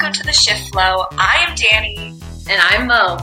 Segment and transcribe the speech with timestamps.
[0.00, 1.06] welcome to the Shift Flow.
[1.18, 2.10] I am Dani.
[2.48, 3.18] And I'm Mo.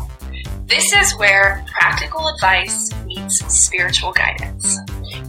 [0.65, 4.79] This is where practical advice meets spiritual guidance.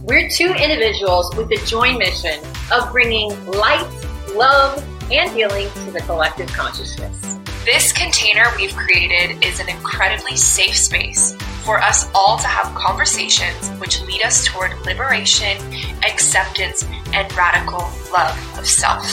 [0.01, 2.37] We're two individuals with the joint mission
[2.73, 3.87] of bringing light,
[4.35, 7.37] love, and healing to the collective consciousness.
[7.63, 11.33] This container we've created is an incredibly safe space
[11.63, 15.55] for us all to have conversations which lead us toward liberation,
[16.03, 16.83] acceptance,
[17.13, 19.05] and radical love of self.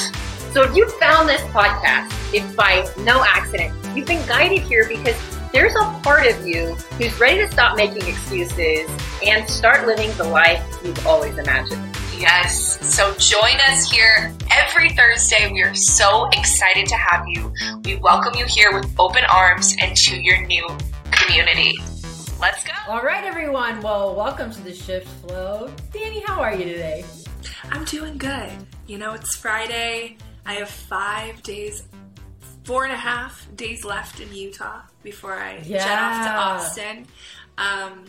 [0.54, 5.20] So if you found this podcast, if by no accident, you've been guided here because
[5.52, 8.88] there's a part of you who's ready to stop making excuses
[9.26, 11.82] and start living the life you've always imagined.
[12.16, 12.78] Yes.
[12.86, 15.50] So join us here every Thursday.
[15.52, 17.52] We are so excited to have you.
[17.84, 20.68] We welcome you here with open arms and to your new
[21.10, 21.76] community.
[22.40, 22.74] Let's go.
[22.86, 23.80] All right, everyone.
[23.80, 25.68] Well, welcome to the Shift Flow.
[25.90, 27.04] Dani, how are you today?
[27.72, 28.52] I'm doing good.
[28.86, 30.16] You know, it's Friday.
[30.46, 31.84] I have five days,
[32.64, 37.06] four and a half days left in Utah before I jet off to Austin.
[37.56, 38.04] Um,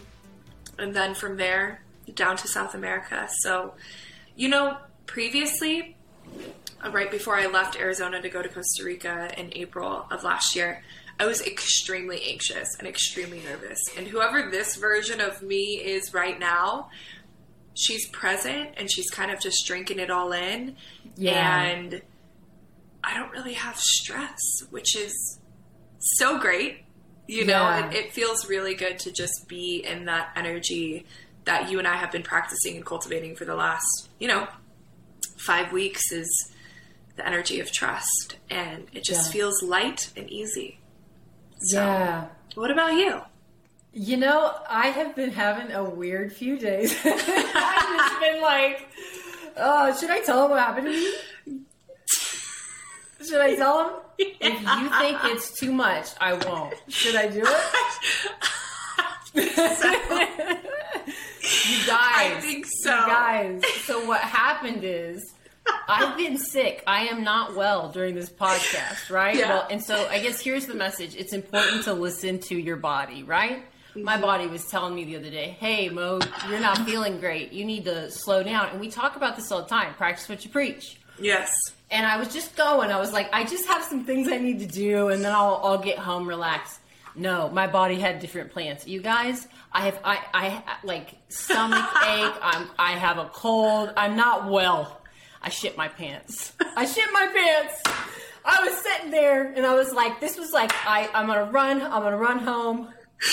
[0.77, 1.81] and then from there,
[2.13, 3.27] down to South America.
[3.39, 3.73] So,
[4.35, 5.95] you know, previously,
[6.83, 10.55] uh, right before I left Arizona to go to Costa Rica in April of last
[10.55, 10.83] year,
[11.19, 13.79] I was extremely anxious and extremely nervous.
[13.97, 16.89] And whoever this version of me is right now,
[17.73, 20.75] she's present and she's kind of just drinking it all in.
[21.15, 21.61] Yeah.
[21.61, 22.01] And
[23.07, 24.37] I don't really have stress,
[24.71, 25.39] which is
[25.99, 26.83] so great.
[27.27, 27.89] You know, Yeah.
[27.89, 31.05] it, it feels really good to just be in that energy
[31.45, 34.47] that you and I have been practicing and cultivating for the last, you know,
[35.37, 36.51] five weeks is
[37.15, 38.37] the energy of trust.
[38.49, 39.31] And it just Yeah.
[39.33, 40.79] feels light and easy.
[41.59, 42.27] So, Yeah.
[42.55, 43.21] What about you?
[43.93, 46.93] You know, I have been having a weird few days.
[47.05, 48.87] I've just been like,
[49.57, 51.13] oh, should I tell him what happened to me?
[53.27, 53.93] Should I tell him?
[54.17, 56.73] If you think it's too much, I won't.
[56.87, 57.61] Should I do it?
[59.35, 59.43] you
[61.85, 62.31] guys.
[62.31, 62.91] I think so.
[62.91, 63.61] You guys.
[63.83, 65.33] So what happened is
[65.87, 66.83] I've been sick.
[66.87, 69.35] I am not well during this podcast, right?
[69.35, 69.49] Yeah.
[69.49, 71.15] Well, and so I guess here's the message.
[71.15, 73.63] It's important to listen to your body, right?
[73.95, 74.21] My mm-hmm.
[74.21, 76.19] body was telling me the other day, "Hey, Mo,
[76.49, 77.53] you're not feeling great.
[77.53, 79.93] You need to slow down." And we talk about this all the time.
[79.95, 80.97] Practice what you preach.
[81.19, 81.53] Yes.
[81.91, 82.91] And I was just going.
[82.91, 85.61] I was like, I just have some things I need to do, and then I'll
[85.63, 86.79] I'll get home, relax.
[87.15, 88.87] No, my body had different plans.
[88.87, 92.33] You guys, I have I I like stomach ache.
[92.41, 93.93] I'm I have a cold.
[93.95, 95.01] I'm not well.
[95.41, 96.53] I shit my pants.
[96.75, 97.81] I shit my pants.
[98.43, 101.81] I was sitting there and I was like, this was like I I'm gonna run.
[101.81, 102.89] I'm gonna run home.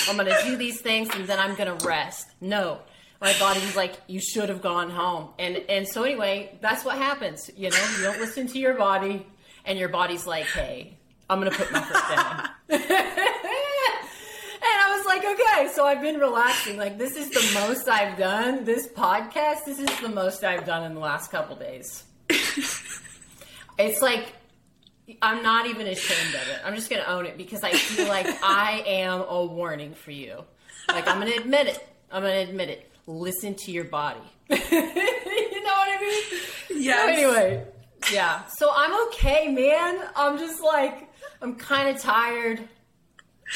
[0.09, 2.29] I'm gonna do these things and then I'm gonna rest.
[2.41, 2.81] No.
[3.23, 5.31] My body was like, you should have gone home.
[5.39, 7.51] And and so anyway, that's what happens.
[7.57, 9.25] You know, you don't listen to your body,
[9.65, 10.99] and your body's like, hey,
[11.31, 13.09] I'm gonna put my foot down.
[14.65, 16.77] And I was like, okay, so I've been relaxing.
[16.77, 18.65] Like, this is the most I've done.
[18.65, 22.05] This podcast, this is the most I've done in the last couple days.
[23.77, 24.29] it's like,
[25.21, 26.61] I'm not even ashamed of it.
[26.65, 30.13] I'm just going to own it because I feel like I am a warning for
[30.13, 30.45] you.
[30.87, 31.85] Like, I'm going to admit it.
[32.13, 32.92] I'm going to admit it.
[33.07, 34.21] Listen to your body.
[34.49, 36.83] you know what I mean?
[36.83, 37.01] Yes.
[37.01, 37.67] So anyway,
[38.13, 38.45] yeah.
[38.59, 39.99] So I'm okay, man.
[40.17, 42.69] I'm just like, I'm kind of tired.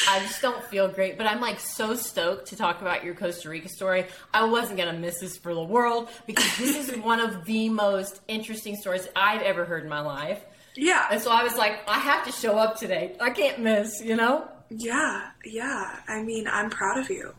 [0.08, 3.48] I just don't feel great, but I'm like so stoked to talk about your Costa
[3.48, 4.06] Rica story.
[4.34, 8.20] I wasn't gonna miss this for the world because this is one of the most
[8.28, 10.44] interesting stories I've ever heard in my life.
[10.74, 11.06] Yeah.
[11.10, 13.16] And so I was like, I have to show up today.
[13.20, 14.48] I can't miss, you know?
[14.68, 15.30] Yeah.
[15.44, 16.00] Yeah.
[16.06, 17.34] I mean, I'm proud of you.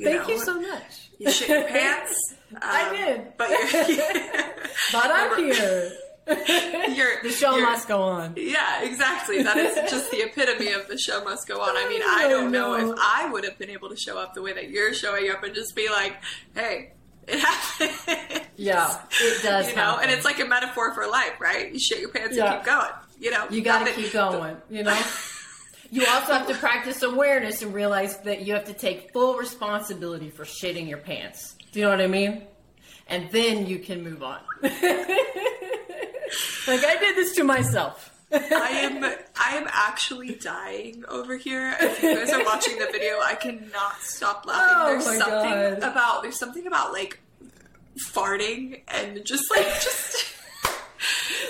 [0.00, 0.34] You Thank know?
[0.34, 1.10] you so much.
[1.18, 2.34] You shit your pants.
[2.62, 3.32] I um, did.
[3.36, 3.50] But
[4.92, 5.92] But I'm here.
[6.94, 8.34] you're The show must go on.
[8.36, 9.42] Yeah, exactly.
[9.42, 11.76] That is just the epitome of the show must go on.
[11.76, 14.34] I mean, I I don't know if I would have been able to show up
[14.34, 16.16] the way that you're showing up and just be like,
[16.54, 16.92] "Hey,
[17.26, 19.70] it happened." Yeah, it does.
[19.70, 21.72] you know, and it's like a metaphor for life, right?
[21.72, 22.46] You shit your pants Yeah.
[22.52, 22.90] and keep going.
[23.18, 25.02] You know, You got to keep going, you know?
[25.90, 30.30] You also have to practice awareness and realize that you have to take full responsibility
[30.30, 31.56] for shitting your pants.
[31.72, 32.42] Do you know what I mean?
[33.08, 34.38] And then you can move on.
[34.62, 34.72] like
[36.84, 38.14] I did this to myself.
[38.32, 41.74] I am I am actually dying over here.
[41.80, 44.76] If you guys are watching the video, I cannot stop laughing.
[44.76, 45.90] Oh there's my something God.
[45.90, 47.18] about there's something about like
[48.12, 50.32] farting and just like just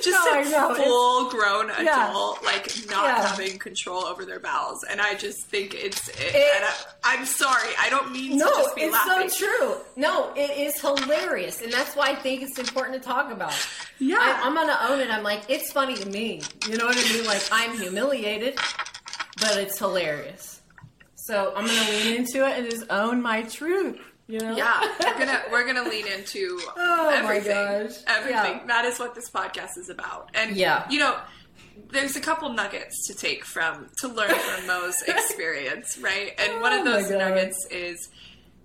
[0.03, 0.71] just No, a know.
[0.73, 2.09] It's- full grown Yeah.
[2.11, 3.27] adult like not Yeah.
[3.29, 6.09] having control over their bowels, and I just think it's.
[6.09, 6.75] It, It- I,
[7.17, 9.29] I'm sorry, I don't mean No, to just be it's laughing.
[9.29, 9.77] so true.
[9.97, 13.55] No, it is hilarious, and that's why I think it's important to talk about.
[13.99, 14.19] Yeah.
[14.21, 15.11] I, I'm gonna own it.
[15.11, 16.43] I'm like, it's funny to me.
[16.69, 17.25] You know what I mean?
[17.27, 18.57] Like I'm humiliated,
[19.41, 20.61] but it's hilarious.
[21.17, 23.99] So I'm gonna lean into it and just own my truth.
[24.31, 24.57] You know?
[24.57, 27.55] Yeah, we're gonna we're gonna lean into Oh, my everything.
[27.55, 27.97] gosh.
[28.07, 28.59] Everything.
[28.61, 28.67] Yeah.
[28.67, 30.31] That is what this podcast is about.
[30.35, 30.89] And Yeah.
[30.91, 31.19] you know,
[31.91, 36.33] there's a couple nuggets to take from to learn from Mo's experience, right?
[36.39, 38.09] And one of Oh, those nuggets is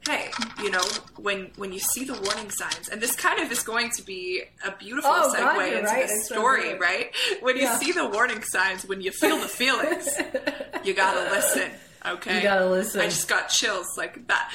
[0.08, 0.30] hey,
[0.62, 0.84] you know,
[1.18, 4.44] when when you see the warning signs, and this kind of is going to be
[4.64, 6.08] a beautiful Oh, segue God, into right.
[6.08, 7.12] the It's so story, right?
[7.42, 7.78] When you Yeah.
[7.80, 10.08] see the warning signs, when you feel the feelings,
[10.84, 11.72] you gotta listen.
[12.06, 13.02] Okay, You gotta listen.
[13.02, 14.52] I just got chills like that.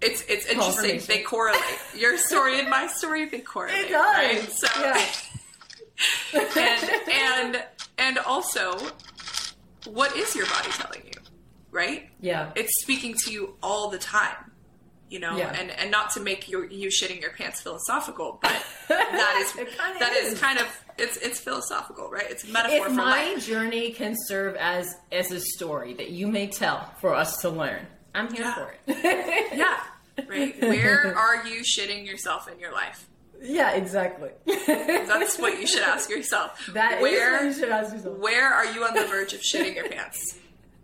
[0.00, 1.00] It's it's interesting.
[1.06, 1.62] They correlate.
[1.96, 3.86] Your story and my story they correlate.
[3.86, 4.16] It does.
[4.16, 4.50] Right?
[4.52, 5.04] So Yeah.
[6.56, 7.64] and and
[7.98, 8.78] and also,
[9.86, 11.20] what is your body telling you?
[11.72, 12.08] Right?
[12.20, 12.50] Yeah.
[12.54, 14.36] It's speaking to you all the time.
[15.10, 15.52] You know, Yeah.
[15.58, 19.52] and and not to make your you shitting your pants philosophical, but that is
[19.98, 20.40] that is is.
[20.40, 20.66] kind of
[20.98, 22.26] it's it's philosophical, right?
[22.30, 23.46] It's a metaphor if for my life.
[23.46, 27.86] journey can serve as as a story that you may tell for us to learn,
[28.14, 28.54] I'm here Yeah.
[28.54, 29.56] for it.
[29.56, 29.78] Yeah.
[30.26, 30.60] Right?
[30.60, 33.06] Where are you shitting yourself in your life?
[33.40, 34.30] yeah, exactly.
[34.66, 36.68] That's what you should ask yourself.
[36.74, 38.18] That is where what you should ask yourself.
[38.18, 40.38] where are you on the verge of shitting your pants?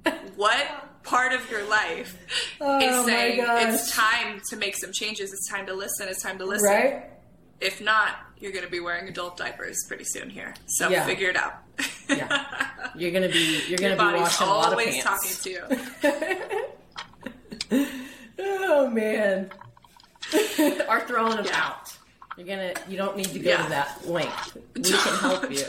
[0.36, 0.64] What
[1.02, 2.16] part of your life
[2.60, 5.32] Oh, is saying it's time to make some changes?
[5.32, 6.08] It's time to listen.
[6.08, 6.68] It's time to listen.
[6.68, 7.04] Right?
[7.60, 10.54] If not, you're going to be wearing adult diapers pretty soon here.
[10.66, 11.06] So Yeah.
[11.06, 11.54] figure it out.
[12.08, 12.44] Yeah.
[12.96, 15.42] You're gonna be you're Your gonna be body's washing a lot of always pants.
[15.42, 15.50] talking to
[17.70, 17.86] you.
[18.84, 19.50] Oh man.
[20.88, 21.60] are throwing them Yeah.
[21.64, 21.96] out.
[22.36, 23.62] You're gonna you don't need to go Yeah.
[23.62, 24.56] to that length.
[24.74, 25.64] We can help you.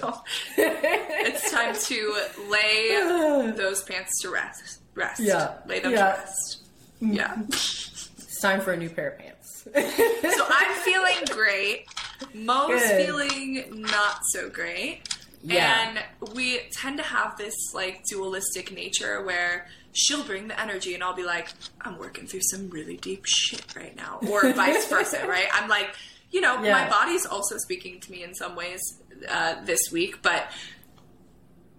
[0.57, 4.79] it's time to lay those pants to rest.
[4.95, 5.21] Rest.
[5.21, 5.53] Yeah.
[5.67, 6.11] Lay them Yeah.
[6.13, 6.57] to rest.
[6.99, 7.35] Yeah.
[7.47, 9.63] It's time for a new pair of pants.
[9.65, 11.85] So I'm feeling great.
[12.33, 13.05] Mo's Good.
[13.05, 15.01] feeling not so great.
[15.43, 15.89] Yeah.
[16.21, 19.67] And we tend to have this like dualistic nature where
[19.97, 21.49] she'll bring the energy and I'll be like,
[21.81, 24.19] I'm working through some really deep shit right now.
[24.29, 25.47] Or vice versa, right?
[25.53, 25.95] I'm like,
[26.31, 26.73] you know, Yeah.
[26.83, 28.81] my body's also speaking to me in some ways
[29.29, 30.43] uh, this week, but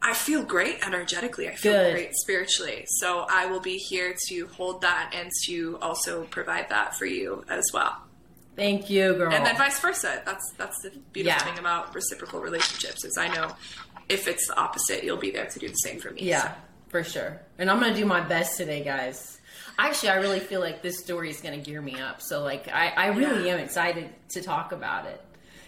[0.02, 1.48] I feel great energetically.
[1.48, 1.92] I feel Good.
[1.92, 2.84] great spiritually.
[3.00, 7.44] So I will be here to hold that and to also provide that for you
[7.48, 7.96] as well
[8.56, 9.32] Thank you, girl.
[9.32, 10.22] and then vice versa.
[10.24, 11.44] That's that's the beautiful Yeah.
[11.52, 13.54] thing about reciprocal relationships is I know
[14.08, 16.22] if it's the opposite, you'll be there to do the same for me.
[16.22, 16.54] Yeah,
[17.02, 17.40] for sure.
[17.58, 19.38] And I'm gonna do my best today, guys.
[19.78, 22.22] Actually, I really feel like this story is gonna gear me up.
[22.22, 23.54] So, like, I, I really Yeah.
[23.54, 25.20] am excited to talk about it.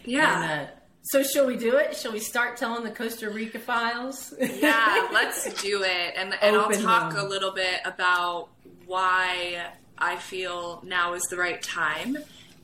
[0.05, 0.71] Yeah, And, uh,
[1.03, 1.95] so, shall we do it?
[1.97, 4.33] Shall we start telling the Costa Rica files?
[4.41, 5.09] yeah.
[5.13, 7.25] Let's do it, and and I'll talk them.
[7.27, 8.49] a little bit about
[8.87, 9.67] why
[9.99, 12.17] I feel now is the right time,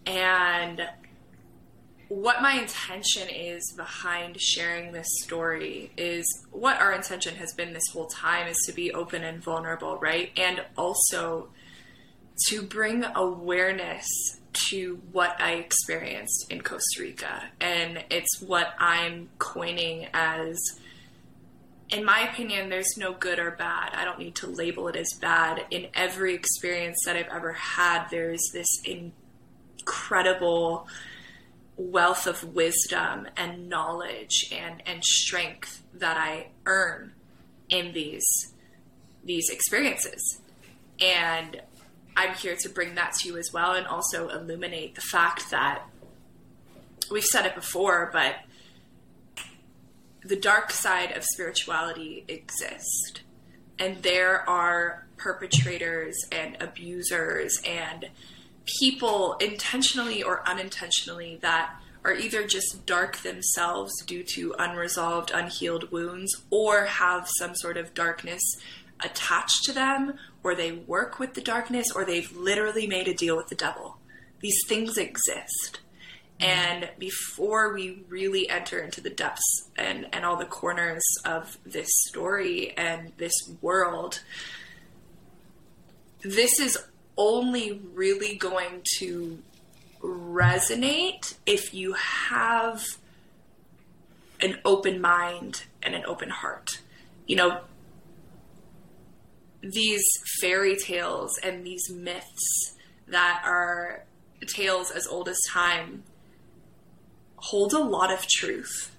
[0.07, 0.87] and
[2.09, 7.89] what my intention is behind sharing this story is what our intention has been this
[7.93, 10.31] whole time is to be open and vulnerable, right?
[10.37, 11.49] And also
[12.49, 14.07] to bring awareness
[14.71, 17.43] to what I experienced in Costa Rica.
[17.61, 20.59] And it's what I'm coining as,
[21.91, 23.93] in my opinion, there's no good or bad.
[23.95, 25.67] I don't need to label it as bad.
[25.71, 30.87] In every experience that I've ever had, there's this incredible
[31.77, 37.13] wealth of wisdom and knowledge and, and strength that I earn
[37.69, 38.25] in these
[39.25, 40.41] these experiences.
[41.01, 41.61] And
[42.17, 45.83] I'm here to bring that to you as well and also illuminate the fact that
[47.11, 48.37] we've said it before, but
[50.23, 53.21] the dark side of spirituality exists.
[53.79, 58.07] And there are perpetrators and abusers and
[58.67, 66.43] people intentionally or unintentionally that are either just dark themselves due to unresolved, unhealed wounds,
[66.51, 68.43] or have some sort of darkness
[69.03, 73.37] attached to them, or they work with the darkness, or they've literally made a deal
[73.37, 73.99] with the devil.
[74.41, 75.81] These things exist.
[76.41, 76.51] Mm-hmm.
[76.51, 81.89] And before we really enter into the depths and, and all the corners of this
[82.07, 84.21] story and this world,
[86.23, 86.79] this is
[87.17, 89.39] only really going to
[90.03, 92.85] resonate if you have
[94.41, 96.81] an open mind and an open heart.
[97.27, 97.61] You know,
[99.63, 100.05] these
[100.41, 102.75] fairy tales and these myths
[103.09, 104.05] that are
[104.47, 106.03] tales as old as time
[107.37, 108.95] hold a lot of truth.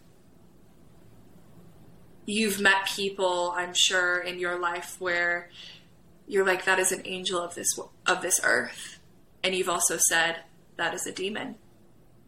[2.25, 5.49] You've met people, I'm sure, in your life where
[6.27, 7.67] you're like that is an angel of this
[8.07, 8.99] of this earth
[9.43, 10.37] and you've also said
[10.77, 11.55] that is a demon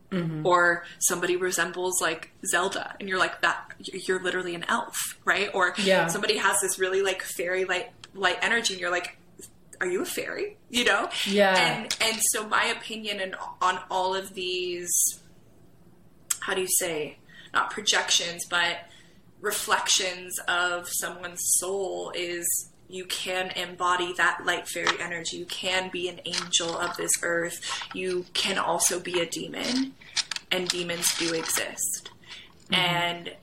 [0.09, 0.47] Mm-hmm.
[0.47, 3.73] Or somebody resembles like Zelda, and you're like that.
[3.77, 5.49] You're literally an elf, right?
[5.53, 6.07] Or Yeah.
[6.07, 9.17] somebody has this really like fairy light light energy, and you're like,
[9.81, 10.55] are you a fairy?
[10.69, 11.09] You know?
[11.25, 11.57] Yeah.
[11.57, 14.89] And and so my opinion and on all of these,
[16.39, 17.17] how do you say,
[17.53, 18.77] not projections, but
[19.41, 22.45] reflections of someone's soul is
[22.89, 25.37] you can embody that light fairy energy.
[25.37, 27.59] You can be an angel of this earth.
[27.93, 29.93] You can also be a demon,
[30.51, 32.09] and demons do exist.
[32.71, 32.75] Mm-hmm.
[32.75, 33.35] And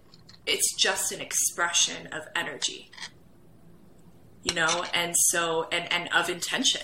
[0.46, 2.90] it's just an expression of energy,
[4.42, 6.82] you know, and so, and, and of intention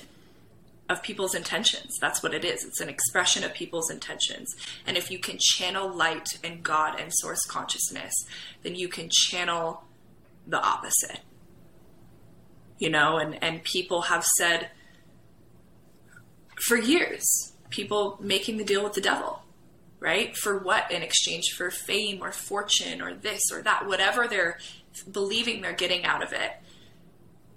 [0.91, 1.97] of people's intentions.
[2.01, 2.65] That's what it is.
[2.65, 4.53] It's an expression of people's intentions.
[4.85, 8.13] And if you can channel light and God and source consciousness,
[8.65, 9.85] then you can channel
[10.49, 11.21] the opposite.
[12.81, 14.71] You know, and, and people have said
[16.57, 19.43] for years, people making the deal with the devil,
[20.01, 20.37] right?
[20.37, 20.91] For what?
[20.91, 24.59] In exchange for fame or fortune or this or that, whatever they're
[25.13, 26.51] believing they're getting out of it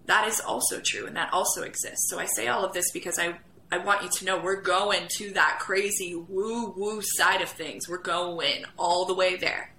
[0.06, 2.10] that is also true and that also exists.
[2.10, 3.36] So I say all of this because I
[3.72, 7.90] I want you to know we're going to that crazy woo woo side of things.
[7.90, 9.74] We're going all the way there.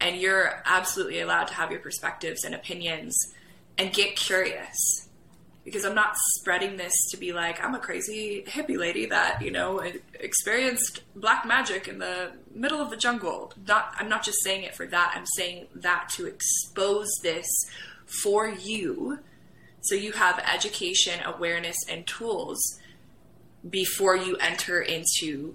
[0.00, 3.16] And you're absolutely allowed to have your perspectives and opinions
[3.78, 5.08] and get curious.
[5.64, 9.50] Because I'm not spreading this to be like I'm a crazy hippie lady that, you
[9.50, 9.82] know,
[10.18, 13.52] experienced black magic in the middle of the jungle.
[13.66, 15.12] Not I'm not just saying it for that.
[15.14, 17.46] I'm saying that to expose this
[18.22, 19.18] for you
[19.80, 22.78] so you have education, awareness, and tools
[23.68, 25.54] before you enter into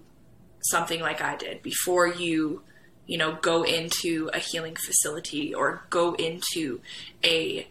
[0.62, 2.62] something like I did, before you,
[3.06, 6.82] you know, go into a healing facility or go into
[7.24, 7.68] a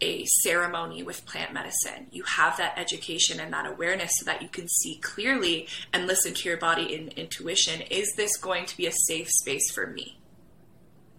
[0.00, 2.06] a ceremony with plant medicine.
[2.10, 6.32] You have that education and that awareness so that you can see clearly and listen
[6.34, 7.82] to your body in intuition.
[7.90, 10.18] Is this going to be a safe space for me?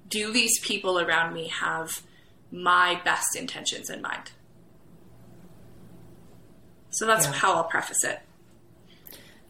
[0.07, 2.01] Do these people around me have
[2.51, 4.31] my best intentions in mind?
[6.89, 7.31] So that's Yeah.
[7.33, 8.19] how I'll preface it.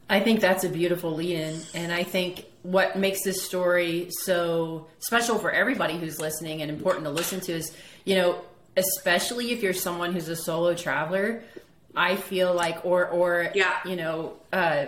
[0.09, 1.61] I think that's a beautiful lead in.
[1.73, 7.05] And I think what makes this story so special for everybody who's listening and important
[7.05, 7.71] to listen to is,
[8.03, 8.41] you know,
[8.77, 11.43] especially if you're someone who's a solo traveler,
[11.95, 13.77] I feel like, or, or, Yeah.
[13.85, 14.85] you know, uh,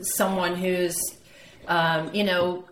[0.00, 0.96] someone who's,
[1.68, 2.64] um, you know,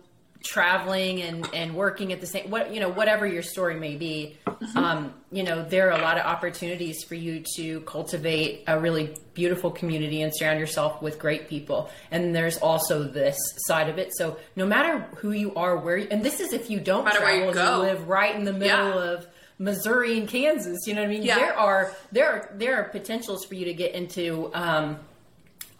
[0.43, 4.37] traveling and, and working at the same, what, you know, whatever your story may be,
[4.75, 9.15] um, you know, there are a lot of opportunities for you to cultivate a really
[9.33, 11.89] beautiful community and surround yourself with great people.
[12.11, 13.37] And there's also this
[13.67, 14.09] side of it.
[14.17, 17.21] So no matter who you are, where, you, and this is if you don't matter
[17.21, 17.87] where you travel, go.
[17.87, 19.11] live right in the middle Yeah.
[19.11, 19.27] of
[19.63, 20.79] Missouri and Kansas.
[20.85, 21.23] You know what I mean?
[21.23, 21.35] Yeah.
[21.35, 24.99] There are there are there are potentials for you to get into um,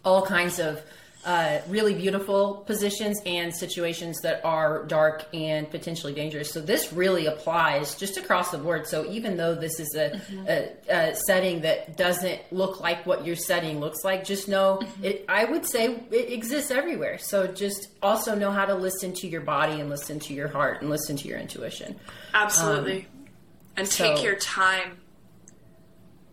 [0.04, 0.82] all kinds of
[1.26, 6.52] uh, really beautiful positions and situations that are dark and potentially dangerous.
[6.52, 8.88] So this really applies just across the board.
[8.88, 13.38] So even though this is a, a, a setting that doesn't look like what your
[13.38, 15.24] setting looks like, just know it.
[15.30, 17.18] I would say it exists everywhere.
[17.20, 20.82] So just also know how to listen to your body and listen to your heart
[20.82, 21.96] and listen to your intuition.
[22.34, 23.08] Absolutely.
[23.76, 25.00] And take your time.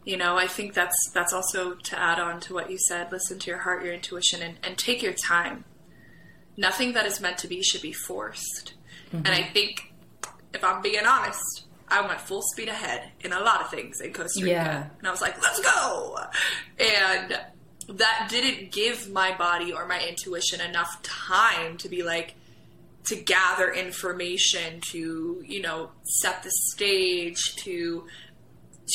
[0.04, 3.12] You know, I think that's that's also to add on to what you said.
[3.12, 5.64] Listen to your heart, your intuition, and, and take your time.
[6.56, 8.74] Nothing that is meant to be should be forced.
[9.12, 9.34] And mm-hmm.
[9.34, 9.92] I think,
[10.52, 14.12] if I'm being honest, I went full speed ahead in a lot of things in
[14.12, 14.52] Costa Rica.
[14.52, 14.86] Yeah.
[14.98, 16.18] And I was like, let's go.
[16.78, 17.38] And
[17.88, 22.34] that didn't give my body or my intuition enough time to be like,
[23.04, 28.06] to gather information, to, you know, set the stage, to,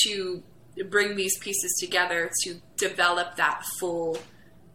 [0.02, 0.42] to
[0.88, 4.18] bring these pieces together, to develop that full,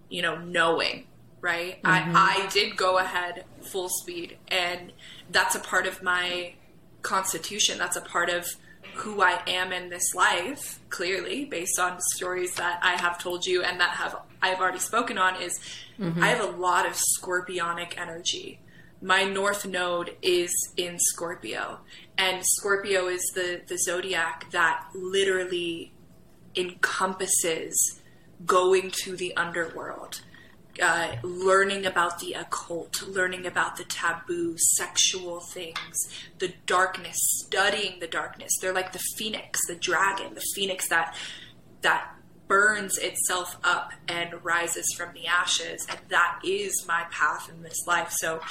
[0.10, 1.06] you know, knowing,
[1.40, 1.80] right?
[1.84, 2.14] I, mm-hmm.
[2.16, 4.92] I did go ahead full speed, and
[5.30, 6.54] that's a part of my
[7.02, 7.78] constitution.
[7.78, 8.48] That's a part of
[8.96, 13.64] who I am in this life, clearly, based on stories that I have told you
[13.64, 15.60] and that have I've already spoken on, is
[16.00, 16.22] mm-hmm.
[16.22, 18.60] I have a lot of scorpionic energy.
[19.02, 21.80] My north node is in Scorpio,
[22.18, 25.92] and Scorpio is the, the zodiac that literally
[26.56, 28.00] encompasses
[28.46, 30.22] going to the underworld,
[30.82, 35.98] uh, learning about the occult, learning about the taboo, sexual things,
[36.38, 38.52] the darkness, studying the darkness.
[38.62, 41.16] They're like the phoenix, the dragon, the phoenix that
[41.82, 42.14] that
[42.52, 47.88] burns itself up and rises from the ashes, and that is my path in this
[47.88, 48.12] life.
[48.12, 48.42] So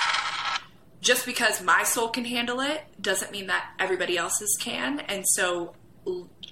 [1.03, 5.01] just because my soul can handle it doesn't mean that everybody else's can.
[5.01, 5.75] And so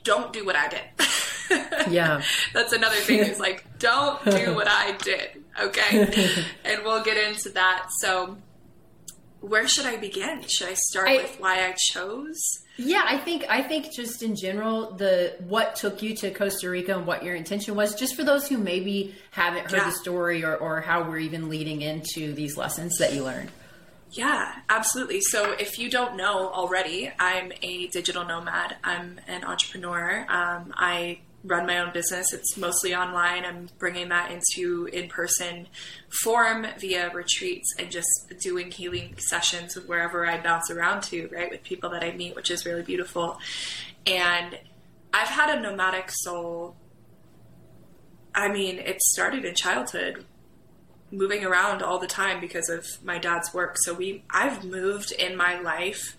[0.05, 0.81] don't do what I did.
[1.89, 2.21] Yeah.
[2.53, 5.43] That's another thing is like, don't do what I did.
[5.59, 6.45] okay?
[6.67, 7.87] and we'll get into that.
[8.01, 8.37] So,
[9.41, 10.43] where should I begin?
[10.49, 12.39] Should I start I- with why I chose?
[12.81, 16.97] Yeah, I think I think just in general, the what took you to Costa Rica
[16.97, 19.91] and what your intention was, just for those who maybe haven't heard Yeah.
[19.91, 23.51] the story or, or how we're even leading into these lessons that you learned.
[24.13, 25.21] Yeah, absolutely.
[25.21, 28.77] So, if you don't know already, I'm a digital nomad.
[28.85, 30.25] I'm an entrepreneur.
[30.29, 31.19] Um, I
[31.49, 32.33] run my own business.
[32.33, 33.45] It's mostly online.
[33.45, 35.67] I'm bringing that into in person
[36.23, 38.09] form via retreats and just
[38.41, 42.51] doing healing sessions wherever I bounce around to, right, with people that I meet, which
[42.51, 43.39] is really beautiful.
[44.07, 44.59] And
[45.13, 46.77] I've had a nomadic soul.
[48.35, 50.25] I mean, it started in childhood
[51.11, 53.77] moving around all the time because of my dad's work.
[53.79, 56.17] So we I've moved in my life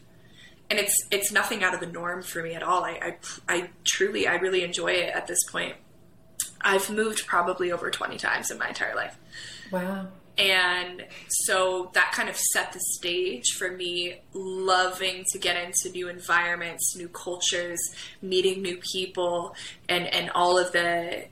[0.69, 2.83] and it's it's nothing out of the norm for me at all.
[2.83, 5.75] I I, I truly I really enjoy it at this point.
[6.61, 9.17] I've moved probably over 20 times in my entire life.
[9.71, 10.07] Wow.
[10.37, 16.07] And so that kind of set the stage for me loving to get into new
[16.07, 17.79] environments, new cultures,
[18.21, 19.55] meeting new people
[19.87, 21.25] and and all of the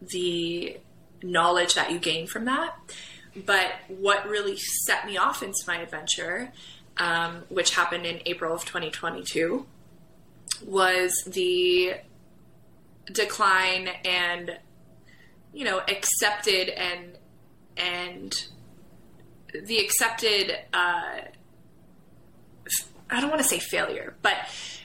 [0.00, 0.78] the
[1.22, 2.78] knowledge that you gain from that.
[3.44, 6.52] But what really set me off into my adventure,
[6.98, 9.66] um, which happened in April of 2022,
[10.64, 11.94] was the
[13.12, 14.58] decline and
[15.52, 17.16] you know accepted and
[17.76, 18.46] and
[19.64, 21.20] the accepted uh,
[23.08, 24.34] I don't want to say failure, but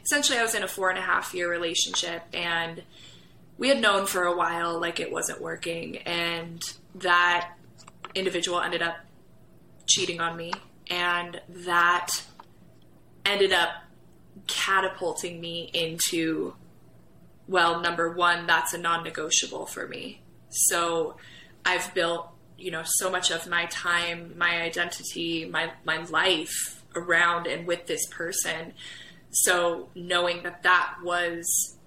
[0.03, 2.83] essentially I was in a four and a half year relationship and
[3.57, 6.61] we had known for a while like it wasn't working and
[6.95, 7.51] that
[8.15, 8.97] individual ended up
[9.87, 10.51] cheating on me
[10.91, 12.09] and that
[13.25, 13.69] ended up
[14.47, 16.53] catapulting me into
[17.47, 20.21] well number one that's a non-negotiable for me.
[20.49, 21.17] So
[21.63, 27.47] i've built you know so much of my time my identity my my life around
[27.47, 28.73] and with this person.
[29.31, 31.77] So knowing that that was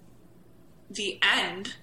[0.91, 1.75] the end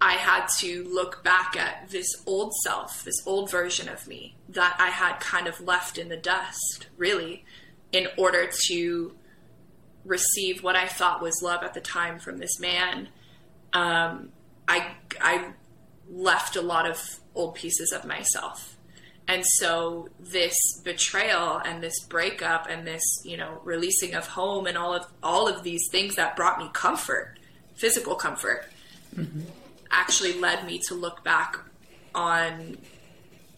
[0.00, 4.76] I had to look back at this old self, this old version of me that
[4.78, 7.44] I had kind of left in the dust, really,
[7.92, 9.12] in order to
[10.04, 13.08] receive what I thought was love at the time from this man.
[13.74, 14.30] Um,
[14.66, 15.52] I, I
[16.08, 18.76] left a lot of old pieces of myself.
[19.28, 24.76] And so this betrayal and this breakup and this, you know, releasing of home and
[24.76, 27.38] all of all of these things that brought me comfort,
[27.74, 28.64] physical comfort,
[29.90, 31.58] actually led me to look back
[32.14, 32.78] on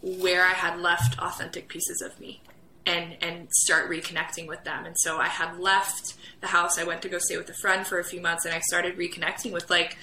[0.02, 2.42] where I had left authentic pieces of me
[2.84, 4.84] and and start reconnecting with them.
[4.84, 6.78] And so I had left the house.
[6.78, 8.96] I went to go stay with a friend for a few months and I started
[8.98, 9.96] reconnecting with like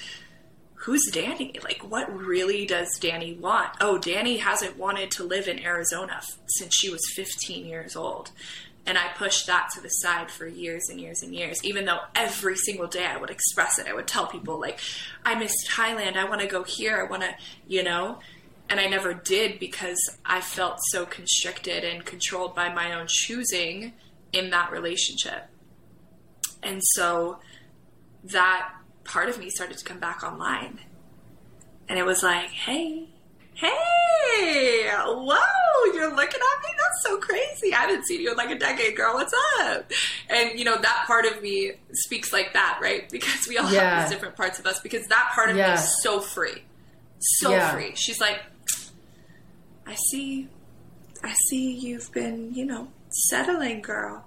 [0.76, 1.62] who's Dani?
[1.64, 3.72] Like what really does Dani want?
[3.82, 8.32] Oh, Dani hasn't wanted to live in Arizona f- since she was 15 years old.
[8.86, 12.00] And I pushed that to the side for years and years and years, even though
[12.16, 13.88] every single day I would express it.
[13.88, 14.80] I would tell people, like,
[15.24, 16.16] I miss Thailand.
[16.16, 16.98] I want to go here.
[16.98, 17.36] I want to,
[17.68, 18.20] you know?
[18.70, 23.94] And I never did because I felt so constricted and controlled by my own choosing
[24.32, 25.48] in that relationship.
[26.64, 27.40] And so
[28.24, 30.80] that part of me started to come back online.
[31.88, 33.10] And it was like, hey,
[33.60, 36.70] hey, whoa, you're looking at me?
[36.78, 37.74] That's so crazy.
[37.74, 39.14] I haven't seen you in like a decade, girl.
[39.16, 39.92] What's up?
[40.30, 43.10] And, you know, that part of me speaks like that, right?
[43.10, 43.82] Because we all Yeah.
[44.00, 46.64] have these different parts of us because that part of me is so free.
[47.20, 47.72] So Yeah.
[47.74, 47.92] free.
[47.96, 48.40] She's like,
[49.86, 50.48] I see,
[51.24, 54.26] I see you've been, you know, settling, girl.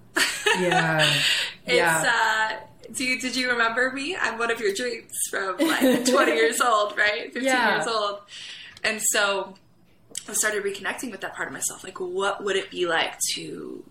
[0.58, 1.10] Yeah.
[1.64, 2.04] It's Yeah.
[2.60, 4.16] uh do you, did you remember me?
[4.20, 7.26] I'm one of your dreams from like 20 years old, right?
[7.32, 7.76] 15 Yeah.
[7.76, 8.18] years old.
[8.82, 9.54] And so
[10.28, 11.84] I started reconnecting with that part of myself.
[11.84, 13.84] Like, what would it be like to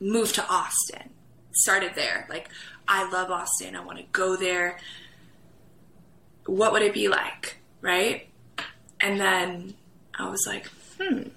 [0.00, 1.10] move to Austin?
[1.52, 2.26] Started there.
[2.28, 2.48] Like,
[2.86, 3.74] I love Austin.
[3.76, 4.78] I want to go there.
[6.46, 7.58] What would it be like?
[7.80, 8.28] Right?
[9.00, 9.74] And then
[10.18, 10.66] I was like,
[10.98, 11.28] hmm,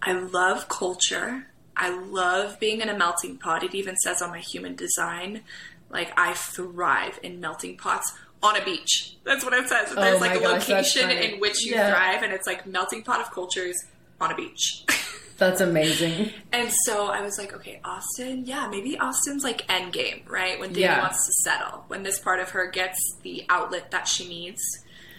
[0.00, 1.46] I love culture.
[1.76, 3.62] I love being in a melting pot.
[3.62, 5.42] It even says on my human design,
[5.90, 9.16] like I thrive in melting pots on a beach.
[9.24, 9.94] That's what it says.
[9.94, 11.90] There's Oh like a gosh, location in which you Yeah.
[11.90, 13.76] thrive, and it's like melting pot of cultures
[14.20, 14.84] on a beach.
[15.38, 16.30] That's amazing.
[16.52, 20.58] and so I was like, okay, Austin, yeah, maybe Austin's like end game, right?
[20.60, 21.00] When Dani Yeah.
[21.02, 24.60] wants to settle, when this part of her gets the outlet that she needs,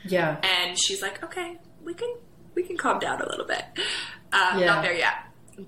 [0.05, 0.37] Yeah.
[0.43, 2.13] and she's like, okay, we can
[2.55, 3.65] we can calm down a little bit.
[4.31, 4.65] Uh, Yeah.
[4.67, 5.15] Not there yet,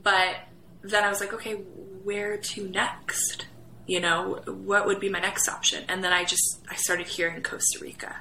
[0.04, 0.36] but
[0.84, 3.48] then I was like, okay, where to next?
[3.88, 5.84] You know, what would be my next option?
[5.88, 8.16] And then I just I started hearing Costa Rica,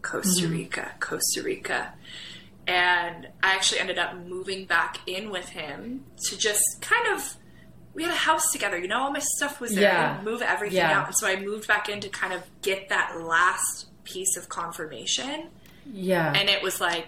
[0.00, 0.52] Costa mm-hmm.
[0.52, 1.92] Rica, Costa Rica,
[2.66, 7.36] And I actually ended up moving back in with him to just kind of
[7.94, 9.82] we had a house together, you know, all my stuff was there.
[9.82, 10.20] Yeah.
[10.24, 11.00] Move everything Yeah.
[11.00, 11.06] out.
[11.08, 15.48] And so I moved back in to kind of get that last piece of confirmation.
[15.92, 16.32] Yeah.
[16.34, 17.06] And it was like,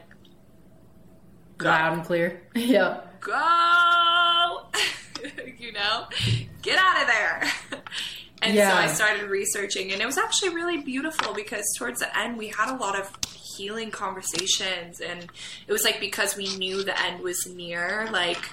[1.57, 1.69] go.
[1.69, 2.43] Loud and clear.
[2.55, 3.01] yeah.
[3.21, 4.67] go,
[5.59, 6.07] you know,
[6.61, 7.51] get out of there.
[8.45, 12.37] And so I started researching, and it was actually really beautiful because towards the end,
[12.37, 13.11] we had a lot of
[13.57, 15.27] healing conversations, and
[15.67, 18.51] it was like because we knew the end was near, like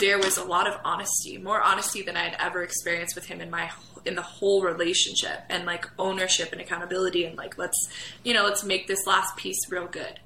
[0.00, 3.40] there was a lot of honesty, more honesty than I had ever experienced with him
[3.40, 3.70] in my
[4.04, 7.88] in the whole relationship, and like ownership and accountability, and like let's
[8.24, 10.18] you know let's make this last piece real good,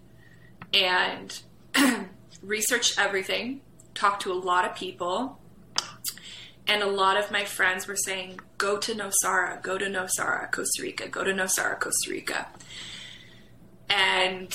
[0.72, 1.42] and
[2.42, 3.60] researched everything,
[3.94, 5.38] talked to a lot of people,
[6.66, 10.82] and a lot of my friends were saying, "Go to Nosara, go to Nosara, Costa
[10.82, 12.48] Rica, go to Nosara, Costa Rica,"
[13.88, 14.54] and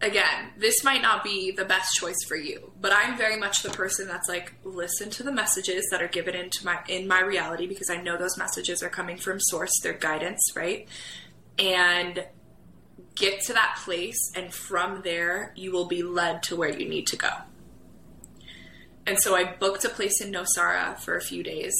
[0.00, 3.70] again, this might not be the best choice for you, but I'm very much the
[3.70, 7.66] person that's like listen to the messages that are given into my in my reality
[7.66, 10.88] because I know those messages are coming from source, their guidance, right?
[11.58, 12.24] And
[13.14, 17.06] get to that place and from there you will be led to where you need
[17.08, 17.30] to go.
[19.06, 21.74] And so I booked a place in Nosara for a few days,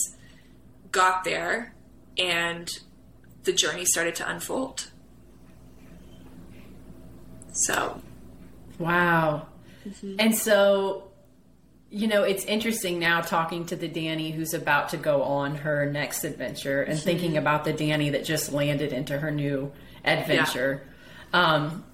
[0.93, 1.75] got there,
[2.17, 2.71] and
[3.43, 4.91] the journey started to unfold.
[7.53, 8.01] So
[8.79, 9.47] Wow.
[10.19, 11.11] And so,
[11.91, 15.91] you know, it's interesting now talking to the Dani who's about to go on her
[15.91, 19.73] next adventure and thinking about the Dani that just landed into her new
[20.05, 20.87] adventure.
[21.33, 21.85] Um,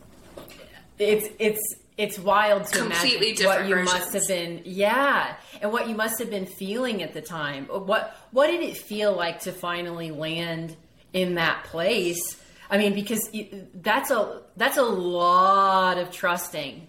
[0.98, 3.92] it's it's it's wild to Completely imagine what you versions.
[3.92, 7.68] must have been yeah and what you must have been feeling at the time.
[7.72, 10.74] Uh, what what did it feel like to finally land
[11.12, 12.40] in that place?
[12.70, 13.30] I mean because
[13.74, 16.88] that's a that's a lot of trusting.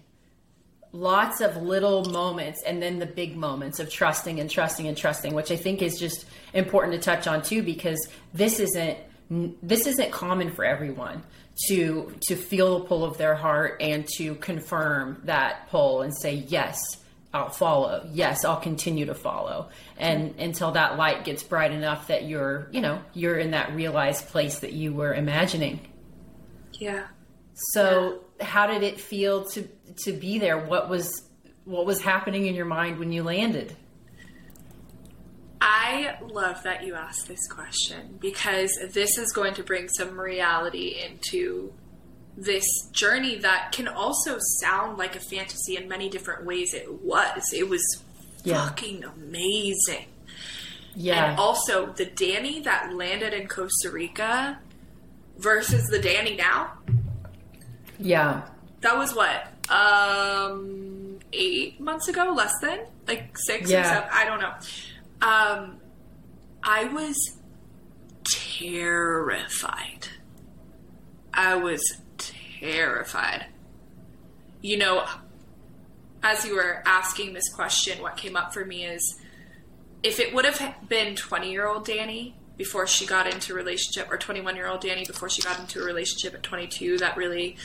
[0.92, 5.34] Lots of little moments and then the big moments of trusting and trusting and trusting
[5.34, 7.98] which i think is just important to touch on too because
[8.32, 8.96] this isn't
[9.60, 11.24] this isn't common for everyone
[11.68, 16.34] to to feel the pull of their heart and to confirm that pull and say
[16.34, 16.78] yes
[17.34, 18.08] I'll follow.
[18.12, 19.70] Yes, I'll continue to follow.
[19.98, 24.28] And until that light gets bright enough that you're, you know, you're in that realized
[24.28, 25.80] place that you were imagining.
[26.74, 27.06] yeah.
[27.72, 29.68] So, how did it feel to
[30.04, 30.58] to be there?
[30.58, 31.28] What was
[31.64, 33.76] what was happening in your mind when you landed?
[35.66, 41.00] I love that you asked this question because this is going to bring some reality
[41.02, 41.72] into
[42.36, 46.74] this journey that can also sound like a fantasy in many different ways.
[46.74, 47.42] It was.
[47.54, 47.82] It was
[48.42, 48.66] Yeah.
[48.66, 50.06] fucking amazing.
[50.94, 51.30] Yeah.
[51.30, 54.58] And also, the Dani that landed in Costa Rica
[55.38, 56.72] versus the Dani now,
[57.98, 58.42] yeah.
[58.82, 59.46] that was what?
[59.70, 62.34] Um, eight months ago?
[62.36, 62.80] Less than?
[63.08, 63.84] Like six or Yeah.
[63.94, 64.10] seven?
[64.12, 64.52] I don't know.
[65.20, 65.80] Um,
[66.62, 67.36] I was
[68.24, 70.08] terrified.
[71.32, 71.82] I was
[72.60, 73.46] terrified.
[74.62, 75.06] You know,
[76.22, 79.20] as you were asking this question, what came up for me is
[80.02, 84.10] if it would have been 20 year old Dani before she got into a relationship,
[84.10, 87.56] or 21 year old Dani before she got into a relationship at 22, that really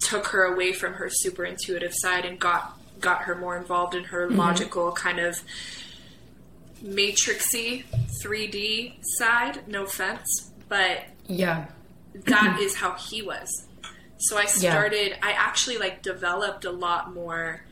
[0.00, 4.04] took her away from her super intuitive side and got got her more involved in
[4.04, 5.40] her logical kind of
[6.84, 7.84] matrixy
[8.22, 9.66] 3D side.
[9.66, 11.66] No offense, but Yeah.
[12.26, 13.48] that is how he was.
[14.18, 17.62] So I started I actually like developed a lot more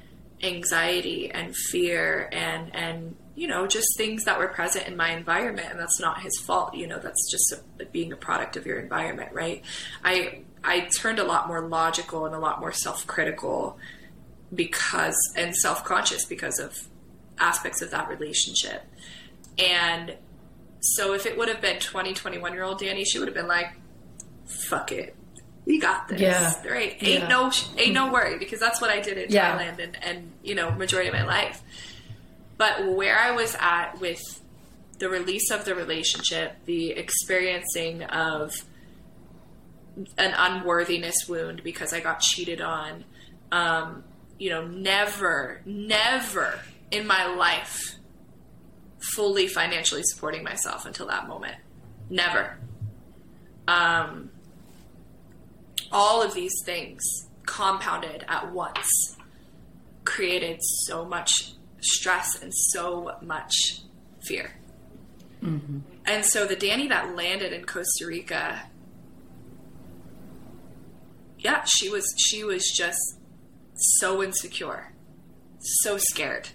[0.42, 5.68] anxiety and fear and and you know just things that were present in my environment
[5.70, 8.80] and that's not his fault you know that's just a, being a product of your
[8.80, 9.62] environment right
[10.04, 13.78] i i turned a lot more logical and a lot more self-critical
[14.52, 16.88] because and self-conscious because of
[17.38, 18.82] aspects of that relationship
[19.58, 20.14] and
[20.80, 23.46] so if it would have been 20 21 year old dani she would have been
[23.48, 23.68] like
[24.46, 25.14] fuck it
[25.64, 26.54] we got this Yeah.
[26.62, 27.28] there ain't, ain't Yeah.
[27.28, 29.56] no ain't no worry because that's what i did in Yeah.
[29.58, 31.62] thailand and and you know majority of my life
[32.58, 34.20] but where i was at with
[34.98, 38.54] the release of the relationship the experiencing of
[40.16, 43.04] an unworthiness wound because i got cheated on
[43.52, 44.02] um,
[44.38, 46.58] you know never never
[46.90, 47.94] in my life
[49.14, 51.56] fully financially supporting myself until that moment
[52.08, 52.58] never
[53.68, 54.30] um,
[55.90, 57.02] all of these things
[57.46, 59.16] compounded at once
[60.04, 63.82] created so much stress and so much
[64.26, 64.52] fear.
[66.06, 68.62] And so the Dani that landed in Costa Rica,
[71.38, 73.18] yeah, she was she was just
[73.74, 74.92] so insecure,
[75.58, 76.48] so scared.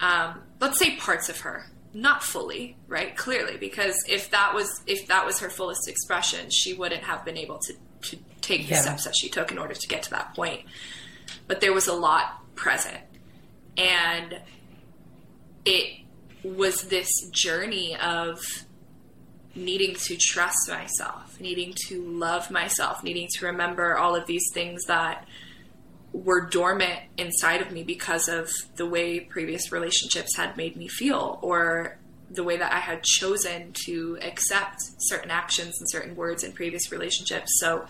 [0.00, 3.14] Um, let's say parts of her, not fully, right?
[3.16, 7.36] Clearly, because if that was if that was her fullest expression, she wouldn't have been
[7.36, 7.74] able to
[8.08, 8.80] to take the Yeah.
[8.80, 10.62] steps that she took in order to get to that point.
[11.46, 12.98] But there was a lot present,
[13.76, 14.40] and
[15.64, 16.00] it
[16.42, 18.40] was this journey of
[19.54, 24.82] needing to trust myself, needing to love myself, needing to remember all of these things
[24.86, 25.28] that
[26.12, 31.38] were dormant inside of me because of the way previous relationships had made me feel
[31.42, 31.98] or
[32.30, 36.90] the way that I had chosen to accept certain actions and certain words in previous
[36.90, 37.58] relationships.
[37.58, 37.86] So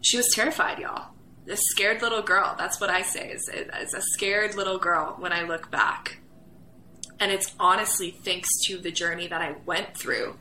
[0.00, 1.12] she was terrified, y'all.
[1.48, 2.54] A scared little girl.
[2.56, 6.18] That's what I say is, is a scared little girl when I look back.
[7.18, 10.36] And it's honestly thanks to the journey that I went through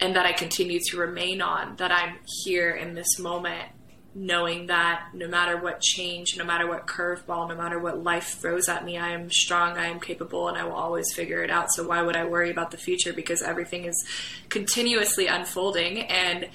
[0.00, 3.68] and that I continue to remain on that I'm here in this moment,
[4.14, 8.68] knowing that no matter what change, no matter what curveball, no matter what life throws
[8.68, 11.72] at me, I am strong, I am capable, and I will always figure it out.
[11.72, 13.12] So why would I worry about the future?
[13.12, 14.04] Because everything is
[14.50, 16.48] continuously unfolding, and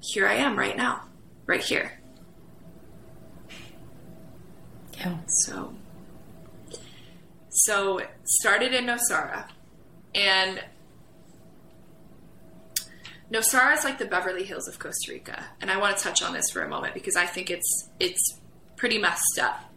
[0.00, 1.02] here I am right now,
[1.46, 2.00] right here.
[4.94, 5.18] Yeah.
[5.26, 5.74] So,
[7.50, 9.48] so started in Nosara,
[10.14, 10.62] and
[13.32, 16.34] Nosara is like the Beverly Hills of Costa Rica, and I want to touch on
[16.34, 18.38] this for a moment because I think it's it's
[18.76, 19.72] pretty messed up.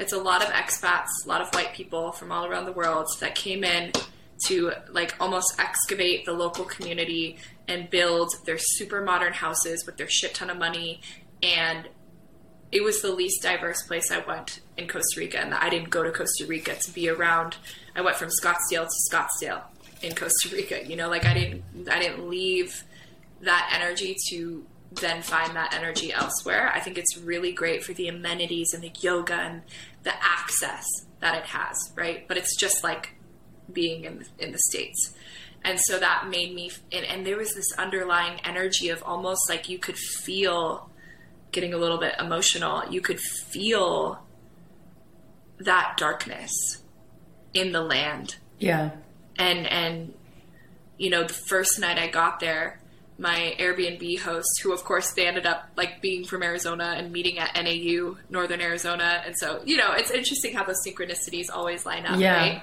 [0.00, 3.08] It's a lot of expats, a lot of white people from all around the world
[3.20, 3.92] that came in
[4.46, 10.08] to like almost excavate the local community and build their super modern houses with their
[10.08, 11.00] shit ton of money
[11.42, 11.88] and
[12.70, 16.02] it was the least diverse place I went in Costa Rica, and I didn't go
[16.02, 17.56] to Costa Rica to be around.
[17.96, 19.62] I went from Scottsdale to Scottsdale
[20.02, 20.86] in Costa Rica.
[20.86, 22.84] You know, like I didn't, I didn't leave
[23.40, 26.70] that energy to then find that energy elsewhere.
[26.74, 29.62] I think it's really great for the amenities and the yoga and
[30.02, 30.86] the access
[31.20, 32.26] that it has, right?
[32.26, 33.14] But it's just like
[33.72, 35.14] being in in the states.
[35.64, 39.68] And so that made me, and, and there was this underlying energy of almost like
[39.68, 40.88] you could feel
[41.50, 44.22] getting a little bit emotional, you could feel
[45.58, 46.52] that darkness
[47.54, 48.36] in the land.
[48.58, 48.90] Yeah.
[49.38, 50.14] And and
[50.98, 52.80] you know, the first night I got there,
[53.18, 57.38] my Airbnb host, who of course they ended up like being from Arizona and meeting
[57.38, 62.04] at NAU, Northern Arizona, and so you know, it's interesting how those synchronicities always line
[62.04, 62.36] up, Yeah.
[62.36, 62.62] right?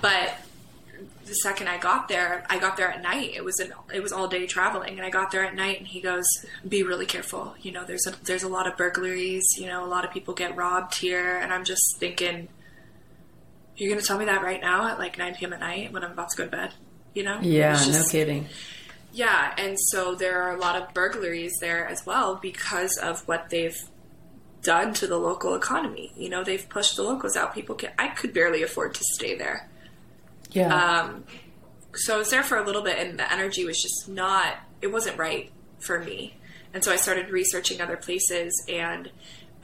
[0.00, 0.34] But
[1.24, 3.32] the second I got there, I got there at night.
[3.34, 5.86] It was an it was all day traveling, and I got there at night, and
[5.88, 6.26] he goes,
[6.68, 7.54] "Be really careful.
[7.62, 9.44] You know, there's a there's a lot of burglaries.
[9.58, 12.48] You know, a lot of people get robbed here." And I'm just thinking,
[13.76, 15.52] "You're gonna tell me that right now at like 9 p.m.
[15.52, 16.72] at night when I'm about to go to bed?"
[17.14, 17.38] You know?
[17.40, 18.46] Yeah, It's no kidding.
[19.12, 23.48] yeah, and so there are a lot of burglaries there as well because of what
[23.50, 23.76] they've
[24.62, 26.12] done to the local economy.
[26.16, 27.54] You know, they've pushed the locals out.
[27.54, 29.68] People can I could barely afford to stay there.
[30.50, 30.74] Yeah.
[30.74, 31.24] Um,
[31.94, 34.56] so I was there for a little bit, and the energy was just not.
[34.82, 36.34] It wasn't right for me,
[36.74, 39.10] and so I started researching other places, and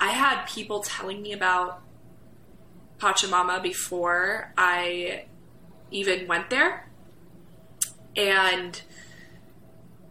[0.00, 1.82] I had people telling me about
[3.02, 5.24] Pachamama before I
[5.90, 6.88] even went there,
[8.16, 8.80] and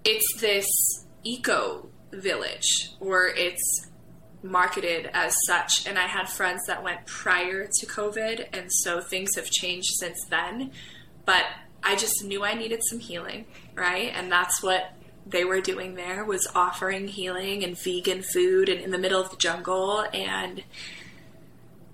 [0.04, 0.68] it's this
[1.24, 3.88] eco village, or it's
[4.44, 5.88] marketed as such.
[5.88, 10.26] And I had friends that went prior to COVID, and so things have changed since
[10.30, 10.72] then.
[11.26, 11.46] But
[11.84, 14.12] I just knew I needed some healing, right?
[14.14, 14.94] And that's what
[15.26, 19.30] they were doing there was offering healing and vegan food and in the middle of
[19.30, 20.64] the jungle and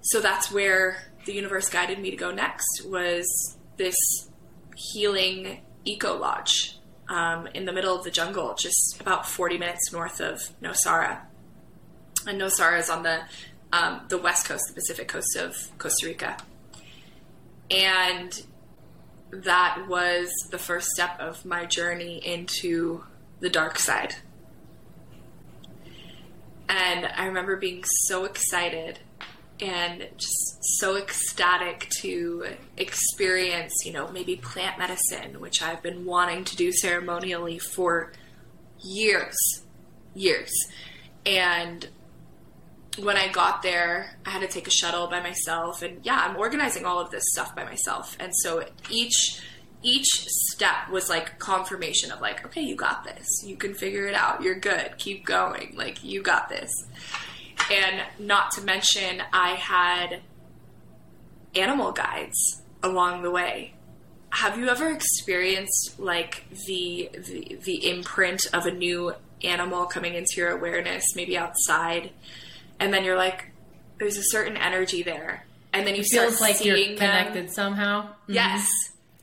[0.08, 3.96] so that's where the universe guided me to go next was this
[4.74, 10.22] healing eco lodge um, in the middle of the jungle just about 40 minutes north
[10.22, 11.20] of nosara.
[12.26, 13.22] And nosara is on the
[13.74, 16.38] um, the west coast the pacific coast of costa rica.
[17.70, 18.46] And
[19.32, 23.04] that was the first step of my journey into
[23.42, 24.16] the dark side.
[26.70, 29.00] And i remember being so excited
[29.60, 32.46] and just so ecstatic to
[32.78, 38.14] experience, you know, maybe plant medicine, which I've been wanting to do ceremonially for
[38.80, 39.36] years,
[40.14, 40.52] years.
[41.26, 41.88] And
[43.00, 46.36] when I got there, I had to take a shuttle by myself, and yeah, I'm
[46.38, 48.16] organizing all of this stuff by myself.
[48.20, 49.42] And so each
[49.84, 53.28] each step was like confirmation of like, okay, you got this.
[53.46, 54.42] You can figure it out.
[54.42, 54.98] You're good.
[54.98, 55.76] Keep going.
[55.78, 56.72] Like you got this.
[57.72, 60.22] And not to mention, I had
[61.56, 63.74] animal guides along the way.
[64.30, 70.34] have you ever experienced like the, the the imprint of a new animal coming into
[70.38, 72.12] your awareness, maybe outside,
[72.80, 73.52] and then you're like,
[74.00, 77.54] there's a certain energy there, and then you It start feels like you're connected them.
[77.54, 78.04] somehow.
[78.04, 78.14] Mhm.
[78.28, 78.70] Yes.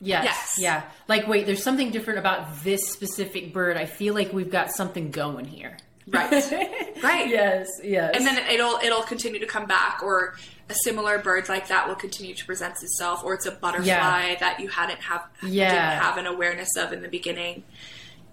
[0.01, 0.25] Yes.
[0.25, 0.55] Yes.
[0.59, 0.83] Yeah.
[1.09, 3.77] Like, wait, there's something different about this specific bird.
[3.77, 5.77] I feel like we've got something going here.
[6.07, 6.31] Right.
[7.03, 7.29] right.
[7.29, 7.69] Yes.
[7.83, 8.13] Yes.
[8.15, 10.35] and then it'll it'll continue to come back or
[10.69, 14.37] a similar bird like that will continue to present itself or it's a butterfly Yeah.
[14.41, 15.71] that you hadn't have Yeah.
[15.71, 17.65] didn't have an awareness of in the beginning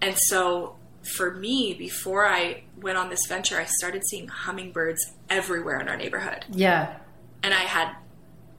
[0.01, 5.79] and so for me before i went on this venture i started seeing hummingbirds everywhere
[5.79, 6.95] in our neighborhood yeah.
[7.43, 7.95] and i had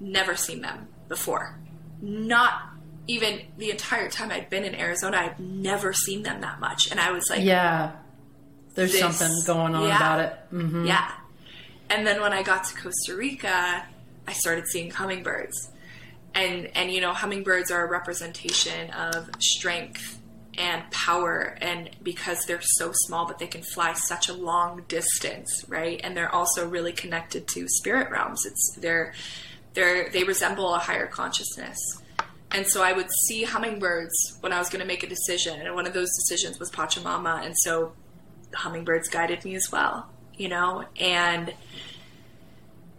[0.01, 1.57] never seen them before
[2.01, 2.53] not
[3.07, 6.98] even the entire time i'd been in arizona i'd never seen them that much and
[7.01, 7.92] i was like Yeah.
[8.75, 9.97] There's This- something going on yeah.
[9.97, 10.33] about it.
[10.51, 11.11] hmm Yeah.
[11.91, 13.85] And then when I got to Costa Rica,
[14.27, 15.71] I started seeing hummingbirds.
[16.35, 20.19] And and you know, hummingbirds are a representation of strength
[20.59, 25.51] and power and because they're so small but they can fly such a long distance,
[25.69, 26.01] right?
[26.05, 28.45] And they're also really connected to spirit realms.
[28.47, 29.13] It's they're
[29.75, 31.79] they're they resemble a higher consciousness.
[32.51, 35.75] And so I would see hummingbirds when I was going to make a decision, and
[35.75, 37.45] one of those decisions was Pachamama.
[37.47, 37.93] And so
[38.55, 41.53] hummingbirds guided me as well, you know, and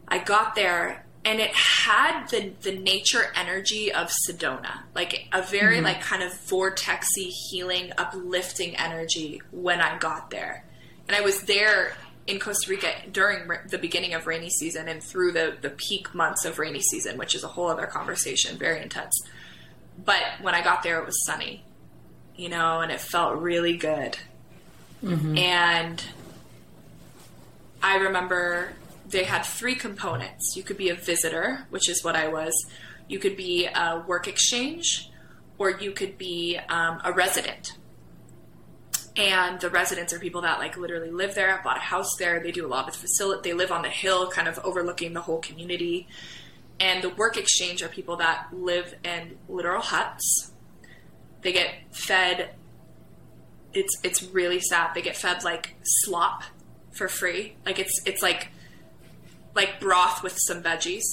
[0.08, 5.78] I got there and it had the the nature energy of Sedona, like a very
[5.78, 5.86] mm-hmm.
[5.86, 10.66] like kind of vortexy, healing, uplifting energy when I got there.
[11.08, 11.96] And I was there
[12.28, 16.46] in Costa Rica during the beginning of rainy season and through the the peak months
[16.46, 19.14] of rainy season, which is a whole other conversation, very intense.
[20.04, 21.64] But when I got there, it was sunny,
[22.36, 24.18] you know, and it felt really good.
[25.38, 26.04] And
[27.82, 28.74] I remember
[29.08, 30.54] they had three components.
[30.56, 32.54] You could be a visitor, which is what I was.
[33.08, 35.10] You could be a work exchange,
[35.58, 37.74] or you could be um, a resident.
[39.16, 42.40] And the residents are people that like literally live there, bought a house there.
[42.40, 43.50] They do a lot of the facility.
[43.50, 46.08] They live on the hill, kind of overlooking the whole community.
[46.80, 50.52] And the work exchange are people that live in literal huts.
[51.42, 52.56] They get fed
[53.74, 54.92] it's it's really sad.
[54.94, 56.44] They get fed like slop
[56.92, 57.56] for free.
[57.66, 58.50] Like it's it's like
[59.56, 61.04] like broth with some veggies.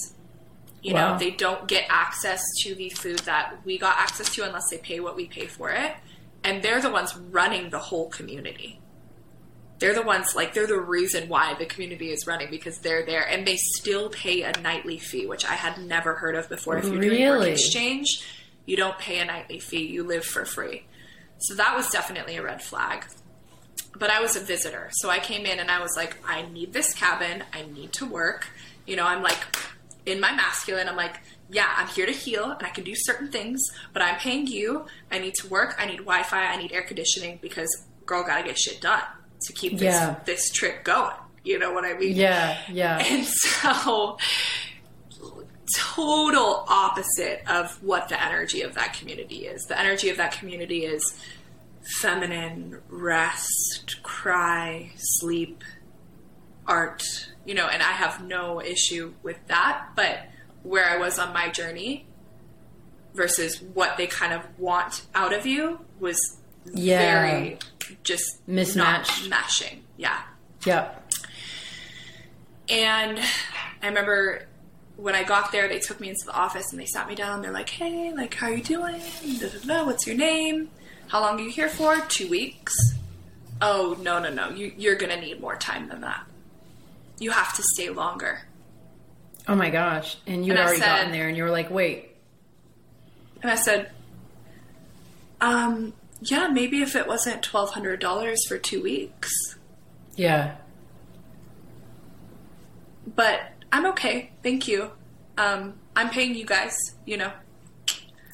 [0.83, 1.13] You Wow.
[1.13, 4.79] know, they don't get access to the food that we got access to unless they
[4.79, 5.93] pay what we pay for it.
[6.43, 8.81] And they're the ones running the whole community.
[9.79, 13.27] They're the ones like they're the reason why the community is running because they're there
[13.27, 16.79] and they still pay a nightly fee, which I had never heard of before.
[16.79, 17.53] If you're doing work Really?
[17.53, 18.07] exchange,
[18.67, 20.85] you don't pay a nightly fee, you live for free.
[21.41, 23.05] So that was definitely a red flag.
[23.99, 24.89] But I was a visitor.
[24.93, 27.43] So I came in and I was like, I need this cabin.
[27.53, 28.47] I need to work.
[28.87, 29.39] You know, I'm like
[30.07, 30.89] in my masculine.
[30.89, 33.61] I'm like, yeah, I'm here to heal and I can do certain things,
[33.93, 34.87] but I'm paying you.
[35.11, 35.75] I need to work.
[35.79, 36.45] I need Wi Fi.
[36.47, 39.03] I need air conditioning because girl gotta get shit done
[39.43, 40.17] to keep this, Yeah.
[40.25, 41.15] this trip going.
[41.43, 42.15] You know what I mean?
[42.15, 42.59] Yeah.
[42.71, 42.99] Yeah.
[43.05, 44.19] And so,
[45.77, 49.65] total opposite of what the energy of that community is.
[49.67, 51.03] The energy of that community is
[52.01, 55.63] feminine, rest, cry, sleep,
[56.67, 57.03] art,
[57.45, 59.89] you know, and I have no issue with that.
[59.97, 60.19] But
[60.63, 62.07] where I was on my journey
[63.15, 66.19] versus what they kind of want out of you was
[66.73, 66.99] Yeah.
[67.23, 67.59] very
[68.05, 69.29] just Mismatched.
[69.29, 69.81] not meshing.
[69.97, 70.21] Yeah.
[70.65, 71.13] Yep.
[72.69, 73.19] And
[73.83, 74.47] I remember
[75.01, 77.43] when I got there, they took me into the office and they sat me down.
[77.43, 79.01] They're like, "Hey, like, how are you doing?
[79.39, 79.85] Da, da, da.
[79.87, 80.71] What's your name?
[81.09, 81.99] How long are you here for?
[82.03, 82.75] Two weeks?
[83.63, 84.51] Oh no, no, no!
[84.51, 86.25] You, you're gonna need more time than that.
[87.19, 88.43] You have to stay longer."
[89.49, 90.17] Oh my gosh.
[90.27, 92.11] And you And had I already said- gotten there and you were like, wait.
[93.43, 93.91] And I said,
[95.41, 99.31] "Um, yeah, maybe if it wasn't twelve hundred dollars for two weeks,
[100.15, 100.57] Yeah.
[103.17, 103.41] but
[103.73, 104.31] I'm okay.
[104.43, 104.91] Thank you.
[105.39, 106.77] Um, I'm paying you guys.
[107.07, 107.33] You know."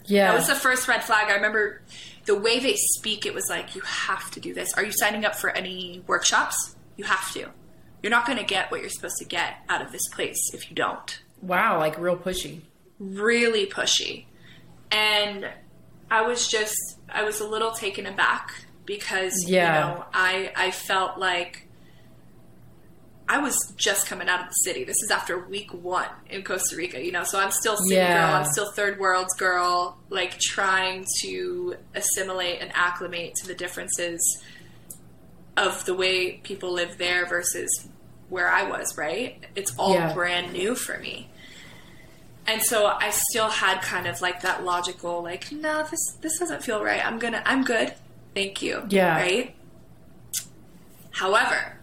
[0.05, 0.31] Yeah.
[0.31, 1.29] That was the first red flag.
[1.31, 1.83] I remember
[2.27, 4.73] the way they speak, it was like, you have to do this.
[4.75, 6.77] Are you signing up for any workshops?
[6.96, 7.48] You have to.
[8.02, 10.71] You're not going to get what you're supposed to get out of this place if
[10.71, 11.21] you don't.
[11.42, 11.79] wow.
[11.79, 12.61] Like real pushy.
[13.00, 14.27] Really pushy.
[14.92, 15.48] And
[16.08, 16.77] I was just,
[17.08, 18.52] I was a little taken aback
[18.85, 19.88] because, Yeah.
[19.90, 21.65] you know, I, I felt like
[23.29, 24.85] I was just coming out of the city.
[24.85, 28.29] This is after week one in Costa Rica, you know, so I'm still city Yeah.
[28.29, 28.37] girl.
[28.37, 34.20] I'm still third world girl, like trying to assimilate and acclimate to the differences
[35.56, 37.88] of the way people live there versus
[38.29, 39.42] where I was, right?
[39.56, 40.12] It's all Yeah.
[40.12, 41.31] brand new for me.
[42.48, 46.62] and so I still had kind of like that logical, like, no, this this doesn't
[46.62, 47.04] feel right.
[47.04, 47.92] I'm gonna, I'm good.
[48.37, 48.85] Thank you.
[48.88, 49.16] Yeah.
[49.16, 49.56] Right.
[51.10, 51.75] However,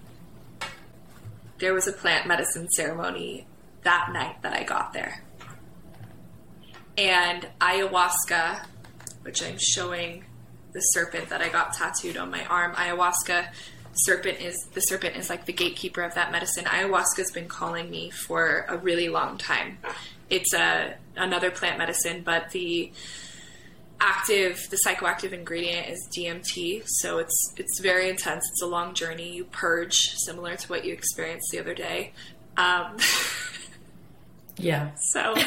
[1.64, 3.48] there was a plant medicine ceremony
[3.84, 5.24] that night that I got there,
[6.98, 8.66] and ayahuasca,
[9.22, 10.26] which I'm showing
[10.74, 12.74] the serpent that I got tattooed on my arm.
[12.74, 13.48] Ayahuasca
[13.94, 16.66] serpent is the serpent is like the gatekeeper of that medicine.
[16.66, 19.78] Ayahuasca's been calling me for a really long time.
[20.30, 22.92] It's a another plant medicine, but the
[24.04, 28.44] active the psychoactive ingredient is DMT, so it's it's very intense.
[28.52, 29.34] It's a long journey.
[29.34, 29.96] You purge,
[30.26, 32.12] similar to what you experienced the other day.
[32.58, 32.98] Um,
[34.58, 34.92] Yeah.
[34.98, 35.34] so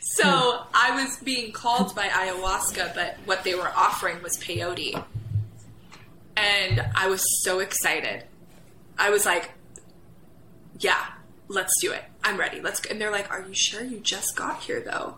[0.00, 5.02] so I was being called by ayahuasca, but what they were offering was peyote.
[6.36, 8.24] And I was so excited.
[8.98, 9.50] I was like,
[10.80, 11.06] yeah,
[11.48, 12.02] let's do it.
[12.24, 12.60] I'm ready.
[12.60, 12.90] Let's go.
[12.90, 15.16] And they're like, are you sure you just got here though?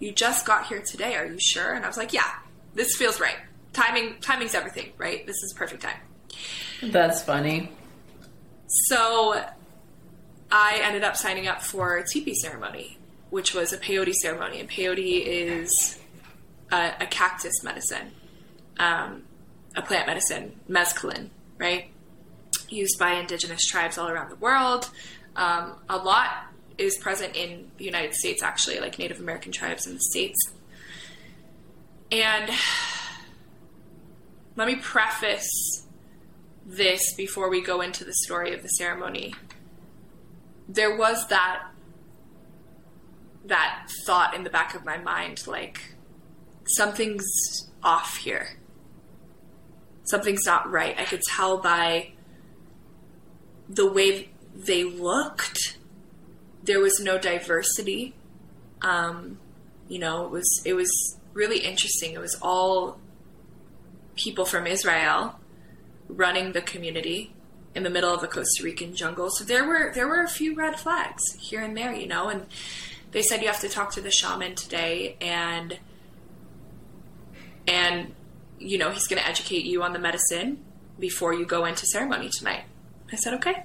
[0.00, 1.14] You just got here today.
[1.14, 1.72] Are you sure?
[1.72, 2.32] And I was like, yeah,
[2.74, 3.36] this feels right.
[3.72, 5.26] Timing, timing's everything, right?
[5.26, 5.98] This is perfect time.
[6.82, 7.70] That's funny.
[8.66, 9.44] So
[10.50, 12.98] I ended up signing up for a teepee ceremony,
[13.28, 14.58] which was a peyote ceremony.
[14.58, 15.98] And peyote is
[16.72, 18.12] a, a cactus medicine,
[18.78, 19.24] um,
[19.76, 21.28] a plant medicine, mescaline,
[21.58, 21.90] right?
[22.68, 24.88] Used by indigenous tribes all around the world.
[25.36, 26.49] Um, a lot
[26.80, 30.38] is present in the United States, actually, like Native American tribes in the States.
[32.10, 32.50] And
[34.56, 35.86] let me preface
[36.66, 39.34] this before we go into the story of the ceremony.
[40.68, 41.66] There was that
[43.46, 45.94] that thought in the back of my mind like
[46.66, 47.26] something's
[47.82, 48.56] off here.
[50.04, 50.94] Something's not right.
[50.98, 52.12] I could tell by
[53.68, 55.59] the way they looked.
[56.62, 58.14] There was no diversity.
[58.82, 59.38] Um,
[59.88, 60.90] you know, it was it was
[61.32, 62.12] really interesting.
[62.12, 62.98] It was all
[64.16, 65.38] people from Israel
[66.08, 67.32] running the community
[67.74, 69.30] in the middle of a Costa Rican jungle.
[69.30, 72.46] So there were there were a few red flags here and there, you know, and
[73.12, 75.78] they said you have to talk to the shaman today and
[77.66, 78.14] and
[78.58, 80.62] you know, he's going to educate you on the medicine
[80.98, 82.64] before you go into ceremony tonight.
[83.10, 83.64] I said, "Okay."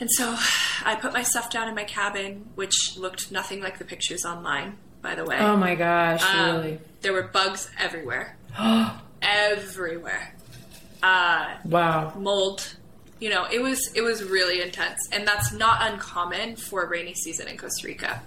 [0.00, 0.36] And so
[0.84, 4.76] I put my stuff down in my cabin, which looked nothing like the pictures online,
[5.02, 5.38] by the way.
[5.40, 6.78] Oh my gosh, Um, really?
[7.00, 8.36] There were bugs everywhere.
[9.22, 10.34] everywhere.
[11.02, 12.12] Uh, wow.
[12.16, 12.74] mold.
[13.20, 17.14] You know, it was it was really intense, and that's not uncommon for a rainy
[17.14, 18.22] season in Costa Rica.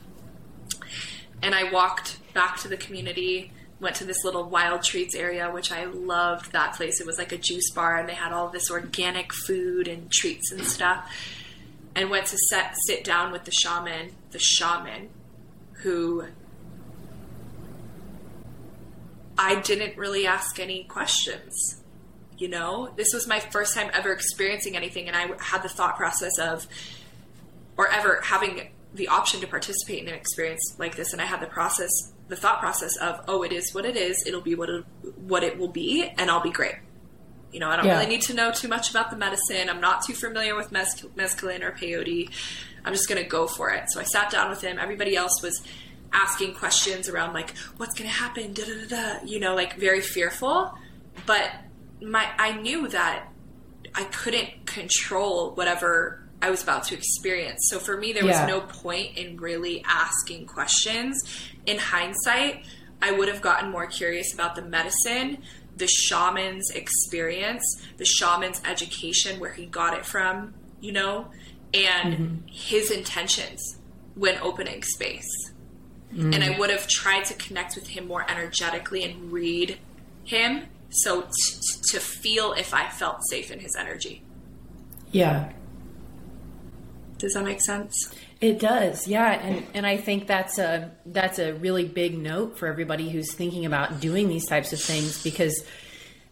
[1.41, 5.71] And I walked back to the community, went to this little wild treats area, which
[5.71, 6.99] I loved that place.
[6.99, 10.51] It was like a juice bar, and they had all this organic food and treats
[10.51, 11.09] and stuff.
[11.93, 15.09] And went to set, sit down with the shaman, the shaman,
[15.83, 16.25] who
[19.37, 21.81] I didn't really ask any questions.
[22.37, 25.97] You know, this was my first time ever experiencing anything, and I had the thought
[25.97, 26.65] process of,
[27.77, 31.41] or ever having the option to participate in an experience like this, and I had
[31.41, 31.89] the process,
[32.29, 34.23] the thought process of, oh, it is what it is.
[34.25, 34.85] It'll be what it,
[35.17, 36.75] what it will be, and I'll be great.
[37.51, 37.93] You know, I don't Yeah.
[37.99, 39.69] really need to know too much about the medicine.
[39.69, 42.29] I'm not too familiar with mes- mescaline or peyote.
[42.85, 43.83] I'm just going to go for it.
[43.91, 44.79] So I sat down with him.
[44.79, 45.61] Everybody else was
[46.13, 48.53] asking questions around like, what's going to happen?
[48.53, 48.87] Da da da
[49.19, 49.25] da.
[49.25, 50.73] You know, like very fearful.
[51.25, 51.51] But
[52.01, 53.27] my, I knew that
[53.93, 57.67] I couldn't control whatever I was about to experience.
[57.69, 58.45] So for me, there was Yeah.
[58.47, 61.15] no point in really asking questions.
[61.65, 62.65] In hindsight,
[63.01, 65.39] I would have gotten more curious about the medicine,
[65.81, 67.63] the shaman's experience,
[67.97, 71.25] the shaman's education, where he got it from, you know,
[71.73, 72.35] and mm-hmm.
[72.47, 73.79] his intentions
[74.13, 75.27] when opening space.
[76.13, 76.35] Mm.
[76.35, 79.79] And I would have tried to connect with him more energetically and read
[80.23, 81.27] him so t-
[81.89, 84.21] to feel if I felt safe in his energy.
[85.11, 85.51] Yeah.
[87.17, 88.13] Does that make sense?
[88.41, 92.67] It does, yeah, and and I think that's a that's a really big note for
[92.67, 95.63] everybody who's thinking about doing these types of things because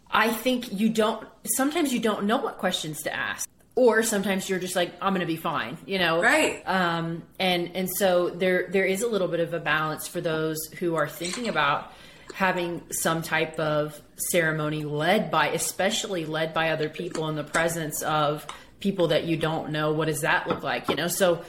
[0.09, 4.57] I think you don't sometimes you don't know what questions to ask, or sometimes you're
[4.57, 6.63] just like I'm going to be fine, you know, Right.
[6.67, 10.57] Um, and and so there there is a little bit of a balance for those
[10.79, 11.91] who are thinking about
[12.33, 18.01] having some type of ceremony led by, especially led by other people in the presence
[18.01, 18.47] of
[18.79, 19.93] people that you don't know.
[19.93, 20.89] What does that look like?
[20.89, 21.43] You know, so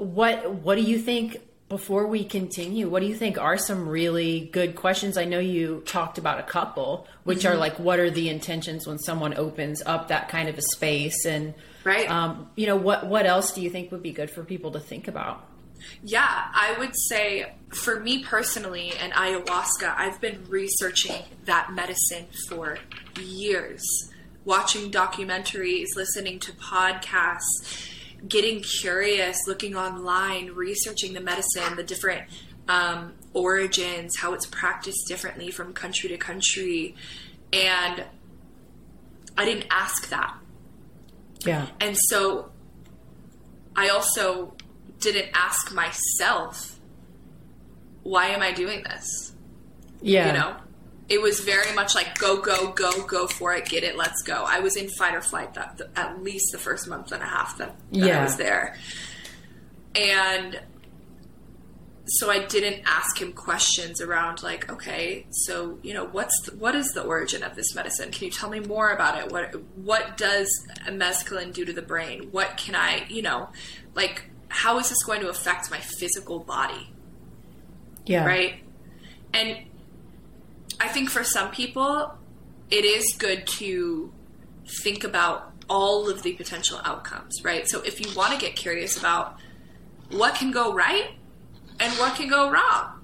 [0.00, 4.40] what what do you think before we continue, what do you think are some really
[4.52, 5.16] good questions?
[5.16, 8.98] I know you talked about a couple, which are like, what are the intentions when
[8.98, 12.10] someone opens up that kind of a space, and Right.
[12.10, 14.80] um, you know, what what else do you think would be good for people to
[14.80, 15.46] think about?
[16.02, 22.78] Yeah, I would say for me personally and ayahuasca, I've been researching that medicine for
[23.22, 23.82] years,
[24.44, 27.88] watching documentaries, listening to podcasts,
[28.28, 32.28] getting curious, looking online, researching the medicine, the different
[32.68, 36.94] um, origins, how it's practiced differently from country to country.
[37.52, 38.04] And
[39.36, 40.34] I didn't ask that.
[41.44, 42.50] Yeah, And so
[43.74, 44.54] I also
[44.98, 46.78] didn't ask myself,
[48.02, 49.32] why am I doing this?
[50.02, 50.56] yeah, You know,
[51.10, 54.44] it was very much like go, go, go, go for it, get it, let's go.
[54.46, 57.26] I was in fight or flight that, the, at least the first month and a
[57.26, 58.76] half that, that I was there.
[59.94, 60.60] And
[62.06, 66.74] so I didn't ask him questions around like, okay, so you know, what's the, what
[66.74, 68.12] is the origin of this medicine?
[68.12, 69.30] Can you tell me more about it?
[69.32, 70.48] What what does
[70.86, 72.28] a mescaline do to the brain?
[72.30, 73.48] What can I, you know,
[73.94, 76.92] like how is this going to affect my physical body?
[78.06, 78.62] yeah, right?
[79.32, 79.58] And
[80.80, 82.14] I think for some people,
[82.70, 84.12] it is good to
[84.82, 87.68] think about all of the potential outcomes, right?
[87.68, 89.36] So if you want to get curious about
[90.10, 91.10] what can go right
[91.78, 93.00] and what can go wrong,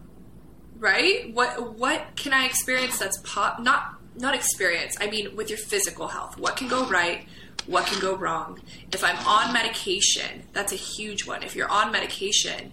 [0.79, 1.33] right?
[1.33, 4.97] What what can I experience that's pop not not experience.
[5.01, 6.39] I mean with your physical health.
[6.39, 7.27] What can go right?
[7.67, 8.61] What can go wrong?
[8.93, 11.43] If I'm on medication, that's a huge one.
[11.43, 12.73] If you're on medication,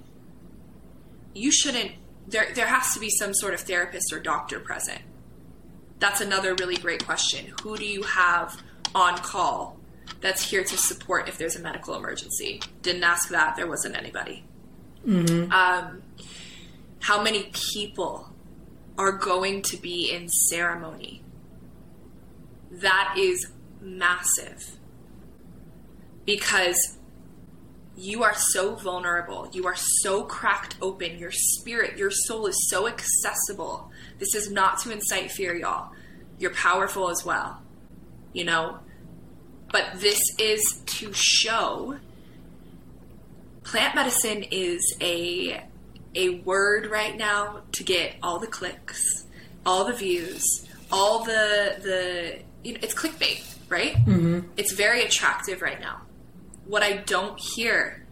[1.34, 1.92] you shouldn't
[2.28, 5.02] there there has to be some sort of therapist or doctor present.
[6.00, 7.54] That's another really great question.
[7.62, 8.62] Who do you have
[8.94, 9.78] on call
[10.22, 12.62] that's here to support if there's a medical emergency?
[12.82, 13.56] Didn't ask that.
[13.56, 14.44] There wasn't anybody.
[15.52, 16.04] Um,
[17.00, 18.30] how many people
[18.98, 21.24] are going to be in ceremony?
[22.72, 23.52] That is
[23.82, 24.78] massive.
[26.26, 26.98] Because
[27.96, 29.50] you are so vulnerable.
[29.54, 31.20] You are so cracked open.
[31.20, 33.92] Your spirit, your soul is so accessible.
[34.20, 35.92] This is not to incite fear, y'all.
[36.40, 37.62] You're powerful as well,
[38.34, 38.80] you know?
[39.72, 41.98] But this is to show
[43.64, 45.64] plant medicine is a
[46.16, 49.26] a word right now to get all the clicks,
[49.66, 53.96] all the views, all the the you know, it's clickbait, right?
[53.96, 54.42] Mm-hmm.
[54.58, 56.02] It's very attractive right now
[56.66, 58.06] what I don't hear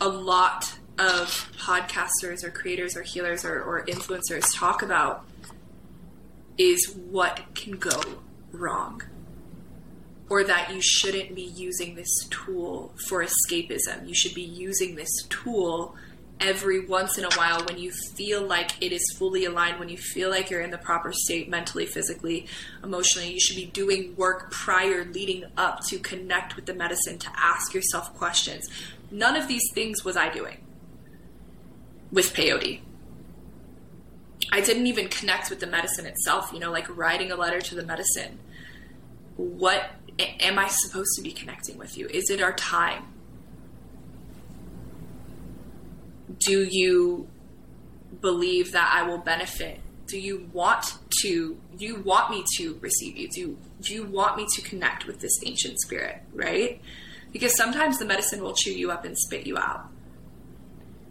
[0.00, 5.24] a lot of podcasters or creators or healers or, or influencers talk about
[6.58, 8.00] is what can go
[8.52, 9.02] wrong.
[10.28, 14.06] Or that you shouldn't be using this tool for escapism.
[14.06, 15.96] You should be using this tool
[16.40, 19.98] every once in a while when you feel like it is fully aligned, when you
[19.98, 22.46] feel like you're in the proper state mentally, physically,
[22.82, 23.32] emotionally.
[23.32, 27.74] You should be doing work prior, leading up to connect with the medicine, to ask
[27.74, 28.68] yourself questions.
[29.10, 30.58] None of these things was I doing
[32.10, 32.80] with peyote.
[34.52, 37.74] I didn't even connect with the medicine itself, you know, like writing a letter to
[37.74, 38.38] the medicine.
[39.36, 42.08] What am I supposed to be connecting with you?
[42.08, 43.04] Is it our time?
[46.38, 47.28] Do you
[48.20, 49.80] believe that I will benefit?
[50.06, 53.28] Do you want to do you want me to receive you?
[53.28, 56.80] Do you, do you want me to connect with this ancient spirit, right?
[57.32, 59.88] Because sometimes the medicine will chew you up and spit you out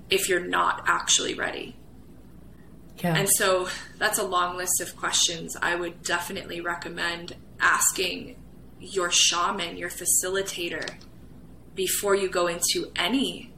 [0.09, 1.75] if you're not actually ready.
[2.97, 5.55] yeah, And so that's a long list of questions.
[5.61, 8.35] I would definitely recommend asking
[8.79, 10.89] your shaman, your facilitator,
[11.75, 13.53] before you go into any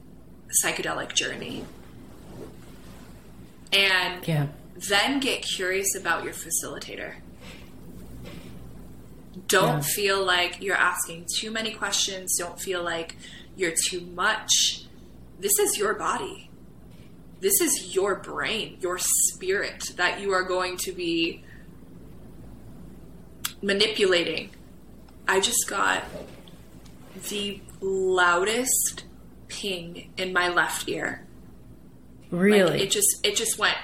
[0.64, 1.64] psychedelic journey.
[3.72, 4.48] And yeah,
[4.88, 7.14] then get curious about your facilitator.
[9.48, 9.80] Don't Yeah.
[9.80, 12.36] feel like you're asking too many questions.
[12.38, 13.16] Don't feel like
[13.56, 14.84] you're too much.
[15.38, 16.50] This is your body.
[17.40, 21.42] This is your brain, your spirit that you are going to be
[23.62, 24.50] manipulating.
[25.26, 26.04] I just got
[27.28, 29.04] the loudest
[29.52, 31.24] ping in my left ear.
[32.30, 32.70] really.
[32.72, 33.76] Like, it just it just went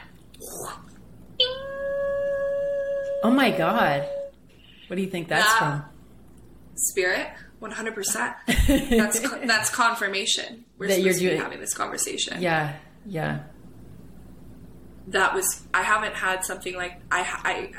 [3.23, 4.09] oh my god,
[4.87, 5.85] what do you think that's That-
[6.77, 7.29] spirit
[7.61, 8.35] 100%
[8.91, 10.65] that's that's confirmation.
[10.79, 12.41] We're That you're supposed to be doing- having this conversation.
[12.41, 13.41] Yeah, yeah,
[15.09, 17.21] that was i haven't had something like I,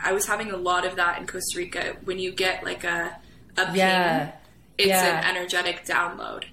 [0.03, 1.95] I i was having a lot of that in costa rica.
[2.03, 3.17] When you get like a
[3.57, 4.31] a ping yeah,
[4.77, 5.19] it's yeah.
[5.19, 6.43] an energetic download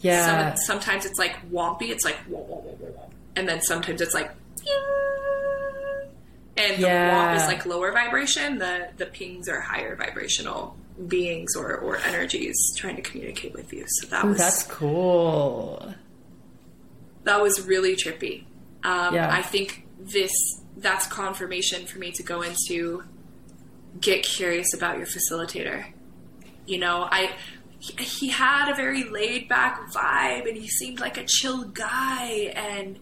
[0.00, 0.54] Yeah.
[0.54, 3.10] Some, sometimes it's like wompy it's like whoa, whoa, whoa, whoa.
[3.36, 4.30] and then sometimes it's like
[6.56, 7.34] and the Yeah.
[7.34, 10.76] womp is like lower vibration the the pings are higher vibrational
[11.08, 15.94] beings or or energies trying to communicate with you so that Ooh, was that's cool.
[17.24, 18.44] that was really trippy
[18.84, 19.28] um, Yeah.
[19.30, 20.32] i think this
[20.78, 23.02] that's confirmation for me to go into
[24.00, 25.84] get curious about your facilitator
[26.66, 27.30] you know i
[27.78, 32.52] he- had a very laid back vibe and he seemed like a chill guy.
[32.54, 32.98] And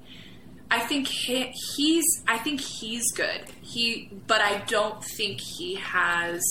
[0.70, 3.42] i think he, he's i think he's good.
[3.60, 6.42] He but i don't think he has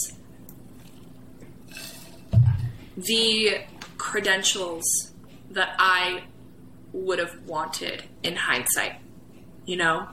[2.96, 3.62] the
[3.98, 4.84] credentials
[5.50, 6.24] that i
[6.92, 8.98] would have wanted in hindsight
[9.66, 10.08] you know?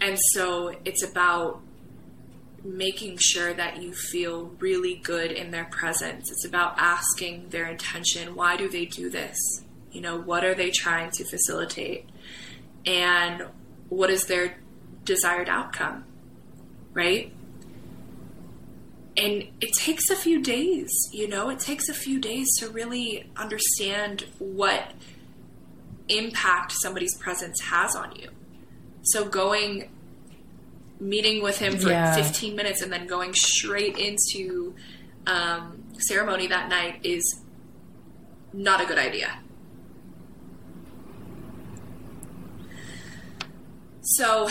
[0.00, 1.61] And so it's about
[2.64, 6.30] making sure that you feel really good in their presence.
[6.30, 8.34] It's about asking their intention.
[8.34, 9.36] Why do they do this?
[9.90, 12.08] You know, what are they trying to facilitate?
[12.86, 13.46] And
[13.88, 14.58] what is their
[15.04, 16.04] desired outcome?
[16.92, 17.32] Right?
[19.16, 23.30] And it takes a few days, you know, it takes a few days to really
[23.36, 24.92] understand what
[26.08, 28.30] impact somebody's presence has on you.
[29.02, 29.90] So going
[31.02, 32.14] meeting with him for Yeah.
[32.14, 34.74] 15 minutes and then going straight into
[35.26, 37.22] um, ceremony that night is
[38.52, 39.38] not a good idea.
[44.02, 44.48] So,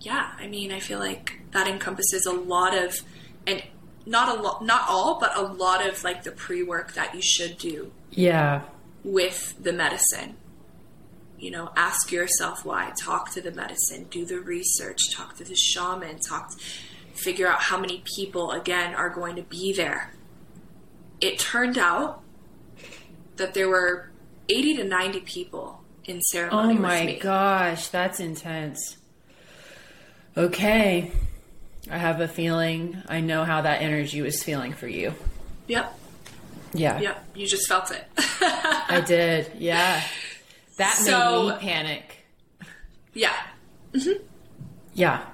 [0.00, 3.00] yeah, I mean, I feel like that encompasses a lot of,
[3.46, 3.62] and
[4.06, 7.22] not a lot, not all, but a lot of like the pre work that you
[7.22, 8.62] should do Yeah.
[9.04, 10.36] with the medicine.
[11.42, 12.92] You know, ask yourself why.
[12.96, 14.06] Talk to the medicine.
[14.10, 15.12] Do the research.
[15.12, 16.20] Talk to the shaman.
[16.20, 16.52] Talk.
[17.14, 20.14] Figure out how many people again are going to be there.
[21.20, 22.22] It turned out
[23.36, 24.10] that there were
[24.48, 28.96] eighty to ninety people in Oh ceremony with my gosh, that's intense.
[30.36, 31.10] Okay.
[31.90, 35.12] I have a feeling I know how that energy was feeling for you.
[35.66, 35.98] Yep,
[36.74, 37.00] Yeah.
[37.00, 37.24] yep.
[37.34, 38.06] You just felt it.
[38.16, 39.50] I did.
[39.58, 40.02] Yeah.
[40.76, 42.26] That So- made me panic.
[43.14, 43.36] yeah.
[44.94, 45.24] Yeah.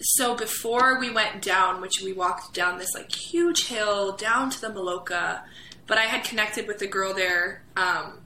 [0.00, 4.60] so before we went down, which we walked down this like huge hill down to
[4.60, 5.42] the Maloka,
[5.86, 7.62] but I had connected with the girl there.
[7.76, 8.20] Um,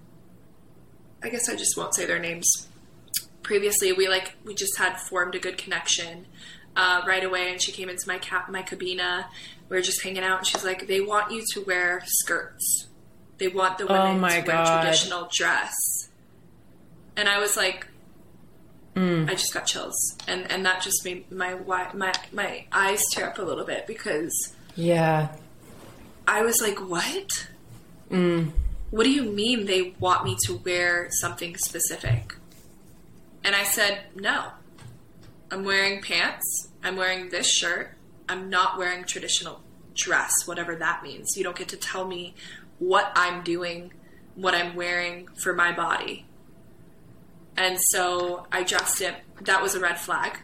[1.23, 2.69] I guess I just won't say their names.
[3.43, 6.27] Previously, we like we just had formed a good connection
[6.77, 9.29] uh, right away, and she came into my cap my cabina.
[9.69, 12.87] We were just hanging out, and she's like, "They want you to wear skirts.
[13.41, 14.83] They want the women Oh to wear God.
[14.83, 15.75] traditional dress."
[17.17, 17.87] And I was like,
[18.97, 19.31] Mm.
[19.31, 21.55] I just got chills, and and that just made my
[21.95, 24.33] my my eyes tear up a little bit because
[24.75, 25.29] Yeah.
[26.27, 27.49] I was like, "What?
[28.11, 28.51] Mm.
[28.91, 32.35] What do you mean they want me to wear something specific?"
[33.45, 34.51] And I said, "No,
[35.53, 36.69] I'm wearing pants.
[36.83, 37.97] I'm wearing this shirt.
[38.29, 39.63] I'm not wearing traditional
[39.95, 41.37] dress, whatever that means.
[41.37, 42.35] You don't get to tell me
[42.81, 43.93] what I'm doing,
[44.35, 46.27] what I'm wearing for my body."
[47.57, 49.15] And so I dressed it.
[49.43, 50.39] That was a red flag.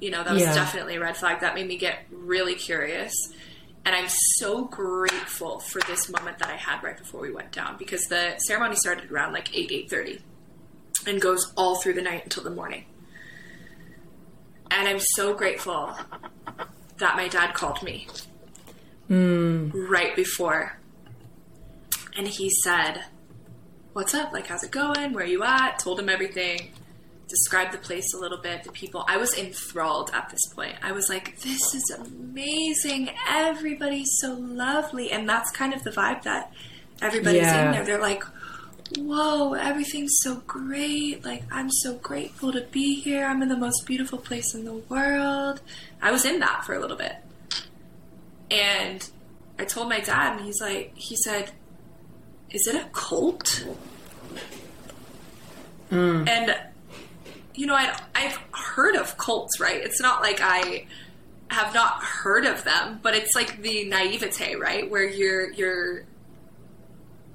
[0.00, 0.54] You know, that was Yeah.
[0.54, 1.40] definitely a red flag.
[1.40, 3.12] That made me get really curious.
[3.84, 7.76] And I'm so grateful for this moment that I had right before we went down
[7.78, 10.20] because the ceremony started around like 8, 8.30
[11.06, 12.84] and goes all through the night until the morning.
[14.70, 15.96] And I'm so grateful
[16.98, 18.08] that my dad called me
[19.06, 19.70] hmm.
[19.72, 20.78] right before.
[22.18, 23.04] And he said,
[23.94, 24.32] What's up?
[24.32, 25.12] Like, how's it going?
[25.12, 25.78] Where are you at?
[25.78, 26.72] Told him everything.
[27.28, 29.04] Described the place a little bit, the people.
[29.08, 30.74] I was enthralled at this point.
[30.82, 33.10] I was like, this is amazing.
[33.28, 35.10] Everybody's so lovely.
[35.10, 36.52] And that's kind of the vibe that
[37.02, 37.66] everybody's Yeah.
[37.66, 37.84] in there.
[37.84, 38.22] They're like,
[38.96, 41.24] whoa, everything's so great.
[41.24, 43.26] Like, I'm so grateful to be here.
[43.26, 45.60] I'm in the most beautiful place in the world.
[46.00, 47.16] I was in that for a little bit.
[48.50, 49.08] And
[49.58, 51.50] I told my dad, and he's like, he said,
[52.50, 53.64] is it a cult?
[55.90, 56.26] Hmm.
[56.28, 56.56] And,
[57.54, 59.76] you know, I, I've heard of cults, right?
[59.82, 60.86] It's not like I
[61.50, 64.90] have not heard of them, but it's like the naivete, right?
[64.90, 66.04] Where you're, you're,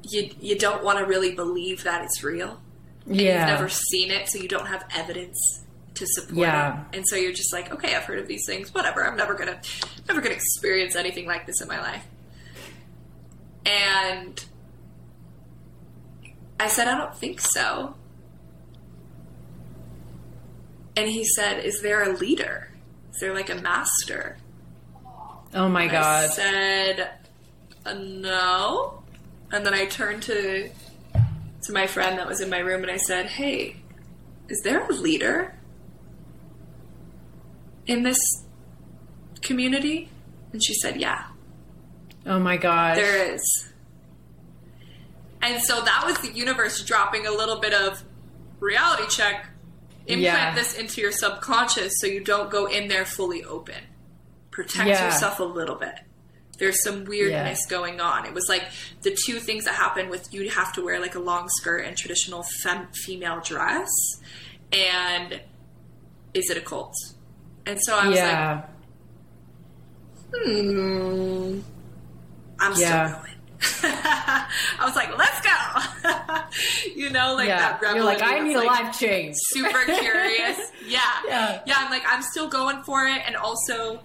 [0.03, 2.61] you, you don't want to really believe that it's real.
[3.07, 3.39] Yeah.
[3.39, 5.38] You've never seen it, so you don't have evidence
[5.95, 6.82] to support Yeah.
[6.91, 6.97] it.
[6.97, 8.74] And so you're just like, okay, I've heard of these things.
[8.74, 9.05] Whatever.
[9.05, 9.59] I'm never gonna,
[10.07, 12.05] never gonna experience anything like this in my life.
[13.66, 14.43] And
[16.64, 17.95] I said, I don't think so.
[20.95, 22.70] And he said, Is there a leader?
[23.11, 24.38] Is there like a master?
[25.53, 26.30] Oh my I god.
[26.32, 27.09] said,
[27.86, 29.03] uh, No.
[29.51, 30.70] And then I turned to
[31.64, 33.78] to my friend that was in my room and I said, Hey,
[34.49, 35.55] is there a leader
[37.88, 38.20] in this
[39.41, 40.09] community?
[40.53, 41.24] And she said, Yeah,
[42.26, 42.95] Oh my God.
[42.97, 43.70] there is.
[45.43, 48.01] And so that was the universe dropping a little bit of
[48.59, 49.47] reality check.
[50.05, 50.55] Implant Yeah.
[50.55, 53.75] this into your subconscious so you don't go in there fully open.
[54.51, 55.05] Protect Yeah.
[55.05, 55.93] yourself a little bit.
[56.59, 58.25] There's some weirdness going on.
[58.25, 58.63] It was like
[59.01, 61.97] the two things that happened with you have to wear like a long skirt and
[61.97, 63.89] traditional fem- female dress,
[64.71, 65.41] and
[66.33, 66.93] is it a cult?
[67.65, 68.65] And so I was like,
[70.45, 71.59] hmm,
[72.59, 73.07] I'm Yeah.
[73.07, 73.29] still going.
[74.79, 75.32] I was like, let's.
[76.95, 77.57] you know, like yeah.
[77.59, 77.95] that rebel.
[77.97, 79.36] You're like, I need a like, life change.
[79.38, 80.57] super curious.
[80.88, 80.99] Yeah.
[81.28, 81.61] Yeah.
[81.66, 83.22] Yeah, I'm like, I'm still going for it.
[83.26, 84.01] And also,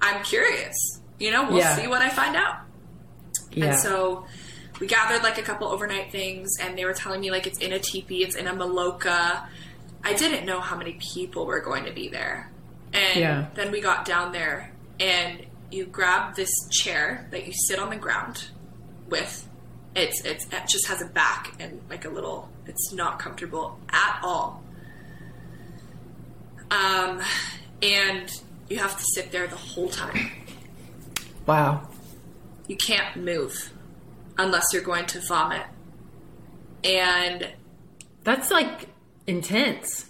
[0.00, 0.74] I'm curious.
[1.18, 1.76] You know, we'll Yeah.
[1.76, 2.56] see what I find out.
[3.52, 3.66] Yeah.
[3.66, 4.26] And so
[4.80, 7.72] we gathered like a couple overnight things, and they were telling me like it's in
[7.72, 9.46] a teepee, it's in a maloka.
[10.02, 12.50] I didn't know how many people were going to be there.
[12.92, 17.90] And then we got down there, and you grab this chair that you sit on
[17.90, 18.48] the ground
[19.08, 19.46] with.
[19.94, 22.48] It's, it's it just has a back and like a little.
[22.66, 24.62] It's not comfortable at all.
[26.70, 27.20] Um,
[27.82, 28.30] and
[28.68, 30.30] you have to sit there the whole time
[31.46, 31.82] wow.
[32.68, 33.72] you can't move
[34.38, 35.66] unless you're going to vomit.
[36.84, 37.48] And
[38.24, 38.88] That's like
[39.26, 40.06] intense.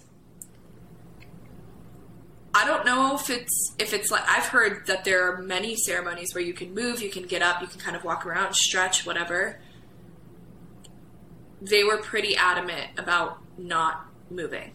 [2.53, 6.35] I don't know if it's if it's like I've heard that there are many ceremonies
[6.35, 9.05] where you can move, you can get up, you can kind of walk around, stretch,
[9.05, 9.59] whatever.
[11.61, 14.71] They were pretty adamant about not moving.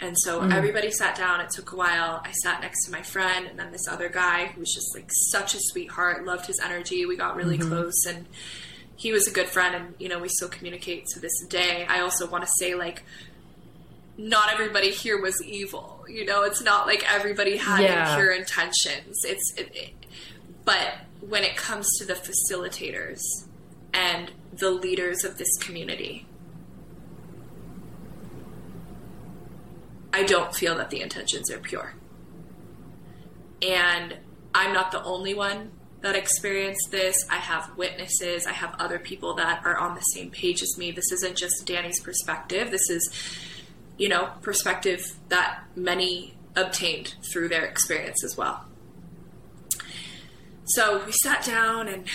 [0.00, 0.52] And so mm.
[0.52, 1.40] everybody sat down.
[1.40, 2.20] It took a while.
[2.24, 5.08] I sat next to my friend and then this other guy who was just like
[5.30, 7.06] such a sweetheart, loved his energy.
[7.06, 7.68] We got really mm-hmm.
[7.68, 8.26] close and
[8.96, 11.86] he was a good friend and you know, we still communicate to this day.
[11.88, 13.04] I also want to say like
[14.18, 16.04] not everybody here was evil.
[16.08, 18.10] You know, it's not like everybody had Yeah.
[18.10, 19.20] impure intentions.
[19.24, 19.90] It's, it, it,
[20.64, 23.20] but when it comes to the facilitators
[23.92, 26.26] and the leaders of this community,
[30.12, 31.94] I don't feel that the intentions are pure.
[33.62, 34.18] And
[34.54, 35.72] I'm not the only one
[36.02, 37.24] that experienced this.
[37.30, 38.46] I have witnesses.
[38.46, 40.90] I have other people that are on the same page as me.
[40.90, 42.70] This isn't just Dani's perspective.
[42.70, 43.08] This is,
[43.96, 48.64] you know, perspective that many obtained through their experience as well.
[50.64, 52.06] So we sat down and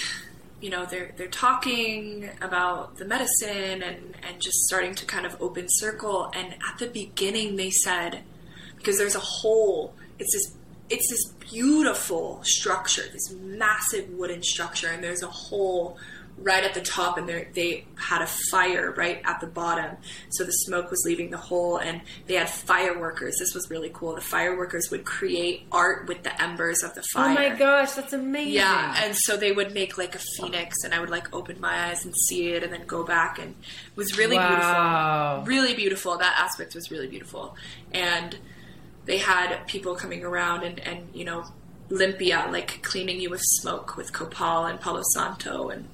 [0.61, 5.39] you know they're they're talking about the medicine and and just starting to kind of
[5.41, 6.31] open circle.
[6.33, 8.23] And at the beginning they said
[8.77, 10.57] because there's a hole it's this
[10.89, 14.87] it's this beautiful structure this massive wooden structure.
[14.87, 15.97] And there's a hole
[16.39, 19.97] right at the top and they they had a fire right at the bottom
[20.29, 24.13] so the smoke was leaving the hole and they had fireworkers this was really cool
[24.13, 28.13] the fireworkers would create art with the embers of the fire Oh my gosh, that's
[28.13, 28.53] amazing.
[28.53, 31.89] yeah, and so they would make like a phoenix, and I would like open my
[31.89, 35.41] eyes and see it, and then go back, and it was really Wow.
[35.41, 35.55] beautiful.
[35.55, 36.17] Really beautiful.
[36.19, 37.55] That aspect was really beautiful,
[37.91, 38.37] and
[39.05, 41.45] they had people coming around and and you know
[41.89, 45.87] limpia, like cleaning you with smoke with copal and palo santo, and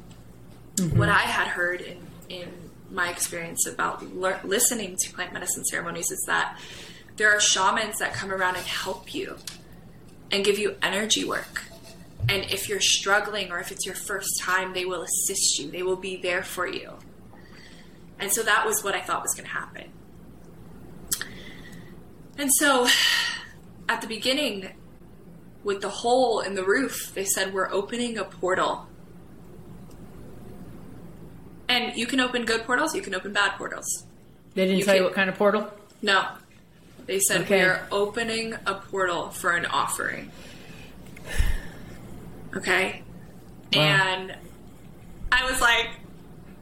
[0.75, 0.97] Mm-hmm.
[0.97, 1.97] what I had heard in
[2.29, 2.49] in
[2.89, 6.57] my experience about lear- listening to plant medicine ceremonies is that
[7.17, 9.37] there are shamans that come around and help you
[10.31, 11.63] and give you energy work.
[12.29, 15.69] And if you're struggling or if it's your first time, they will assist you.
[15.69, 16.93] They will be there for you.
[18.19, 19.91] And so that was what I thought was going to happen.
[22.37, 22.87] And so
[23.89, 24.69] at the beginning,
[25.63, 28.87] with the hole in the roof, they said, We're opening a portal.
[31.73, 34.05] And you can open good portals, you can open bad portals.
[34.53, 35.71] They didn't You tell you what kind of portal?
[36.03, 36.27] No.
[37.07, 37.57] They said Okay.
[37.57, 40.31] we are opening a portal for an offering.
[42.55, 43.01] Okay?
[43.73, 43.81] Wow.
[43.81, 44.35] And
[45.31, 45.87] I was like,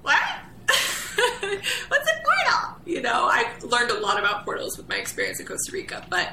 [0.02, 0.18] what?
[0.70, 2.80] What's a portal?
[2.86, 6.30] You know, I learned a lot about portals with my experience in Costa Rica, but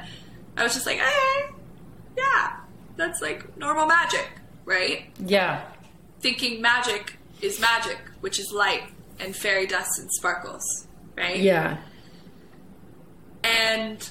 [0.57, 1.51] I was just like, eh,
[2.17, 2.57] yeah,
[2.97, 4.29] that's like normal magic,
[4.65, 5.07] right?
[5.27, 5.63] Yeah.
[6.21, 8.85] Thinking magic is magic, which is light
[9.21, 10.87] and fairy dust and sparkles,
[11.17, 11.39] right?
[11.39, 11.79] Yeah.
[13.45, 14.11] and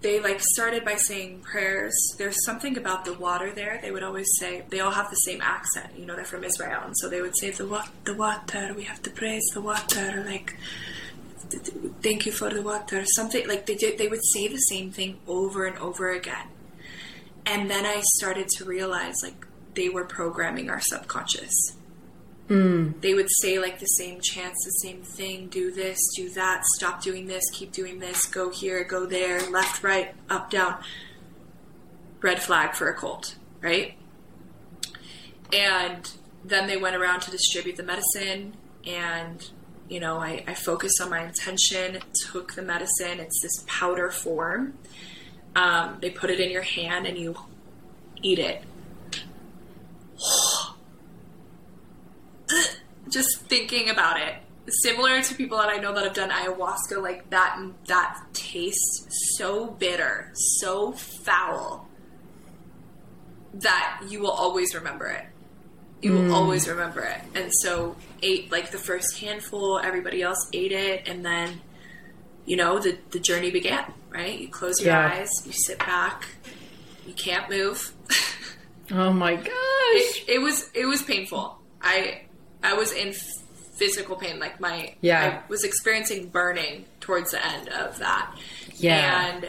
[0.00, 4.28] they like started by saying prayers there's something about the water there they would always
[4.38, 7.20] say they all have the same accent you know they're from israel and so they
[7.22, 10.56] would say the wa- the water we have to praise the water like
[11.50, 14.58] th- th- thank you for the water something like they did they would say the
[14.58, 16.48] same thing over and over again
[17.46, 21.76] and then i started to realize like they were programming our subconscious
[22.48, 27.02] They would say like the same chants, the same thing, do this, do that, stop
[27.02, 30.82] doing this, keep doing this, go here, go there, left, right, up, down.
[32.20, 33.94] Red flag for a cult, right?
[35.52, 36.10] And
[36.44, 38.54] then they went around to distribute the medicine
[38.86, 39.48] and
[39.88, 44.74] you know I, I focused on my intention took the medicine it's this powder form
[45.54, 47.36] um, they put it in your hand and you
[48.22, 48.62] eat it
[53.08, 54.34] just thinking about it
[54.68, 59.66] similar to people that i know that have done ayahuasca like that that tastes so
[59.66, 61.88] bitter so foul
[63.54, 65.24] that you will always remember it
[66.02, 66.34] you will hmm.
[66.34, 67.20] always remember it.
[67.34, 71.60] And so ate like the first handful, everybody else ate it, and then
[72.44, 73.84] you know the the journey began.
[74.10, 74.38] Right?
[74.38, 75.12] You close your Yeah.
[75.12, 76.26] eyes, you sit back,
[77.06, 77.92] you can't move.
[78.90, 79.48] Oh my gosh.
[79.48, 81.56] it, it was it was painful.
[81.80, 82.22] I
[82.62, 83.12] I was in
[83.74, 84.38] physical pain.
[84.38, 85.42] Like my Yeah.
[85.44, 88.34] I was experiencing burning towards the end of that.
[88.76, 89.28] Yeah.
[89.34, 89.48] And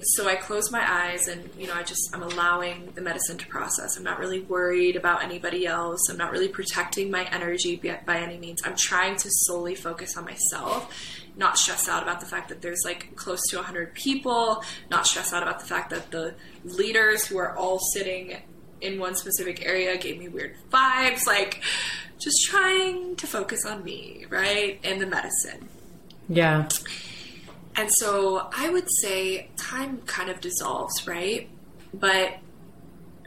[0.00, 3.46] so I close my eyes and you know I just I'm allowing the medicine to
[3.46, 3.96] process.
[3.96, 6.08] I'm not really worried about anybody else.
[6.08, 8.62] I'm not really protecting my energy by, by any means.
[8.64, 10.94] I'm trying to solely focus on myself,
[11.36, 15.32] not stress out about the fact that there's like close to 100 people, not stress
[15.32, 18.36] out about the fact that the leaders who are all sitting
[18.80, 21.62] in one specific area gave me weird vibes like
[22.18, 24.80] just trying to focus on me, right?
[24.82, 25.68] And the medicine.
[26.28, 26.68] Yeah.
[27.76, 31.48] And so I would say time kind of dissolves, right?
[31.94, 32.38] But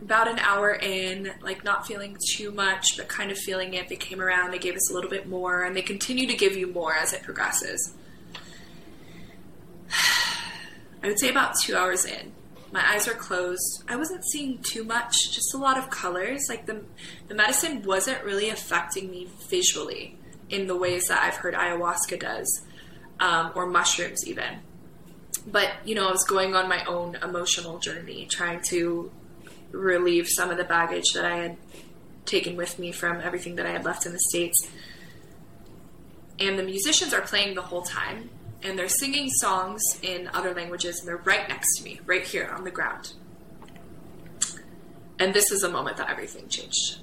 [0.02, 3.96] about an hour in, like not feeling too much, but kind of feeling it, they
[3.96, 6.68] came around, they gave us a little bit more, and they continue to give you
[6.68, 7.94] more as it progresses.
[11.04, 12.34] I would say about two hours in.
[12.72, 13.84] My eyes were closed.
[13.88, 16.48] I wasn't seeing too much, just a lot of colors.
[16.48, 16.84] Like the
[17.28, 20.18] the medicine wasn't really affecting me visually
[20.50, 22.62] in the ways that I've heard ayahuasca does
[23.20, 24.60] um, or mushrooms even.
[25.48, 29.12] But you know, I was going on my own emotional journey, trying to
[29.72, 31.58] relieve some of the baggage that I had
[32.26, 34.68] taken with me from everything that I had left in the states.
[36.40, 38.30] And the musicians are playing the whole time,
[38.64, 42.52] and they're singing songs in other languages, and they're right next to me, right here
[42.56, 43.14] on the ground.
[45.20, 47.00] And this is a moment that everything changed.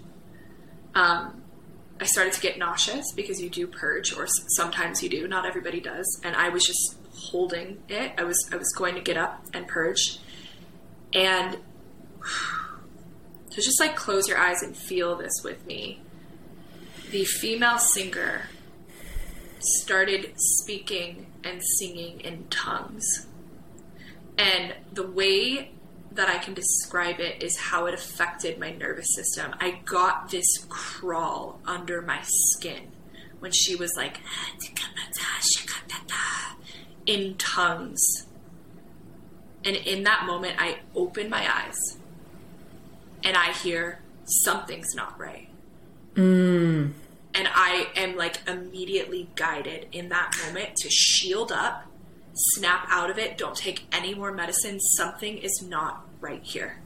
[0.94, 1.42] Um,
[2.00, 5.26] I started to get nauseous because you do purge, or sometimes you do.
[5.26, 8.12] Not everybody does, and I was just holding it.
[8.18, 10.18] I was I was going to get up and purge,
[11.12, 11.59] and
[13.50, 16.00] to just like close your eyes and feel this with me.
[17.11, 18.42] The female singer
[19.61, 23.26] started speaking and singing in tongues,
[24.36, 25.72] and the way
[26.12, 29.54] that I can describe it is how it affected my nervous system.
[29.61, 32.88] I got this crawl under my skin
[33.38, 34.18] when she was like
[37.06, 38.26] in tongues.
[39.64, 41.98] And in that moment, I open my eyes
[43.24, 45.48] and I hear something's not right.
[46.14, 46.92] Mm.
[47.34, 51.84] And I am like immediately guided in that moment to shield up,
[52.34, 54.80] snap out of it, don't take any more medicine.
[54.80, 56.80] Something is not right here.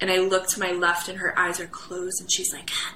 [0.00, 2.94] And I look to my left and her eyes are closed and she's like, ah,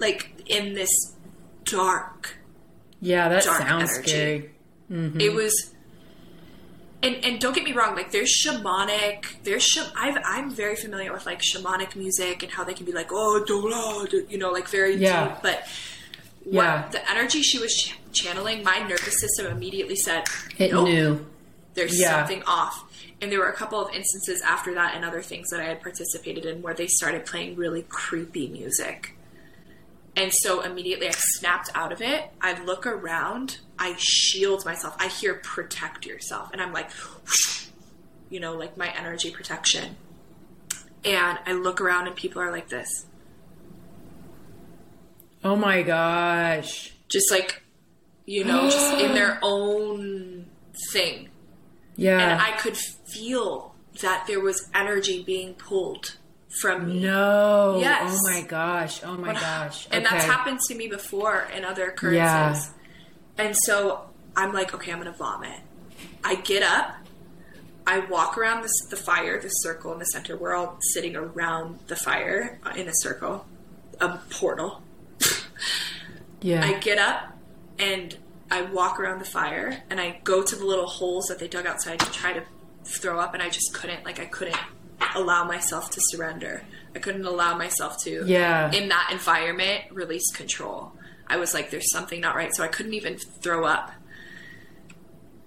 [0.00, 0.90] like in this
[1.64, 2.36] dark,
[3.00, 4.08] Yeah, that Dark sounds energy.
[4.10, 4.50] scary.
[4.90, 5.20] Mm-hmm.
[5.20, 5.74] it was
[7.02, 11.12] and and don't get me wrong like there's shamanic there's sh- I've, i'm very familiar
[11.12, 14.68] with like shamanic music and how they can be like oh dola, you know like
[14.68, 15.28] very Yeah.
[15.28, 15.68] deep but
[16.44, 16.88] Yeah.
[16.90, 20.24] the energy she was ch- channeling my nervous system immediately said
[20.58, 21.26] It nope, knew.
[21.74, 22.18] there's Yeah.
[22.20, 22.84] something off
[23.20, 25.82] and there were a couple of instances after that and other things that i had
[25.82, 29.15] participated in where they started playing really creepy music
[30.16, 32.30] and so immediately I snapped out of it.
[32.40, 34.96] I look around, I shield myself.
[34.98, 36.48] I hear protect yourself.
[36.52, 37.66] And I'm like, whoosh,
[38.30, 39.96] you know, like my energy protection.
[41.04, 43.04] And I look around and people are like this.
[45.44, 46.92] Oh my gosh.
[47.08, 47.62] Just like,
[48.24, 50.46] you know, just in their own
[50.90, 51.28] thing.
[51.94, 52.18] Yeah.
[52.18, 56.16] And I could feel that there was energy being pulled
[56.60, 57.00] from me.
[57.00, 57.78] no.
[57.80, 58.16] Yes.
[58.18, 59.02] Oh my gosh.
[59.04, 59.88] Oh my gosh.
[59.90, 62.18] And that's happened to me before in other occurrences.
[62.18, 63.44] Yeah.
[63.44, 65.60] And so I'm like, okay, I'm going to vomit.
[66.24, 66.96] I get up.
[67.86, 70.36] I walk around this, the fire, the circle in the center.
[70.36, 73.46] We're all sitting around the fire uh, in a circle,
[74.00, 74.82] a portal.
[76.40, 76.64] Yeah.
[76.64, 77.36] I get up
[77.78, 78.16] and
[78.50, 81.66] I walk around the fire and I go to the little holes that they dug
[81.66, 82.42] outside to try to
[82.84, 84.56] throw up and I just couldn't like I couldn't
[85.14, 86.62] allow myself to surrender.
[86.94, 88.70] I couldn't allow myself to, Yeah.
[88.72, 90.92] in that environment, release control.
[91.26, 92.54] I was like, there's something not right.
[92.54, 93.92] So I couldn't even throw up.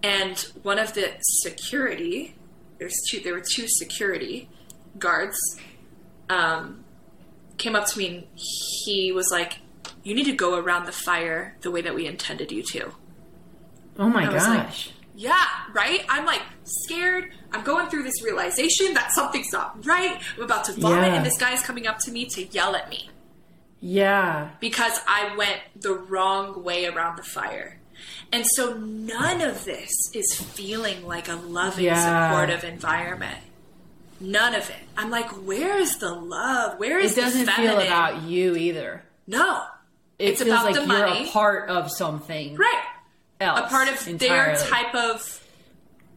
[0.03, 2.35] And one of the security,
[2.77, 4.49] there's two, there were two security
[4.97, 5.37] guards,
[6.29, 6.83] um,
[7.57, 9.59] came up to me and he was like,
[10.03, 12.91] you need to go around the fire the way that we intended you to.
[13.97, 14.91] Oh my was like, gosh.
[15.21, 15.35] Yeah,
[15.73, 16.05] right?
[16.07, 17.31] I'm like scared.
[17.51, 20.17] I'm going through this realization that something's not right.
[20.37, 21.15] I'm about to vomit, Yeah.
[21.15, 23.09] and this guy's coming up to me to yell at me
[23.81, 24.51] yeah.
[24.61, 27.79] because I went the wrong way around the fire.
[28.31, 32.29] And so none of this is feeling like a loving, Yeah.
[32.31, 33.39] supportive environment.
[34.21, 34.75] None of it.
[34.97, 36.79] I'm like, where is the love?
[36.79, 39.03] Where is It doesn't feel about you either.
[39.27, 39.63] no.
[40.17, 41.29] It It's feels about like the you're money.
[41.29, 42.83] a part of something Right.
[43.39, 43.59] Else.
[43.59, 45.43] A part of their type of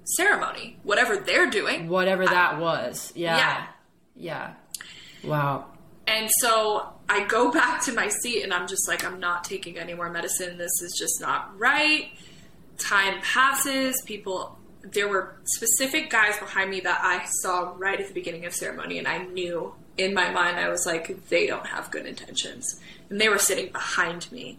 [0.04, 1.88] ceremony, whatever they're doing.
[1.88, 3.12] whatever that was.
[3.14, 3.36] Yeah.
[3.36, 3.66] Yeah.
[4.14, 5.28] Yeah.
[5.28, 5.66] Wow.
[6.06, 9.78] And so I go back to my seat and I'm just like, I'm not taking
[9.78, 10.58] any more medicine.
[10.58, 12.10] This is just not right.
[12.78, 14.00] Time passes.
[14.04, 18.54] People, there were specific guys behind me that I saw right at the beginning of
[18.54, 22.80] ceremony, and I knew in my mind, I was like, they don't have good intentions.
[23.10, 24.58] And they were sitting behind me.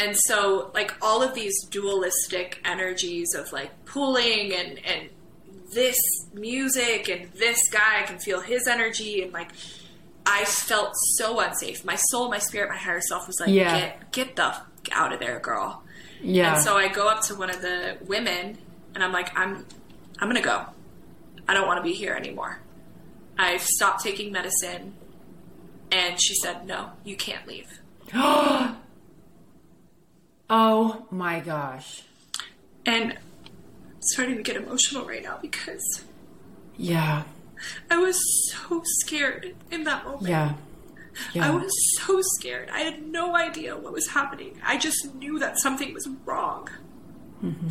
[0.00, 5.10] And so, like, all of these dualistic energies of like pulling and, and
[5.74, 5.98] this
[6.32, 9.50] music and this guy, I can feel his energy and like,
[10.24, 11.84] I felt so unsafe.
[11.84, 13.78] My soul, my spirit, my higher self was like, Yeah.
[13.78, 15.82] get get the f- out of there, girl.
[16.22, 16.54] Yeah.
[16.54, 18.56] And so I go up to one of the women
[18.94, 19.66] and I'm like, I'm
[20.18, 20.64] I'm gonna go.
[21.46, 22.58] I don't want to be here anymore.
[23.36, 24.94] I've stopped taking medicine.
[25.92, 27.68] And she said, No, you can't leave.
[30.50, 32.02] oh my gosh.
[32.84, 33.18] And I'm
[34.00, 36.04] starting to get emotional right now because
[36.76, 37.22] Yeah.
[37.90, 38.18] I was
[38.52, 40.28] so scared in that moment.
[40.28, 40.54] Yeah.
[41.34, 41.48] Yeah.
[41.48, 42.70] I was so scared.
[42.70, 44.58] I had no idea what was happening.
[44.64, 46.68] I just knew that something was wrong.
[47.44, 47.68] Mm-hmm.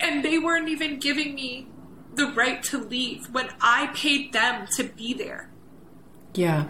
[0.00, 1.68] And they weren't even giving me
[2.14, 5.48] the right to leave when I paid them to be there.
[6.34, 6.66] yeah.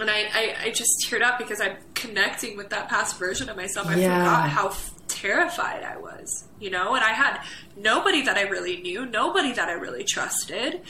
[0.00, 3.56] And I, I, I just teared up because I'm connecting with that past version of
[3.56, 3.88] myself.
[3.88, 4.18] I Yeah.
[4.22, 6.94] forgot how f- terrified I was, you know?
[6.94, 7.40] And I had
[7.76, 10.82] nobody that I really knew, nobody that I really trusted.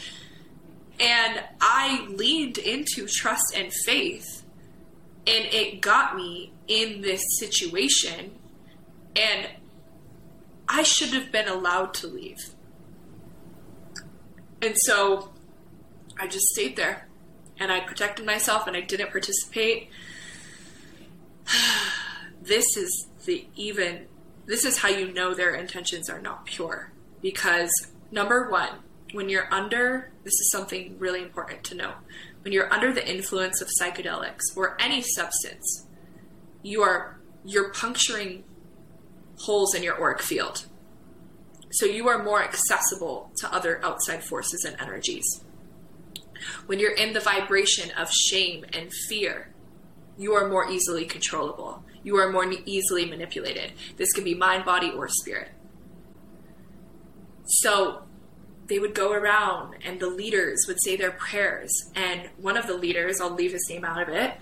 [1.00, 4.42] And I leaned into trust and faith,
[5.26, 8.32] and it got me in this situation.
[9.14, 9.48] And
[10.68, 12.38] I should have been allowed to leave.
[14.60, 15.30] And so
[16.18, 17.07] I just stayed there
[17.58, 19.90] and I protected myself and I didn't participate.
[22.42, 24.06] this is the even
[24.46, 26.92] this is how you know their intentions are not pure.
[27.20, 27.70] Because
[28.10, 28.70] number 1
[29.12, 31.94] when you're under this is something really important to know.
[32.42, 35.86] When you're under the influence of psychedelics or any substance
[36.62, 38.44] you are you're puncturing
[39.40, 40.66] holes in your auric field.
[41.70, 45.44] So you are more accessible to other outside forces and energies
[46.66, 49.52] when you're in the vibration of shame and fear,
[50.16, 51.84] you are more easily controllable.
[52.02, 53.72] You are more easily manipulated.
[53.96, 55.50] This can be mind, body, or spirit.
[57.44, 58.02] So
[58.66, 61.70] they would go around and the leaders would say their prayers.
[61.94, 64.34] And one of the leaders, I'll leave his name out of it,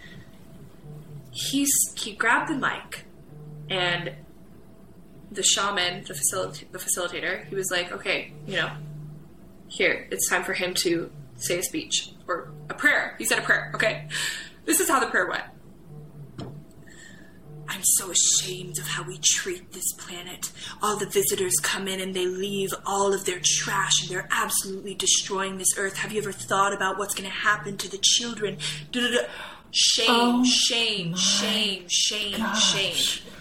[1.30, 3.05] he's, he grabbed the mic
[3.68, 4.12] and
[5.30, 8.70] the shaman, the, facilita- the facilitator, he was like, okay, you know,
[9.68, 13.14] here, it's time for him to say a speech or a prayer.
[13.18, 14.09] He said a prayer, okay?
[14.64, 15.45] This is how the prayer went.
[17.68, 20.53] I'm so ashamed of how we treat this planet.
[20.82, 24.95] All the visitors come in and they leave all of their trash and they're absolutely
[24.95, 25.97] destroying this earth.
[25.97, 28.59] Have you ever thought about what's going to happen to the children?
[28.93, 29.26] Da-da-da.
[29.72, 32.72] Shame, Oh shame, shame, shame, gosh.
[32.72, 33.32] shame.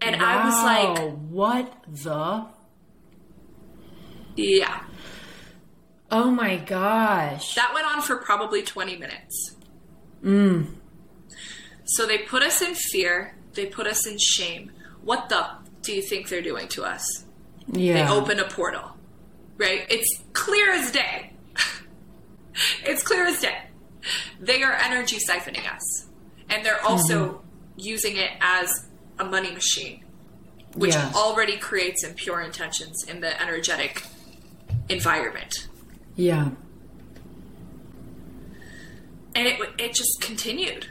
[0.00, 2.46] And I was like, what the?
[4.36, 4.84] yeah.
[6.10, 7.54] Oh my gosh.
[7.54, 9.54] That went on for probably 20 minutes.
[10.24, 10.74] Mm.
[11.84, 14.72] So they put us in fear, they put us in shame.
[15.02, 15.46] What the
[15.82, 17.24] do you think they're doing to us?
[17.70, 18.06] yeah.
[18.06, 18.96] They open a portal,
[19.58, 19.86] right?
[19.90, 21.32] It's clear as day.
[22.84, 23.58] it's clear as day.
[24.40, 26.06] They are energy siphoning us.
[26.48, 27.38] And they're also mm-hmm.
[27.76, 28.86] using it as
[29.18, 30.04] a money machine,
[30.74, 31.12] which Yeah.
[31.14, 34.02] already creates impure intentions in the energetic
[34.88, 35.67] environment.
[36.18, 36.50] Yeah.
[39.38, 40.88] and it it just continued.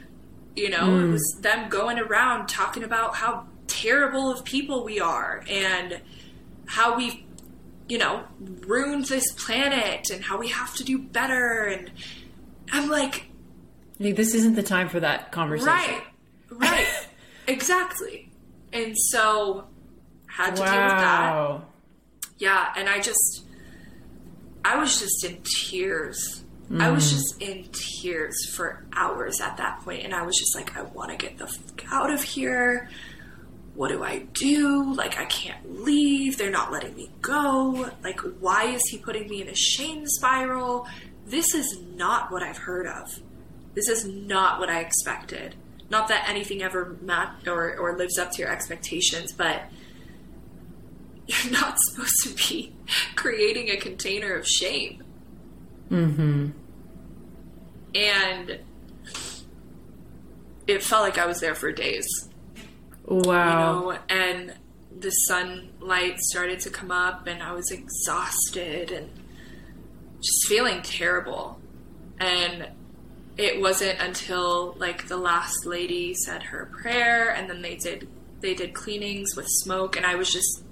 [0.56, 1.12] You know, it hmm.
[1.12, 6.00] was them going around talking about how terrible of people we are and
[6.66, 7.26] how we
[7.88, 11.64] you know, ruined this planet and how we have to do better.
[11.64, 11.90] And
[12.70, 13.26] I'm like,
[13.98, 15.72] Like, this isn't the time for that conversation.
[15.72, 16.02] right,
[16.50, 17.06] right,
[17.46, 18.30] exactly.
[18.74, 19.68] And so
[20.26, 21.32] had to deal with that.
[21.32, 21.64] Wow.
[22.36, 23.46] Yeah, and I just,
[24.64, 26.44] I was just in tears.
[26.78, 27.10] I was mm.
[27.10, 31.10] just in tears for hours at that point, and I was just like, I want
[31.10, 32.90] to get the fuck out of here.
[33.74, 34.92] What do I do?
[34.92, 36.36] Like, I can't leave.
[36.36, 37.90] They're not letting me go.
[38.04, 40.86] Like, why is he putting me in a shame spiral?
[41.24, 43.18] This is not what I've heard of.
[43.74, 45.54] This is not what I expected.
[45.88, 49.62] Not that anything ever met or, or lives up to your expectations, but
[51.28, 52.72] you're not supposed to be
[53.14, 55.02] creating a container of shame.
[55.90, 56.48] Mm-hmm.
[57.94, 58.58] And
[60.66, 62.06] it felt like I was there for days,
[62.56, 63.80] you Wow.
[63.80, 64.54] know, and
[65.00, 69.08] the sunlight started to come up, and I was exhausted and
[70.20, 71.58] just feeling terrible.
[72.18, 72.68] And
[73.36, 78.08] it wasn't until like the last lady said her prayer, and then they did
[78.40, 80.62] they did cleanings with smoke, and I was just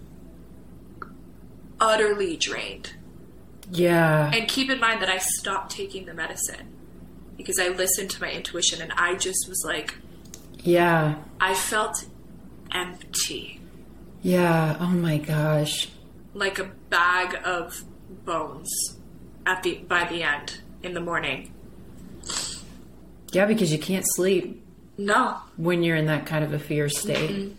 [1.81, 2.93] utterly drained.
[3.71, 4.31] Yeah.
[4.33, 6.73] And keep in mind that I stopped taking the medicine
[7.37, 9.97] because I listened to my intuition and I just was like,
[10.61, 11.17] Yeah.
[11.41, 12.05] I felt
[12.73, 13.61] empty,
[14.23, 14.77] Yeah.
[14.81, 15.89] Oh my gosh.
[16.35, 17.83] like a bag of
[18.25, 18.69] bones
[19.45, 21.53] at the by the end in the morning.
[23.33, 24.65] Yeah, because you can't sleep
[24.99, 27.55] No, when you're in that kind of a fear state.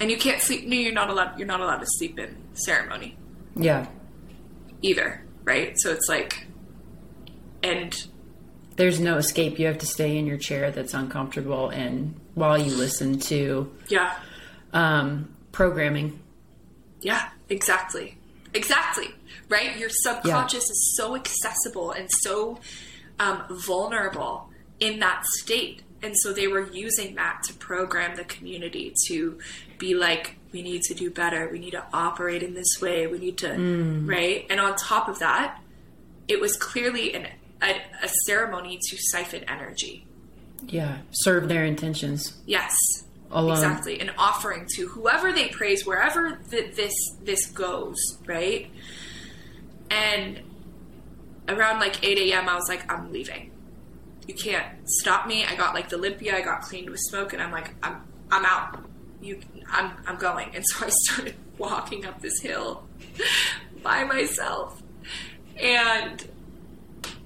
[0.00, 0.66] And you can't sleep.
[0.66, 1.38] No, you're not allowed.
[1.38, 3.16] You're not allowed to sleep in ceremony
[3.56, 3.86] Yeah.
[4.82, 5.74] either, right?
[5.78, 6.46] So it's like,
[7.62, 7.94] and
[8.76, 9.58] There's no escape.
[9.58, 14.16] You have to stay in your chair that's uncomfortable and while you listen to yeah,
[14.72, 16.18] um, programming.
[17.00, 18.18] Yeah, exactly.
[18.52, 19.14] Exactly.
[19.48, 19.76] Right?
[19.78, 22.58] Your subconscious is so accessible and so
[23.20, 25.82] um, vulnerable in that state.
[26.02, 29.38] And so they were using that to program the community to
[29.84, 31.48] be like, we need to do better.
[31.50, 33.06] We need to operate in this way.
[33.06, 34.08] We need to, mm.
[34.08, 34.46] right?
[34.50, 35.60] And on top of that,
[36.28, 37.26] it was clearly an,
[37.60, 37.72] a,
[38.02, 40.06] a ceremony to siphon energy.
[40.66, 40.98] Yeah.
[41.10, 42.74] Serve their intentions Yes.
[43.30, 43.52] alone.
[43.58, 48.70] Exactly, an offering to whoever they praise, wherever th- this this goes, right?
[49.90, 50.40] And
[51.48, 53.50] around like eight a.m., I was like, I'm leaving.
[54.26, 54.66] You can't
[55.00, 55.44] stop me.
[55.44, 56.32] I got like the limpia.
[56.34, 57.96] I got cleaned with smoke, and I'm like, I'm
[58.30, 58.82] I'm out.
[59.20, 59.40] You,
[59.70, 60.54] I'm I'm going.
[60.54, 62.84] And so I started walking up this hill
[63.82, 64.82] by myself,
[65.60, 66.26] and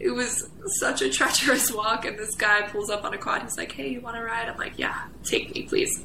[0.00, 0.48] it was
[0.80, 2.04] such a treacherous walk.
[2.04, 3.42] And this guy pulls up on a quad.
[3.42, 6.04] He's like, "Hey, you want to ride?" I'm like, "Yeah, take me, please."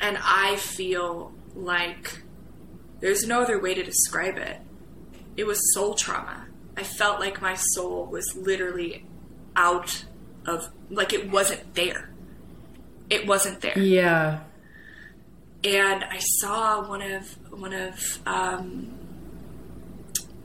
[0.00, 2.22] And I feel like
[3.00, 4.58] there's no other way to describe it.
[5.36, 6.46] It was soul trauma.
[6.76, 9.04] I felt like my soul was literally
[9.56, 10.04] out
[10.46, 12.10] of like it wasn't there.
[13.10, 14.40] It wasn't there Yeah.
[15.64, 18.92] and I saw one of one of um,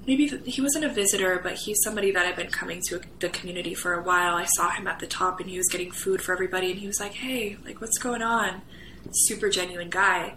[0.08, 3.74] maybe he wasn't a visitor, but he's somebody that had been coming to the community
[3.74, 4.36] for a while.
[4.36, 6.88] I saw him at the top, and he was getting food for everybody, and he
[6.88, 8.62] was like, "Hey, like, what's going on?"
[9.12, 10.34] Super genuine guy.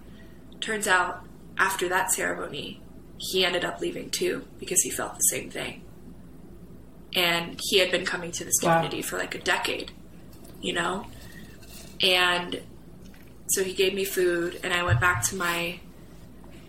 [0.60, 1.24] Turns out,
[1.56, 2.80] after that ceremony,
[3.16, 5.82] he ended up leaving too because he felt the same thing,
[7.14, 8.76] and he had been coming to this Wow.
[8.76, 9.90] community for like a decade,
[10.60, 11.06] you know,
[12.00, 12.62] and
[13.48, 15.78] so he gave me food and i went back to my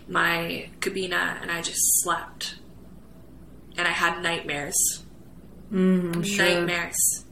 [0.07, 2.55] my cabina and i just slept.
[3.77, 5.03] And i had nightmares.
[5.71, 6.45] Mm, sure.
[6.45, 7.25] nightmares.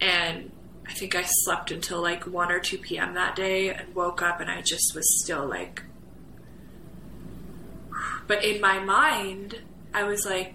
[0.00, 0.52] And
[0.86, 4.40] i think i slept until like 1 or 2 p.m that day and woke up
[4.40, 5.82] and i just was still like
[8.28, 9.60] but in my mind
[9.92, 10.54] i was like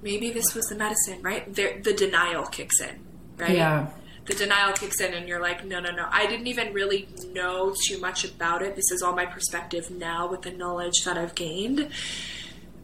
[0.00, 1.52] maybe this was the medicine right?
[1.52, 3.00] There, the denial kicks in
[3.36, 3.56] right?
[3.56, 3.90] Yeah.
[4.28, 6.06] The denial kicks in and you're like no no no.
[6.10, 8.76] I didn't even really know too much about it.
[8.76, 11.88] This is all my perspective now with the knowledge that i've gained.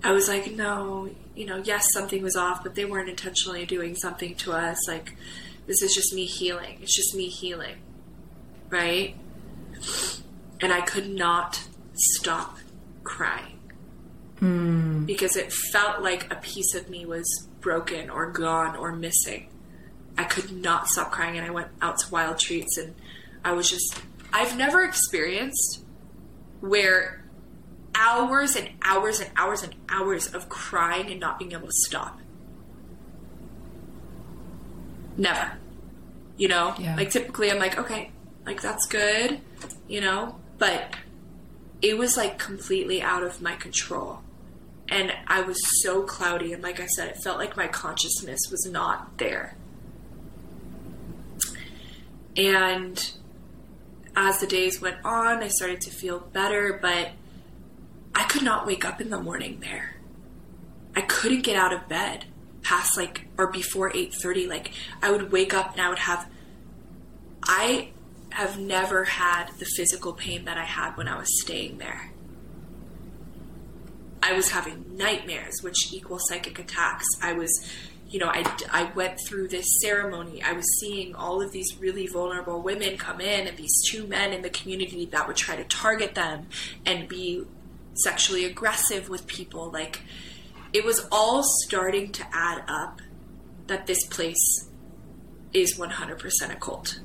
[0.02, 3.94] I was like no you know yes something was off but they weren't intentionally doing
[3.94, 4.88] something to us.
[4.88, 5.16] Like
[5.66, 6.78] this is just me healing.
[6.80, 7.76] It's just me healing.
[8.70, 9.14] Right?
[10.60, 11.62] And i could not
[11.92, 12.56] stop
[13.02, 13.58] crying.
[14.38, 15.04] Hmm.
[15.04, 17.26] Because it felt like a piece of me was
[17.60, 19.48] broken or gone or missing
[20.16, 22.94] I could not stop crying, and I went out to Wild Treats, and
[23.44, 24.00] I was just.
[24.32, 25.84] I've never experienced
[26.60, 27.24] where
[27.94, 32.18] hours and hours and hours and hours of crying and not being able to stop.
[35.16, 35.52] Never.
[36.36, 36.74] You know?
[36.78, 36.96] Yeah.
[36.96, 38.10] Like, typically, I'm like, okay,
[38.44, 39.40] like, that's good,
[39.86, 40.40] you know?
[40.58, 40.94] But
[41.82, 44.20] it was like completely out of my control.
[44.88, 46.52] And I was so cloudy.
[46.52, 49.56] And like I said, it felt like my consciousness was not there.
[52.36, 53.12] And
[54.16, 57.10] as the days went on, I started to feel better, but
[58.14, 59.96] I could not wake up in the morning there.
[60.96, 62.26] I couldn't get out of bed
[62.62, 64.70] past like or before 8:30 like
[65.02, 66.26] I would wake up and I would have
[67.42, 67.90] I
[68.30, 72.10] have never had the physical pain that I had when I was staying there.
[74.22, 77.04] I was having nightmares, which equal psychic attacks.
[77.22, 77.70] I was,
[78.14, 80.40] you know, I, I went through this ceremony.
[80.40, 84.32] I was seeing all of these really vulnerable women come in and these two men
[84.32, 86.46] in the community that would try to target them
[86.86, 87.42] and be
[87.94, 89.68] sexually aggressive with people.
[89.68, 90.02] Like,
[90.72, 93.00] it was all starting to add up
[93.66, 94.68] that this place
[95.52, 97.00] is 100% a cult.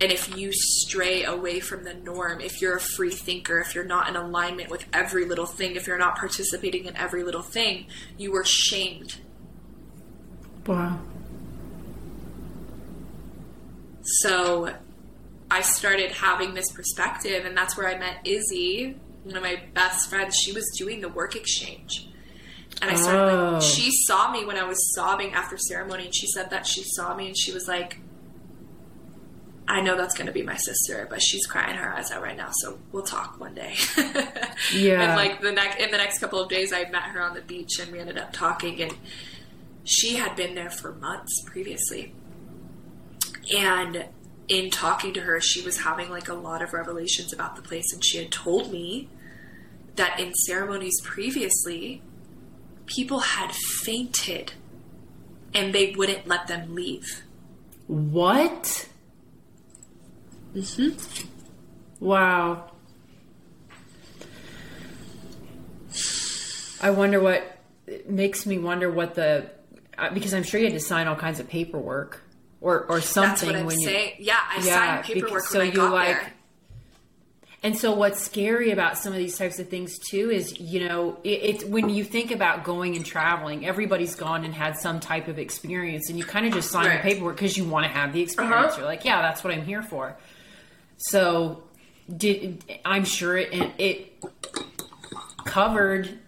[0.00, 3.82] And if you stray away from the norm, if you're a free thinker, if you're
[3.82, 7.86] not in alignment with every little thing, if you're not participating in every little thing,
[8.16, 9.16] you were shamed.
[10.66, 10.98] Wow.
[14.02, 14.74] So
[15.50, 20.08] I started having this perspective, and that's where I met Izzy, one of my best
[20.10, 20.36] friends.
[20.36, 22.08] She was doing the work exchange.
[22.82, 23.52] And I started, Oh.
[23.54, 26.82] like, she saw me when I was sobbing after ceremony, and she said that she
[26.82, 27.98] saw me, and she was like,
[29.66, 32.36] I know that's going to be my sister, but she's crying her eyes out right
[32.36, 33.74] now, so we'll talk one day.
[34.72, 35.02] Yeah.
[35.02, 37.40] And like the next in the next couple of days, I met her on the
[37.42, 38.80] beach, and we ended up talking.
[38.82, 38.94] And
[39.84, 42.14] she had been there for months previously,
[43.56, 44.06] and
[44.48, 47.92] in talking to her, she was having like a lot of revelations about the place,
[47.92, 49.08] and she had told me
[49.96, 52.02] that in ceremonies previously,
[52.86, 54.52] people had fainted,
[55.54, 57.22] and they wouldn't let them leave.
[57.86, 58.88] What?
[60.54, 61.26] Mm-hmm.
[62.00, 62.70] Wow.
[66.80, 69.50] I wonder what it makes me wonder what the
[70.12, 72.22] because I'm sure you had to sign all kinds of paperwork
[72.60, 74.12] or or something That's when you saying.
[74.18, 76.32] Yeah, I signed paperwork because- so when I you got like there.
[77.62, 81.16] and so what's scary about some of these types of things too is you know
[81.24, 85.28] it, it's when you think about going and traveling everybody's gone and had some type
[85.28, 87.02] of experience and you kind of just sign Right.
[87.02, 88.76] the paperwork because you want to have the experience Uh-huh.
[88.78, 90.16] you're like yeah that's what i'm here for
[90.98, 91.62] so
[92.14, 94.24] did i'm sure it, it
[95.44, 96.18] covered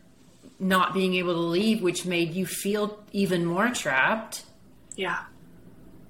[0.59, 4.45] not being able to leave which made you feel even more trapped
[4.97, 5.25] Yeah.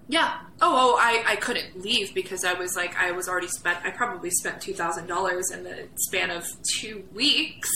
[0.08, 0.38] Yeah.
[0.60, 3.90] Oh, oh, I, I couldn't leave because I was like, I was already spent, I
[3.90, 6.46] probably spent $2,000 in the span of
[6.78, 7.68] two weeks.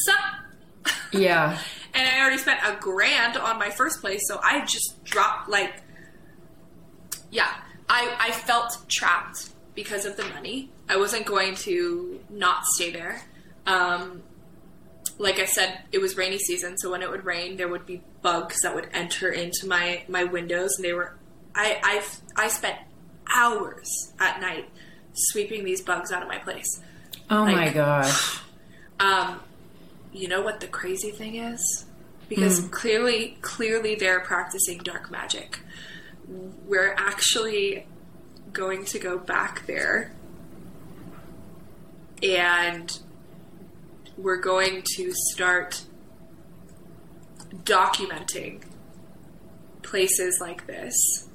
[1.12, 1.58] yeah
[1.92, 5.82] And I already spent a grand on my first place, so I just dropped, like,
[7.30, 7.50] yeah,
[7.88, 10.70] I, I felt trapped because of the money.
[10.88, 13.22] I wasn't going to not stay there.
[13.66, 14.22] Um,
[15.20, 18.02] like I said, it was rainy season, so when it would rain, there would be
[18.22, 21.14] bugs that would enter into my my windows, and they were.
[21.54, 22.02] I
[22.36, 22.76] I I spent
[23.32, 24.68] hours at night
[25.12, 26.80] sweeping these bugs out of my place.
[27.28, 28.40] oh my Like- gosh
[29.00, 29.40] Um,
[30.12, 31.84] you know what the crazy thing is?
[32.28, 35.60] Because clearly, clearly they're practicing dark magic.
[36.28, 37.86] We're actually
[38.52, 40.12] going to go back there
[42.22, 42.98] and
[44.22, 45.84] we're going to start
[47.64, 48.62] documenting
[49.82, 51.28] places like this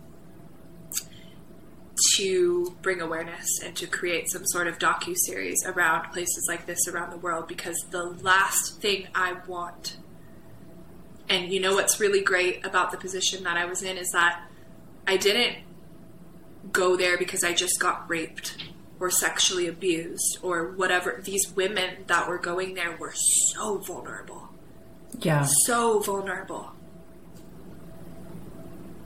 [2.15, 6.87] to bring awareness and to create some sort of docu series around places like this
[6.87, 9.97] around the world because the last thing I want
[11.27, 14.41] and you know what's really great about the position that I was in is that
[15.07, 15.57] I didn't
[16.71, 18.57] go there because I just got raped
[18.99, 24.49] or sexually abused or whatever these women that were going there were so vulnerable
[25.19, 26.71] yeah so vulnerable.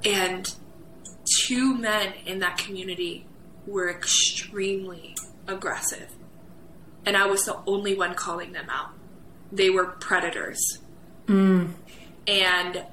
[0.03, 0.53] And
[1.43, 3.25] two men in that community
[3.67, 5.15] were extremely
[5.47, 6.09] aggressive.
[7.05, 8.91] And I was the only one calling them out.
[9.51, 10.79] They were predators.
[11.27, 11.73] Mm.
[12.27, 12.83] And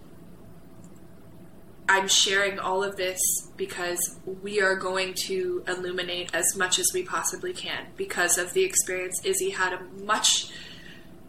[1.89, 3.21] I'm sharing all of this
[3.57, 8.65] because we are going to illuminate as much as we possibly can because of the
[8.65, 10.51] experience Izzy had a much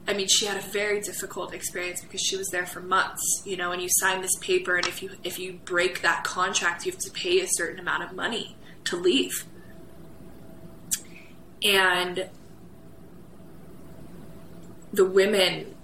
[0.09, 3.57] I mean, she had a very difficult experience because she was there for months, you
[3.57, 6.93] know, and you sign this paper and if you if you break that contract, you
[6.93, 8.55] have to pay a certain amount of money
[8.85, 9.45] to leave.
[11.61, 12.29] And
[14.93, 15.75] the women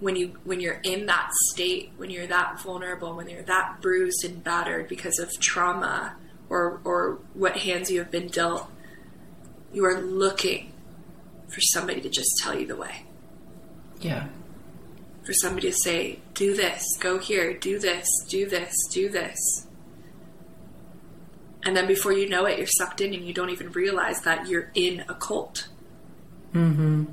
[0.00, 4.24] when you when you're in that state, when you're that vulnerable, when you're that bruised
[4.24, 6.16] and battered because of trauma
[6.48, 8.70] or or what hands you have been dealt,
[9.72, 10.72] you are looking
[11.48, 13.04] for somebody to just tell you the way.
[14.00, 14.26] Yeah.
[15.24, 19.66] For somebody to say, do this, go here, do this, do this, do this.
[21.64, 24.46] And then before you know it, you're sucked in and you don't even realize that
[24.48, 25.66] you're in a cult.
[26.54, 27.06] Mm-hmm.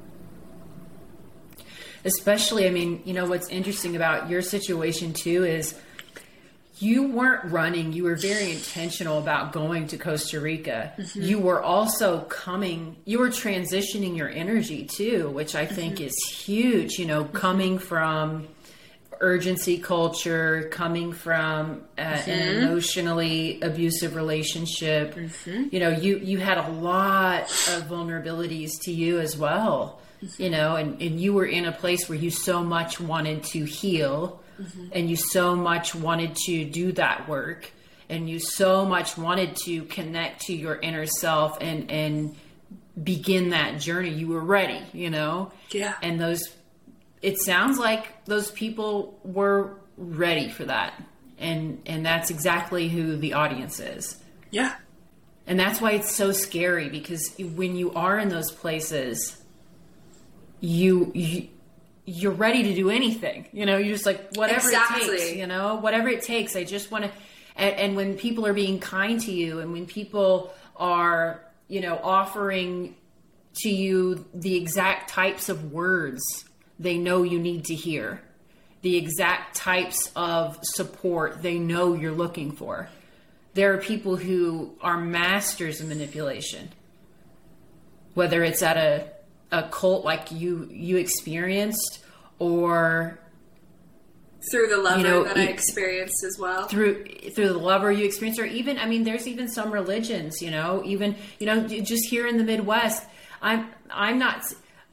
[2.05, 5.79] Especially, I mean, you know, what's interesting about your situation too is
[6.79, 10.91] you weren't running, you were very intentional about going to Costa Rica.
[10.97, 11.21] Mm-hmm.
[11.21, 16.05] You were also coming, you were transitioning your energy too, which I think mm-hmm.
[16.05, 17.37] is huge, you know, mm-hmm.
[17.37, 18.47] coming from
[19.19, 25.15] urgency culture, coming from uh, an emotionally abusive relationship.
[25.45, 30.01] You know, you you had a lot of vulnerabilities to you as well.
[30.37, 33.63] You know, and, and you were in a place where you so much wanted to
[33.65, 34.87] heal mm-hmm.
[34.91, 37.71] and you so much wanted to do that work
[38.09, 42.35] and you so much wanted to connect to your inner self and and
[43.01, 44.09] begin that journey.
[44.09, 45.51] You were ready, you know?
[45.71, 45.95] Yeah.
[46.01, 46.53] And those
[47.21, 50.93] it sounds like those people were ready for that
[51.37, 54.17] and and that's exactly who the audience is
[54.51, 54.73] Yeah.
[55.47, 59.37] and that's why it's so scary because when you are in those places
[60.63, 61.47] you, you
[62.05, 65.75] you're ready to do anything you know you're just like whatever it takes you know
[65.75, 66.55] whatever it takes.
[66.55, 67.11] I just want to
[67.55, 71.99] and, and when people are being kind to you and when people are you know
[72.01, 72.95] offering
[73.55, 76.21] to you the exact types of words
[76.79, 78.21] they know you need to hear
[78.81, 82.89] the exact types of support they know you're looking for
[83.53, 86.69] there are people who are masters of manipulation.
[88.15, 89.07] Whether it's at a,
[89.53, 92.03] a cult like you you experienced
[92.39, 93.19] or
[94.51, 96.67] Through the lover You know, that I experienced as well.
[96.67, 100.51] through through the lover you experienced or even i mean there's even some religions you
[100.51, 103.05] know even you know just here in the midwest
[103.41, 104.43] i'm i'm not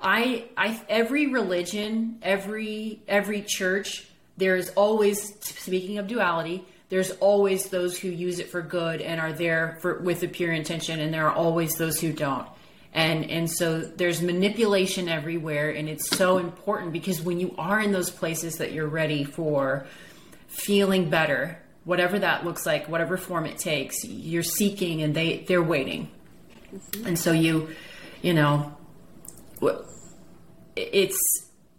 [0.01, 4.07] i i every religion every every church
[4.37, 9.33] there's always speaking of duality there's always those who use it for good and are
[9.33, 12.47] there for with a pure intention and there are always those who don't
[12.93, 17.93] and and so there's manipulation everywhere and it's so important because when you are in
[17.93, 19.87] those places that you're ready for
[20.49, 25.63] feeling better whatever that looks like whatever form it takes you're seeking and they they're
[25.63, 26.11] waiting.
[26.73, 27.07] Mm-hmm.
[27.07, 27.71] And so you
[28.23, 28.77] you know
[30.77, 31.19] it's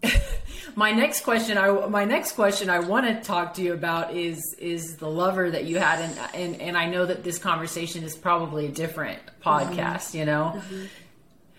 [0.74, 4.40] my next question i my next question i want to talk to you about is
[4.58, 8.16] is the lover that you had and and, and i know that this conversation is
[8.16, 9.48] probably a different mm-hmm.
[9.78, 10.84] podcast you know mm-hmm.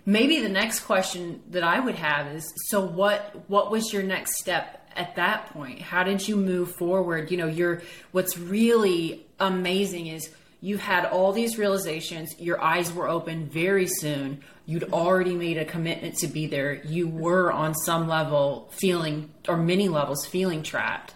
[0.05, 4.37] Maybe the next question that I would have is so what what was your next
[4.37, 5.81] step at that point?
[5.81, 7.31] How did you move forward?
[7.31, 7.81] You know, you're
[8.11, 10.29] what's really amazing is
[10.61, 14.41] you've had all these realizations, your eyes were open very soon.
[14.65, 16.73] You'd already made a commitment to be there.
[16.73, 21.13] You were on some level feeling or many levels feeling trapped.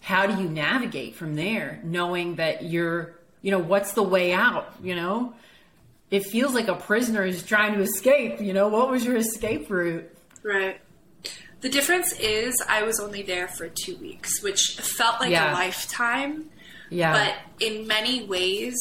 [0.00, 4.74] How do you navigate from there knowing that you're, you know, what's the way out,
[4.82, 5.34] you know?
[6.10, 8.40] It feels like a prisoner is trying to escape.
[8.40, 10.10] You know, what was your escape route?
[10.42, 10.80] Right.
[11.60, 15.52] The difference is I was only there for two weeks, which felt like Yeah.
[15.52, 16.50] a lifetime.
[16.90, 17.12] Yeah.
[17.12, 17.34] But
[17.66, 18.76] in many ways,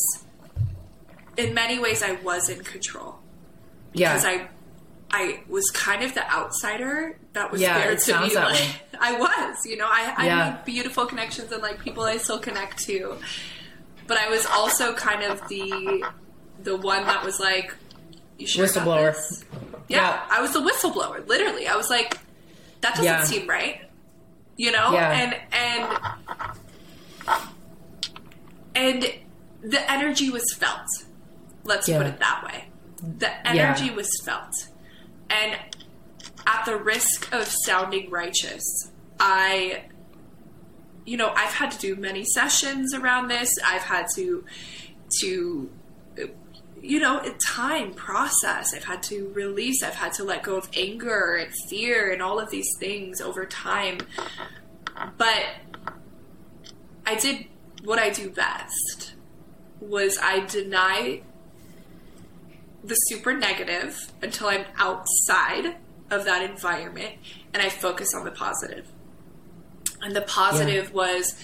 [1.37, 3.19] in many ways, I was in control
[3.93, 4.13] yeah.
[4.13, 4.47] because I,
[5.11, 8.61] I was kind of the outsider that was Yeah, there to be like.
[8.99, 10.49] I was, you know, I, I Yeah.
[10.55, 13.17] made beautiful connections and like people I still connect to,
[14.07, 16.03] but I was also kind of the,
[16.63, 17.73] the one that was like,
[18.37, 18.69] you about
[19.15, 19.43] Whistleblower.
[19.87, 20.21] Yeah, Yeah.
[20.29, 21.27] I was the whistleblower.
[21.27, 22.17] Literally, I was like,
[22.81, 23.23] that doesn't Yeah.
[23.23, 23.81] seem right.
[24.57, 25.11] You know, Yeah.
[25.11, 27.37] and and
[28.75, 29.13] and
[29.61, 30.85] the energy was felt.
[31.63, 32.65] Let's put it that way.
[33.17, 34.53] The energy was felt,
[35.29, 35.57] and
[36.45, 38.63] at the risk of sounding righteous,
[39.19, 39.83] I,
[41.05, 43.49] you know, I've had to do many sessions around this.
[43.65, 44.45] I've had to
[45.21, 45.69] to
[46.87, 48.73] you know, time process.
[48.73, 52.39] I've had to release, I've had to let go of anger and fear and all
[52.39, 53.99] of these things over time.
[55.17, 55.43] But
[57.05, 57.45] I did
[57.83, 59.13] what I do best
[59.81, 61.21] was I deny
[62.83, 65.75] the super negative until I'm outside
[66.09, 67.15] of that environment
[67.53, 68.87] and I focus on the positive.
[70.01, 71.35] And the positive was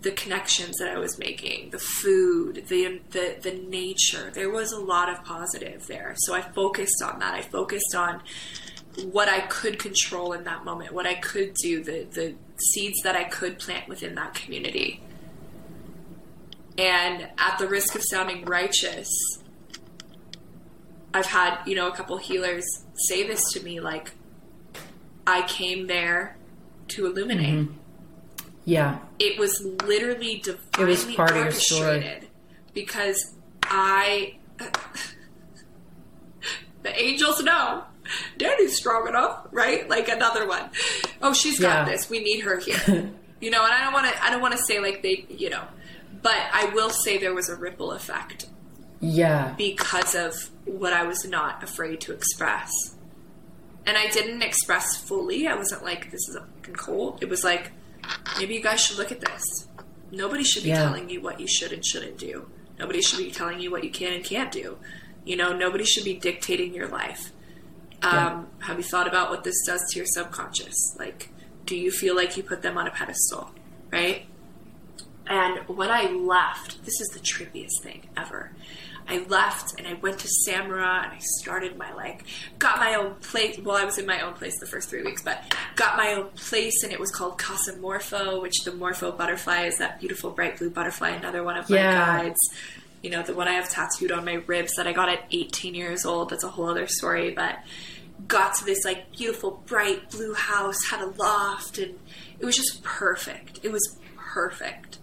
[0.00, 4.30] the connections that I was making, the food, the, the the nature.
[4.32, 6.14] There was a lot of positive there.
[6.18, 7.34] So I focused on that.
[7.34, 8.22] I focused on
[9.10, 12.34] what I could control in that moment, what I could do, the the
[12.72, 15.02] seeds that I could plant within that community.
[16.76, 19.08] And at the risk of sounding righteous,
[21.12, 22.64] I've had, you know, a couple healers
[23.08, 24.12] say this to me like,
[25.26, 26.36] I came there
[26.88, 27.66] to illuminate.
[27.66, 27.77] Mm-hmm.
[28.68, 28.98] Yeah.
[29.18, 30.46] It was literally It
[30.78, 32.20] was divinely part of your story.
[32.74, 34.36] because I,
[36.82, 37.84] the angels know.
[38.38, 39.88] Dani's strong enough, right?
[39.88, 40.70] Like another one.
[41.20, 41.92] Oh, she's got Yeah.
[41.92, 42.08] this.
[42.10, 43.10] We need her here.
[43.40, 44.24] you know, and I don't want to.
[44.24, 45.64] I don't want to say like they, you know,
[46.22, 48.46] but I will say there was a ripple effect
[49.00, 49.54] Yeah.
[49.58, 50.34] because of
[50.64, 52.70] what I was not afraid to express.
[53.86, 55.46] And I didn't express fully.
[55.46, 57.22] I wasn't like, this is a fucking cult.
[57.22, 57.72] It was like,
[58.38, 59.68] maybe you guys should look at this.
[60.10, 60.84] Nobody should be Yeah.
[60.84, 62.50] telling you what you should and shouldn't do.
[62.78, 64.78] Nobody should be telling you what you can and can't do.
[65.24, 67.32] You know, nobody should be dictating your life.
[68.02, 70.94] Um, Have you thought about what this does to your subconscious?
[70.98, 71.30] Like,
[71.66, 73.50] do you feel like you put them on a pedestal?
[73.90, 74.26] Right?
[75.26, 78.52] And when I left, this is the trippiest thing ever.
[79.08, 82.24] I left and I went to Samara and I started my like
[82.58, 83.58] got my own place.
[83.58, 85.42] Well, I was in my own place the first three weeks, but
[85.76, 89.78] got my own place and it was called Casa Morpho, which the Morpho butterfly is
[89.78, 91.10] that beautiful bright blue butterfly.
[91.10, 91.94] Another one of my Yeah.
[92.22, 92.38] guides.
[93.02, 95.74] You know, the one I have tattooed on my ribs that I got at 18
[95.74, 96.30] years old.
[96.30, 97.58] That's a whole other story, but
[98.26, 101.98] got to this like beautiful bright blue house, had a loft, and
[102.40, 103.60] it was just perfect.
[103.62, 104.98] It was perfect.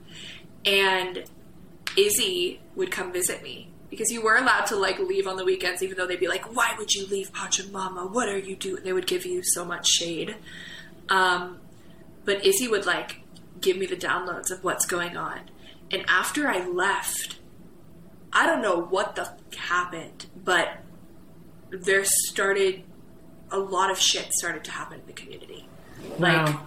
[0.66, 1.24] And
[1.98, 5.82] Izzy would come visit me because you were allowed to like leave on the weekends,
[5.82, 8.12] even though they'd be like, "Why would you leave Pachamama?
[8.12, 10.36] What are you doing?" They would give you so much shade.
[11.10, 11.60] Um,
[12.26, 13.22] but Izzy would like
[13.62, 15.40] give me the downloads of what's going on.
[15.92, 17.38] And after I left,
[18.34, 20.70] I don't know what the f- happened, but
[21.72, 22.84] there started
[23.52, 25.68] a lot of shit started to happen in the community.
[26.20, 26.62] Like Wow.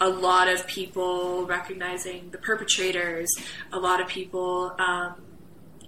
[0.00, 3.28] a lot of people recognizing the perpetrators,
[3.72, 4.74] a lot of people.
[4.78, 5.14] Um,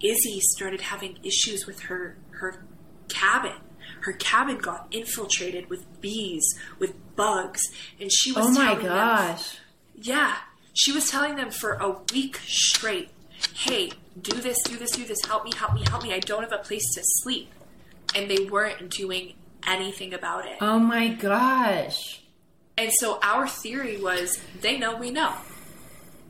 [0.03, 2.63] Izzy started having issues with her her
[3.09, 3.53] cabin.
[4.01, 6.43] Her cabin got infiltrated with bees,
[6.79, 7.61] with bugs,
[7.99, 9.57] and she was telling Oh my telling them gosh.
[9.95, 10.35] yeah.
[10.73, 13.09] She was telling them for a week straight,
[13.53, 16.13] hey, do this, do this, do this, help me, help me, help me.
[16.13, 17.51] I don't have a place to sleep.
[18.15, 19.33] And they weren't doing
[19.67, 20.57] anything about it.
[20.61, 22.21] Oh my gosh.
[22.77, 25.33] And so our theory was they know we know.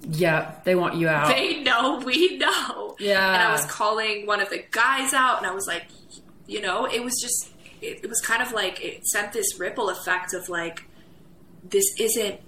[0.09, 1.27] Yeah, they want you out.
[1.27, 2.95] They know we know.
[2.99, 3.33] Yeah.
[3.33, 5.85] And I was calling one of the guys out and I was like,
[6.47, 7.51] you know, it was just,
[7.81, 10.85] it, it was kind of like, it sent this ripple effect of like,
[11.63, 12.39] this isn't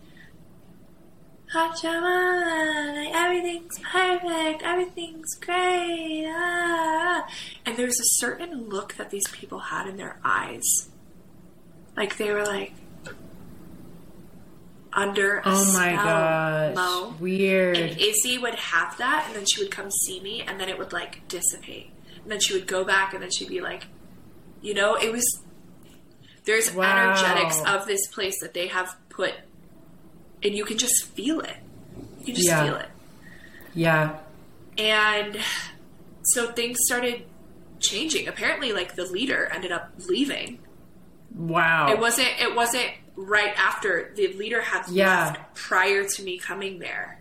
[1.53, 6.25] Pachamama, like everything's perfect, everything's great.
[6.27, 7.27] Ah.
[7.65, 10.89] And there's a certain look that these people had in their eyes.
[11.95, 12.73] Like they were like
[14.95, 16.75] under a oh my spell, gosh.
[16.75, 17.15] Mo.
[17.19, 17.77] Weird.
[17.77, 20.77] And Izzy would have that, and then she would come see me, and then it
[20.77, 21.89] would like dissipate.
[22.21, 23.85] And then she would go back, and then she'd be like,
[24.61, 25.23] you know, it was.
[26.45, 27.13] There's Wow.
[27.15, 29.33] energetics of this place that they have put,
[30.43, 31.55] and you can just feel it.
[32.19, 32.63] You can just Yeah.
[32.65, 32.89] feel it.
[33.73, 34.17] yeah.
[34.77, 35.39] And
[36.23, 37.23] so things started
[37.79, 38.27] changing.
[38.27, 40.59] Apparently, like the leader ended up leaving.
[41.35, 41.91] Wow.
[41.91, 42.29] It wasn't.
[42.39, 45.25] It wasn't right after the leader had Yeah.
[45.25, 47.19] left prior to me coming there,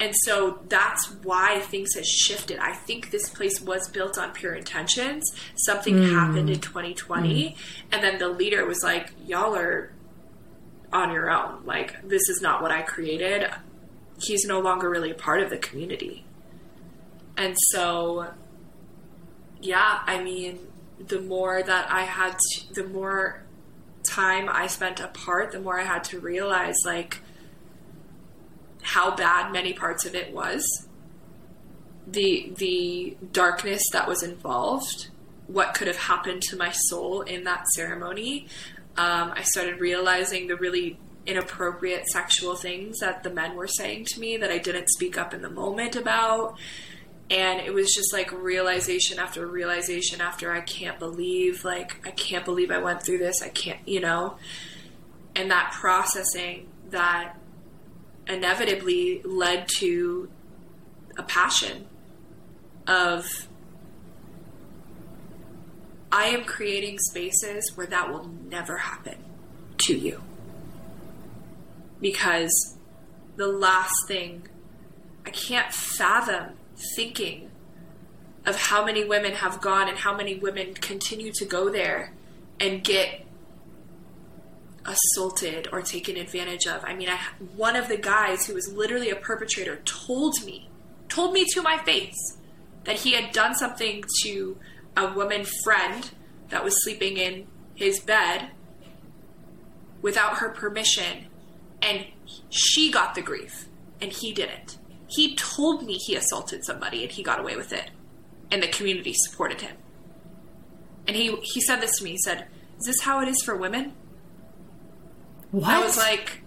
[0.00, 2.58] and so that's why things have shifted.
[2.58, 5.24] I think this place was built on pure intentions.
[5.54, 6.14] Something hmm.
[6.14, 7.54] happened in 2020, hmm.
[7.92, 9.92] and then the leader was like, "Y'all are
[10.92, 11.64] on your own.
[11.64, 13.50] Like this is not what I created."
[14.20, 16.24] He's no longer really a part of the community,
[17.36, 18.28] and so
[19.62, 20.58] yeah, I mean,
[21.08, 23.42] the more that I had, to, the more
[24.02, 27.20] time I spent apart, the more I had to realize like
[28.82, 30.86] how bad many parts of it was.
[32.06, 35.08] The the darkness that was involved,
[35.46, 38.48] what could have happened to my soul in that ceremony.
[38.96, 44.20] Um, I started realizing the really inappropriate sexual things that the men were saying to
[44.20, 46.58] me that I didn't speak up in the moment about
[47.30, 52.44] and it was just like realization after realization after I can't believe like I can't
[52.44, 53.42] believe I went through this.
[53.42, 54.36] I can't you know?
[55.34, 57.36] And that processing that
[58.26, 60.28] inevitably led to
[61.16, 61.86] a passion
[62.86, 63.26] of
[66.10, 69.16] I am creating spaces where that will never happen
[69.78, 70.22] to you.
[72.00, 72.76] Because
[73.36, 74.48] the last thing
[75.24, 76.56] I can't fathom
[76.96, 77.50] thinking
[78.44, 82.12] of how many women have gone and how many women continue to go there
[82.58, 83.24] and get
[84.84, 86.82] assaulted or taken advantage of.
[86.84, 87.18] I mean, I
[87.56, 90.68] one of the guys who was literally a perpetrator told me,
[91.08, 92.38] told me to my face
[92.84, 94.58] that he had done something to
[94.96, 96.10] a woman friend
[96.48, 98.50] that was sleeping in his bed
[100.02, 101.26] without her permission
[101.80, 102.06] and
[102.50, 103.68] she got the grief
[104.00, 104.78] and he didn't.
[105.14, 107.90] He told me he assaulted somebody and he got away with it.
[108.50, 109.76] And the community supported him.
[111.06, 112.10] And he he said this to me.
[112.12, 112.46] He said,
[112.78, 113.92] "Is this how it is for women?"
[115.50, 115.68] What?
[115.70, 116.42] I was like,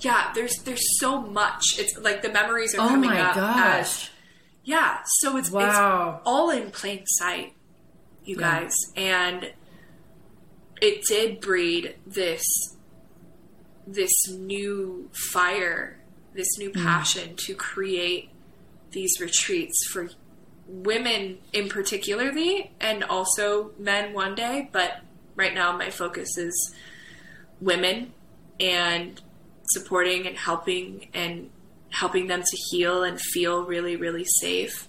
[0.00, 1.78] "Yeah, there's there's so much.
[1.78, 3.58] It's like the memories are oh coming my up gosh.
[3.80, 4.10] as
[4.64, 6.18] yeah, so it's, Wow.
[6.18, 7.54] it's all in plain sight,
[8.24, 8.60] you Yeah.
[8.60, 8.74] guys.
[8.96, 9.52] And
[10.80, 12.44] it did breed this
[13.86, 15.98] this new fire,
[16.34, 16.82] this new Mm.
[16.82, 18.30] passion to create
[18.90, 20.10] these retreats for
[20.66, 25.00] women in particularly and also men one day, but
[25.36, 26.74] right now my focus is
[27.60, 28.12] women
[28.60, 29.20] and
[29.72, 31.50] supporting and helping and
[31.90, 34.88] helping them to heal and feel really, really safe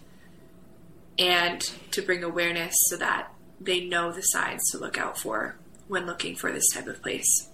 [1.19, 1.61] and
[1.91, 3.29] to bring awareness so that
[3.59, 5.55] they know the signs to look out for
[5.87, 7.49] when looking for this type of place.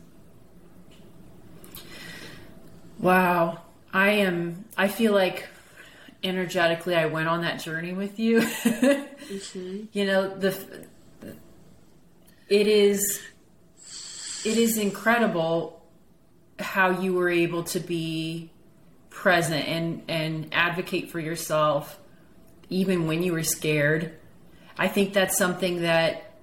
[3.00, 3.62] Wow.
[3.94, 5.48] I am, I feel like
[6.24, 8.48] energetically I went on that journey with you.
[9.30, 9.84] Mm-hmm.
[9.94, 10.58] You know, the,
[12.48, 13.22] it is,
[14.44, 15.86] it is incredible
[16.58, 18.50] how you were able to be
[19.12, 22.00] present and, and advocate for yourself
[22.70, 24.14] even when you were scared.
[24.78, 26.34] I think that's something that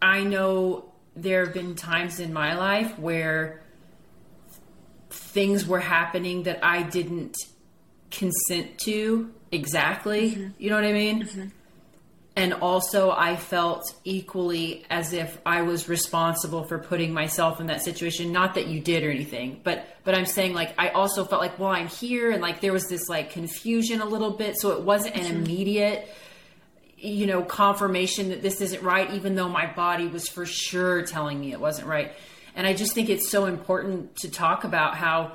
[0.00, 3.57] I know there have been times in my life where
[5.38, 7.36] things were happening that I didn't
[8.10, 10.32] consent to exactly.
[10.32, 10.48] Mm-hmm.
[10.58, 11.22] You know what I mean?
[11.22, 11.46] Mm-hmm.
[12.34, 17.84] And also, I felt equally as if I was responsible for putting myself in that
[17.84, 18.32] situation.
[18.32, 21.56] Not that you did or anything, but but I'm saying like I also felt like,
[21.56, 24.82] well, I'm here, and like there was this like confusion a little bit, so it
[24.82, 26.08] wasn't an immediate
[26.96, 31.38] you know confirmation that this isn't right even though my body was for sure telling
[31.38, 32.10] me it wasn't right
[32.58, 35.32] and i just think it's so important to talk about how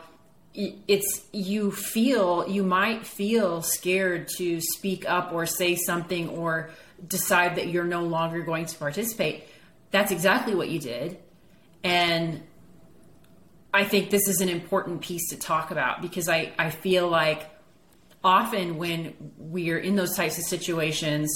[0.54, 6.70] it's you feel you might feel scared to speak up or say something or
[7.08, 9.46] decide that you're no longer going to participate.
[9.90, 11.18] That's exactly what you did.
[11.84, 12.44] And
[13.74, 17.50] i think this is an important piece to talk about because i i feel like
[18.24, 21.30] often when we're in those types of situations,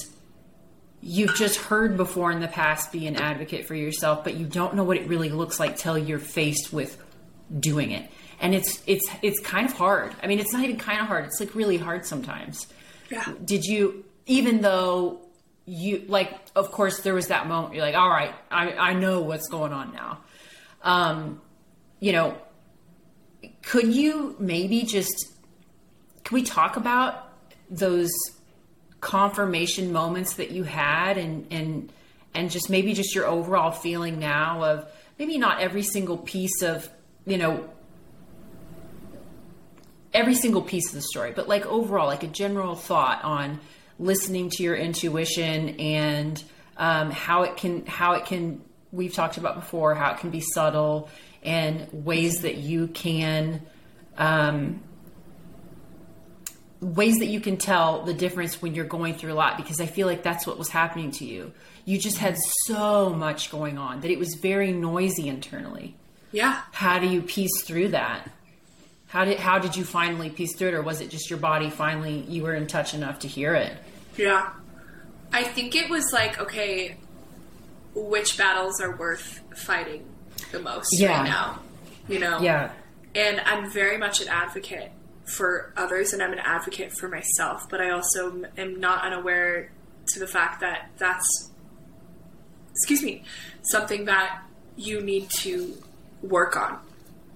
[1.01, 4.75] you've just heard before in the past be an advocate for yourself, but you don't
[4.75, 7.01] know what it really looks like till you're faced with
[7.59, 8.09] doing it.
[8.39, 10.13] And it's it's it's kind of hard.
[10.21, 11.25] I mean, it's not even kind of hard.
[11.25, 12.67] It's like really hard sometimes.
[13.09, 13.25] Yeah.
[13.43, 15.21] Did you even though
[15.65, 19.21] you like of course there was that moment you're like, "All right, I I know
[19.21, 20.19] what's going on now."
[20.83, 21.41] Um,
[21.99, 22.37] you know,
[23.63, 25.33] could you maybe just
[26.23, 27.33] can we talk about
[27.69, 28.11] those
[29.01, 31.91] confirmation moments that you had and and
[32.33, 36.89] and just maybe just your overall feeling now of maybe not every single piece of
[37.25, 37.69] you know
[40.13, 43.59] every single piece of the story but like overall like a general thought on
[43.99, 46.43] listening to your intuition and
[46.77, 48.61] um, how it can how it can
[48.91, 51.09] we've talked about before how it can be subtle
[51.43, 53.61] and ways that you can
[54.17, 54.81] um,
[56.81, 59.85] ways that you can tell the difference when you're going through a lot because I
[59.87, 61.51] feel like that's what was happening to you.
[61.85, 65.95] You just had so much going on that it was very noisy internally.
[66.31, 66.61] Yeah.
[66.73, 68.29] How do you piece through that?
[69.07, 71.69] How did how did you finally piece through it or was it just your body
[71.69, 73.71] finally you were in touch enough to hear it?
[74.17, 74.49] Yeah.
[75.31, 76.97] I think it was like, okay,
[77.95, 80.05] which battles are worth fighting
[80.51, 81.19] the most Yeah.
[81.21, 81.59] right now?
[82.07, 82.39] You know?
[82.41, 82.71] Yeah.
[83.15, 84.91] And I'm very much an advocate
[85.27, 89.71] for others and I'm an advocate for myself, but I also am not unaware
[90.13, 91.51] to the fact that that's,
[92.71, 93.23] excuse me,
[93.63, 94.41] something that
[94.77, 95.75] you need to
[96.21, 96.79] work on.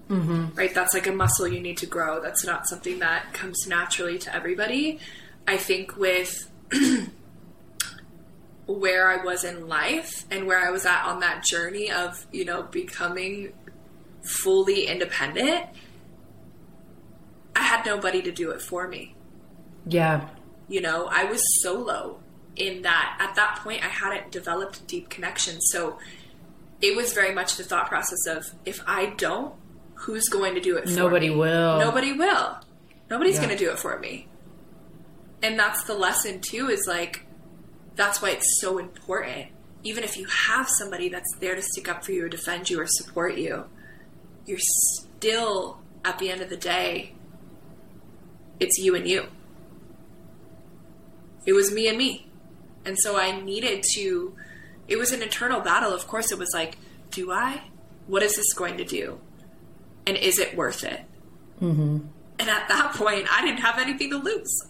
[0.10, 0.56] Mm-hmm.
[0.56, 0.74] Right?
[0.74, 2.22] That's like a muscle you need to grow.
[2.22, 5.00] That's not something that comes naturally to everybody.
[5.48, 6.50] I think with
[8.68, 12.46] where I was in life and where I was at on that journey of, you
[12.46, 13.54] know, becoming
[14.22, 15.66] fully independent,
[17.56, 19.16] I had nobody to do it for me.
[19.86, 20.30] Yeah.
[20.68, 22.20] You know, I was solo
[22.56, 25.62] in that at that point I hadn't developed deep connections.
[25.72, 25.98] So
[26.82, 29.54] it was very much the thought process of if I don't,
[29.96, 30.96] who's going to do it for me?
[30.96, 31.36] Nobody me?
[31.36, 31.80] will.
[31.80, 32.58] Nobody will.
[33.10, 33.46] Nobody's Yeah.
[33.46, 34.28] going to do it for me.
[35.44, 37.26] And that's the lesson too is like
[37.96, 39.48] that's why it's so important.
[39.84, 42.80] Even if you have somebody that's there to stick up for you or defend you
[42.80, 43.66] or support you,
[44.46, 47.14] you're still at the end of the day
[48.62, 49.28] it's you and you.
[51.46, 52.30] It was me and me.
[52.86, 54.36] And so I needed to
[54.88, 55.94] it was an internal battle.
[55.94, 56.78] Of course, it was like,
[57.12, 57.62] do I?
[58.08, 59.20] What is this going to do?
[60.06, 61.02] And is it worth it?
[61.62, 62.00] Mm-hmm.
[62.40, 64.50] And at that point, I didn't have anything to lose.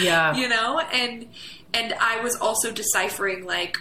[0.00, 0.34] Yeah.
[0.34, 1.28] you know, and
[1.72, 3.78] and I was also deciphering like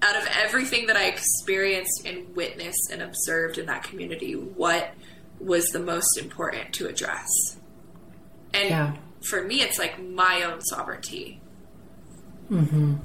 [0.00, 4.94] out of everything that I experienced and witnessed and observed in that community, what
[5.42, 7.28] was the most important to address?
[8.54, 8.96] And Yeah.
[9.28, 11.40] for me, it's like my own sovereignty.
[12.50, 12.96] Mm-hmm.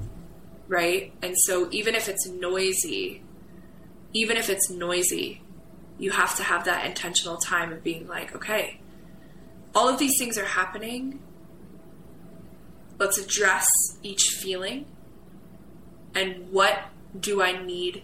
[0.68, 1.12] Right?
[1.22, 3.22] And so even if it's noisy,
[4.12, 5.42] even if it's noisy,
[5.98, 8.80] you have to have that intentional time of being like, okay,
[9.74, 11.20] all of these things are happening.
[12.98, 13.66] Let's address
[14.02, 14.86] each feeling.
[16.14, 16.78] And what
[17.18, 18.02] do I need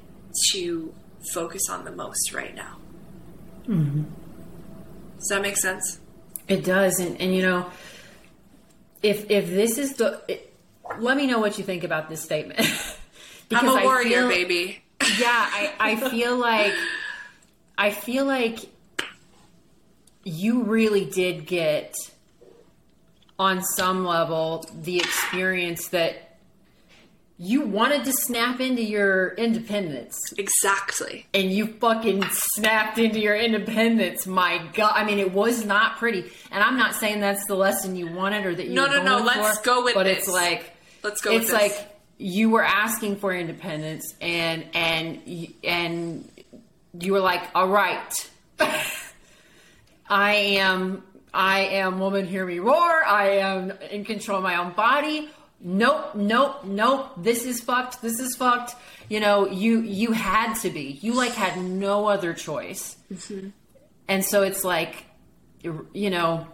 [0.53, 0.95] to
[1.33, 2.79] focus on the most right now?
[3.69, 4.05] Mm-hmm.
[5.25, 6.01] Does that make sense?
[6.49, 7.71] It does, and, and you know,
[9.03, 10.53] if if this is the, it,
[10.99, 12.61] let me know what you think about this statement.
[13.51, 14.81] I'm a warrior, feel- baby.
[15.19, 16.75] Yeah, I, I feel like
[17.79, 18.59] I feel like
[20.25, 21.95] you really did get
[23.39, 26.24] on some level the experience that
[27.37, 31.27] you wanted to snap into your independence Exactly.
[31.35, 32.23] and you fucking
[32.55, 34.25] snapped into your independence.
[34.27, 36.21] My God, I mean, it was not pretty,
[36.53, 39.19] and I'm not saying that's the lesson you wanted or that you No, no, no,
[39.19, 40.19] let's for, go with But this.
[40.19, 40.71] it's like
[41.03, 41.53] Let's go it's this.
[41.55, 45.21] like you were asking for independence, and and
[45.65, 46.29] and
[47.01, 48.31] you were like, all right,
[50.09, 51.03] I am.
[51.33, 53.05] I am woman, hear me roar.
[53.05, 55.29] I am in control of my own body.
[55.67, 57.13] Nope, nope, nope.
[57.17, 58.03] This is fucked.
[58.03, 58.75] This is fucked.
[59.09, 60.99] You know, you you had to be.
[61.01, 62.97] You like had no other choice.
[63.11, 63.49] Mm-hmm.
[64.07, 65.07] And so it's like,
[65.63, 66.47] you know,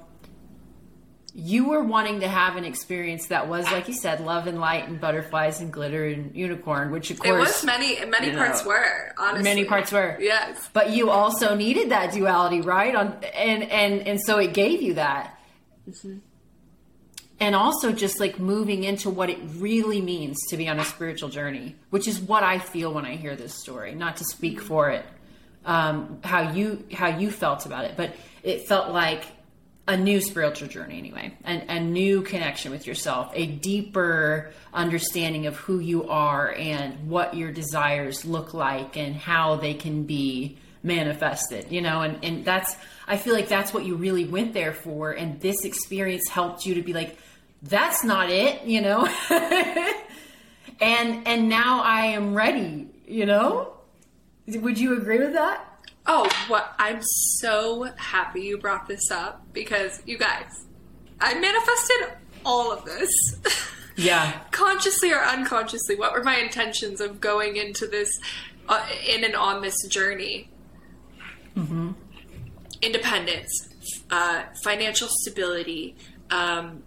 [1.34, 4.88] you were wanting to have an experience that was, like you said, love and light
[4.88, 8.68] and butterflies and glitter and unicorn, which of course it was many many parts know,
[8.68, 9.42] were, honestly.
[9.42, 10.16] many parts were.
[10.20, 10.68] Yes.
[10.72, 12.94] But you also needed that duality, right?
[12.94, 15.36] On and and and so it gave you that.
[15.88, 16.18] Mm-hmm.
[17.40, 21.30] And also just like moving into what it really means to be on a spiritual
[21.30, 23.94] journey, which is what I feel when I hear this story.
[23.94, 25.06] Not to speak for it,
[25.64, 29.24] um, how you how you felt about it, but it felt like
[29.88, 35.56] a new spiritual journey anyway, and a new connection with yourself, a deeper understanding of
[35.56, 41.72] who you are and what your desires look like and how they can be manifested,
[41.72, 42.76] you know, and, and that's,
[43.08, 45.10] I feel like that's what you really went there for.
[45.10, 47.18] And this experience helped you to be like,
[47.62, 49.06] that's not it, you know?
[50.80, 53.74] and, and now I am ready, you know?
[54.46, 55.66] Would you agree with that?
[56.06, 60.64] Oh, what I'm so happy you brought this up because you guys,
[61.20, 63.10] I manifested all of this.
[63.96, 64.40] Yeah.
[64.50, 68.08] Consciously or unconsciously, what were my intentions of going into this,
[68.66, 70.48] uh, in and on this journey?
[72.80, 73.68] Independence,
[74.10, 75.96] uh, financial stability,
[76.30, 76.82] um,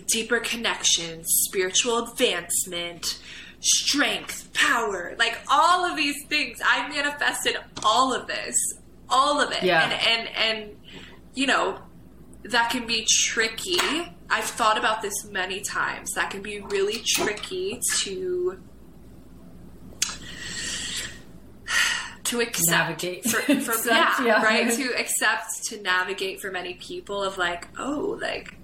[0.00, 3.18] deeper connections, spiritual advancement,
[3.60, 6.60] strength, power, like all of these things.
[6.64, 8.54] I manifested all of this,
[9.08, 9.62] all of it.
[9.62, 9.82] Yeah.
[9.84, 10.76] And and and
[11.34, 11.78] you know,
[12.44, 13.78] that can be tricky.
[14.30, 16.12] I've thought about this many times.
[16.12, 18.58] That can be really tricky to
[22.24, 23.24] to accept Navigate.
[23.24, 24.42] for, for Accept, yeah, yeah.
[24.42, 28.56] right to accept to navigate for many people of like oh like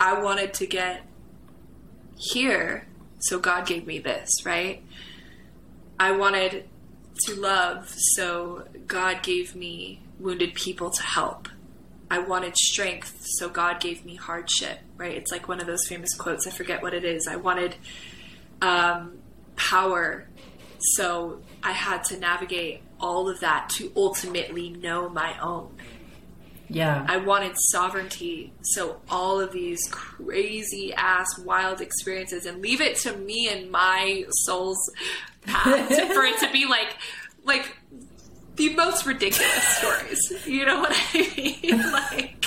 [0.00, 1.02] I wanted to get
[2.16, 2.86] here
[3.18, 4.82] so God gave me this right?
[5.98, 6.64] I wanted
[7.26, 11.48] to love so God gave me wounded people to help.
[12.10, 15.14] I wanted strength so God gave me hardship right?
[15.14, 17.26] It's like one of those famous quotes I forget what it is.
[17.26, 17.76] I wanted
[18.62, 19.18] um,
[19.56, 20.26] power
[20.78, 25.74] so I had to navigate all of that to ultimately know my own.
[26.72, 27.04] Yeah.
[27.08, 33.16] I wanted sovereignty, so all of these crazy ass wild experiences and leave it to
[33.16, 34.78] me and my soul's
[35.46, 36.96] path for it to be like
[37.44, 37.76] like
[38.56, 40.46] the most ridiculous stories.
[40.46, 41.92] You know what I mean?
[41.92, 42.46] Like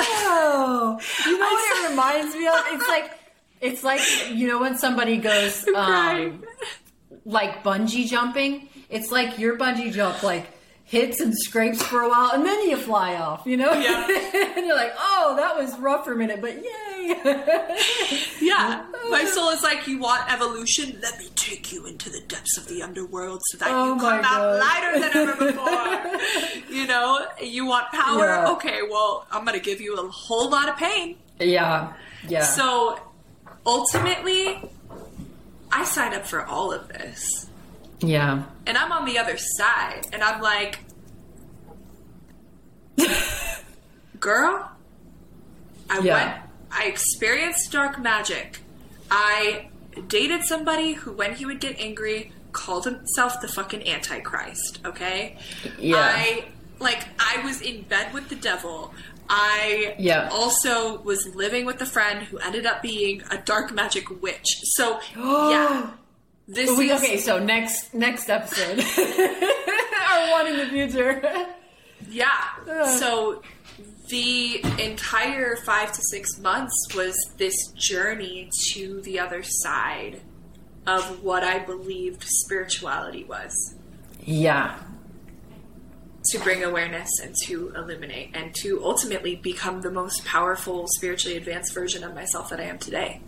[0.00, 2.54] Oh, you know what it reminds me of?
[2.68, 3.10] It's like
[3.60, 4.00] it's like
[4.32, 6.26] you know when somebody goes Right.
[6.28, 6.44] um,
[7.24, 8.68] like bungee jumping.
[8.90, 10.46] It's like your bungee jump like
[10.88, 13.42] hits and scrapes for a while, and then you fly off.
[13.46, 14.06] You know, Yeah.
[14.56, 17.14] and you're like, oh, that was rough for a minute, but yay!
[18.40, 18.84] Yeah.
[19.10, 20.98] My soul is like, you want evolution?
[21.02, 24.20] Let me take you into the depths of the underworld so that Oh you come
[24.24, 24.60] out God.
[24.60, 26.74] lighter than ever before.
[26.74, 28.24] you know, you want power?
[28.26, 28.50] Yeah.
[28.52, 31.16] Okay, well, I'm going to give you a whole lot of pain.
[31.38, 31.92] yeah,
[32.26, 32.42] yeah.
[32.44, 32.98] So
[33.66, 34.60] ultimately,
[35.70, 37.47] I signed up for all of this.
[38.00, 38.44] Yeah.
[38.66, 40.02] And I'm on the other side.
[40.12, 40.78] And I'm like,
[44.20, 44.70] girl,
[45.90, 46.14] I Yeah.
[46.14, 48.60] went, I experienced dark magic.
[49.10, 49.68] I
[50.06, 55.36] dated somebody who, when he would get angry, called himself the fucking Antichrist, okay?
[55.78, 55.96] Yeah.
[55.98, 56.44] I,
[56.78, 58.92] like, I was in bed with the devil.
[59.28, 60.28] I Yeah.
[60.32, 64.46] also was living with a friend who ended up being a dark magic witch.
[64.76, 65.90] So, yeah.
[66.48, 71.46] This We, is okay, so next next episode, or one in the future.
[72.08, 72.32] Yeah.
[72.98, 73.42] So
[74.08, 80.22] the entire five to six months was this journey to the other side
[80.86, 83.74] of what I believed spirituality was
[84.24, 84.78] yeah,
[86.30, 91.74] to bring awareness and to illuminate and to ultimately become the most powerful, spiritually advanced
[91.74, 93.20] version of myself that I am today.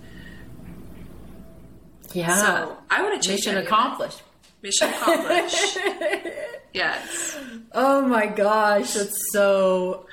[2.12, 2.35] Yeah.
[2.35, 4.23] So I want to change Mission accomplished.
[4.62, 5.78] Mission accomplished.
[6.74, 7.39] yes.
[7.73, 10.07] Oh my gosh, that's so.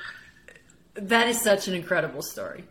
[0.95, 2.64] That is such an incredible story.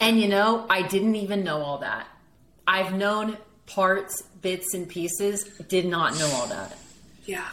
[0.00, 2.06] And you know, I didn't even know all that.
[2.66, 6.76] I've known parts, bits, and pieces, did not know all that.
[7.24, 7.48] Yeah.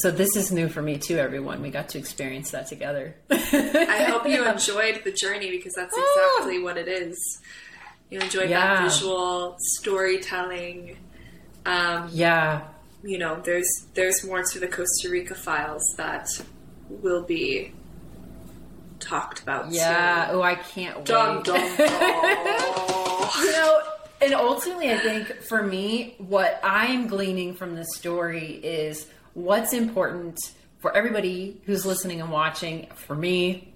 [0.00, 1.60] So this is new for me too, everyone.
[1.60, 3.14] We got to experience that together.
[3.30, 6.36] I hope you enjoyed the journey because that's ah.
[6.36, 7.18] exactly what it is.
[8.12, 8.74] You enjoyed Yeah.
[8.82, 10.98] that visual storytelling.
[11.64, 12.62] Um, yeah.
[13.02, 16.28] you know, there's there's more to the Costa Rica files that
[16.90, 17.72] will be
[19.00, 19.70] talked about.
[19.72, 20.26] Yeah.
[20.26, 20.36] soon.
[20.36, 21.06] Oh, I can't wait.
[21.06, 21.76] Dum dum dum.
[23.40, 23.80] you know,
[24.20, 30.38] and ultimately, I think for me, what I'm gleaning from this story is what's important
[30.80, 32.88] for everybody who's listening and watching.
[33.06, 33.71] For me,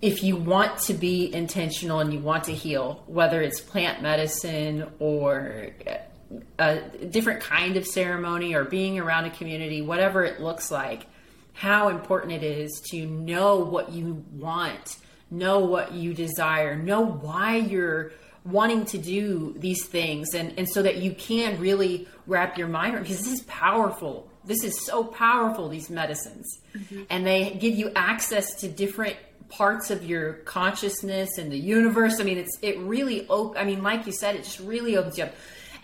[0.00, 4.90] if you want to be intentional and you want to heal, whether it's plant medicine
[4.98, 5.94] or uh,
[6.58, 11.06] a different kind of ceremony or being around a community, whatever it looks like,
[11.52, 14.98] how important it is to know what you want,
[15.30, 18.12] know what you desire, know why you're
[18.44, 22.94] wanting to do these things, and, and so that you can really wrap your mind
[22.94, 24.30] around because this is powerful.
[24.44, 26.60] This is so powerful, these medicines.
[26.74, 27.02] Mm-hmm.
[27.10, 29.16] And they give you access to different
[29.48, 32.20] parts of your consciousness and the universe.
[32.20, 35.18] I mean, it's it really op- I mean, like you said, it just really opens
[35.18, 35.34] you up.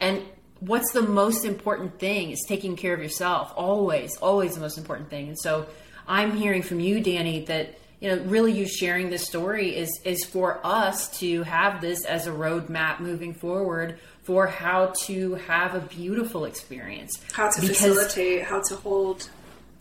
[0.00, 0.22] And
[0.60, 3.52] what's the most important thing is taking care of yourself.
[3.56, 5.28] Always, always the most important thing.
[5.28, 5.66] And so
[6.06, 10.24] I'm hearing from you, Dani, that you know, really you sharing this story is is
[10.24, 15.80] for us to have this as a roadmap moving forward for how to have a
[15.80, 17.18] beautiful experience.
[17.32, 19.28] How to Because- facilitate, how to hold.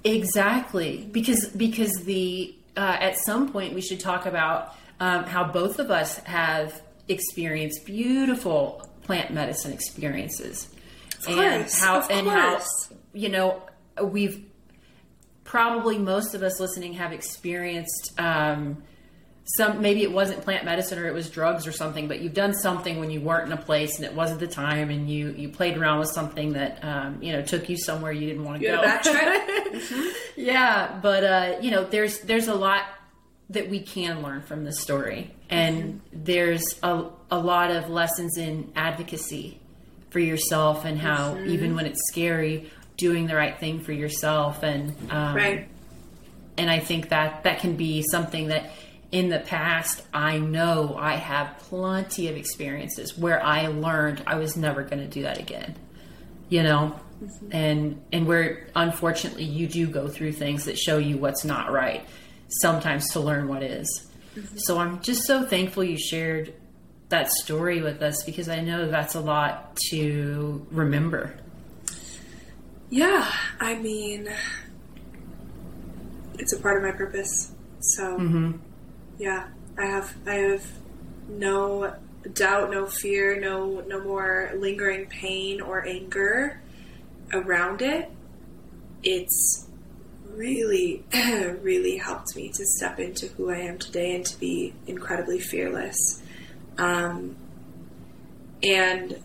[0.05, 5.79] Exactly, because because the uh, at some point we should talk about um, how both
[5.79, 10.73] of us have experienced beautiful plant medicine experiences,
[11.27, 12.61] and how and how
[13.13, 13.63] you know
[14.01, 14.45] we've
[15.43, 18.81] probably most of us listening have experienced um,
[19.45, 22.53] some maybe it wasn't plant medicine or it was drugs or something but you've done
[22.53, 25.49] something when you weren't in a place and it wasn't the time and you you
[25.49, 28.67] played around with something that um, you know took you somewhere you didn't want to
[28.67, 30.15] go had a bad trip.
[30.37, 32.85] yeah but uh, you know there's there's a lot
[33.53, 35.31] that we can learn from this story.
[35.49, 39.59] And there's a, a lot of lessons in advocacy
[40.09, 44.95] for yourself and how even when it's scary doing the right thing for yourself and
[45.09, 45.67] um, right.
[46.55, 48.71] and I think that that can be something that
[49.13, 54.57] in the past I know I have plenty of experiences where I learned I was
[54.57, 55.75] never going to do that again.
[56.49, 57.47] You know, mm-hmm.
[57.51, 62.05] and and where unfortunately you do go through things that show you what's not right
[62.49, 64.07] sometimes to learn what is.
[64.35, 64.57] Mm-hmm.
[64.57, 66.53] So I'm just so thankful you shared
[67.09, 71.35] that story with us because I know that's a lot to remember.
[72.89, 74.27] Yeah, I mean,
[76.39, 77.51] it's a part of my purpose.
[77.79, 78.57] So, mm-hmm.
[79.17, 80.65] Yeah, I have I have
[81.27, 81.95] no
[82.33, 86.61] doubt, no fear, no no more lingering pain or anger
[87.33, 88.09] around it.
[89.03, 89.67] It's
[90.35, 91.03] really,
[91.61, 96.21] really helped me to step into who I am today and to be incredibly fearless.
[96.77, 97.35] Um,
[98.61, 99.21] and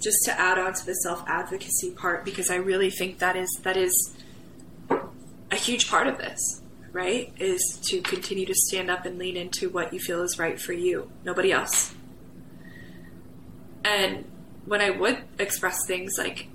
[0.00, 3.48] just to add on to the self advocacy part because I really think that is
[3.62, 4.14] that is
[5.50, 6.61] a huge part of this,
[6.92, 7.32] right?
[7.38, 10.72] Is to continue to stand up and lean into what you feel is right for
[10.72, 11.94] you, nobody else.
[13.84, 14.24] And
[14.64, 16.48] when I would express things like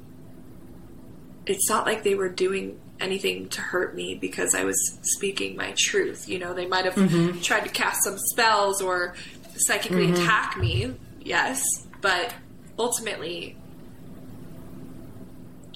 [1.45, 5.73] it's not like they were doing anything to hurt me because I was speaking my
[5.77, 6.27] truth.
[6.27, 6.95] You know, they might have
[7.41, 9.15] tried to cast some spells or
[9.55, 10.21] psychically Mm-hmm.
[10.23, 11.63] attack me, yes,
[12.01, 12.33] but
[12.77, 13.55] ultimately,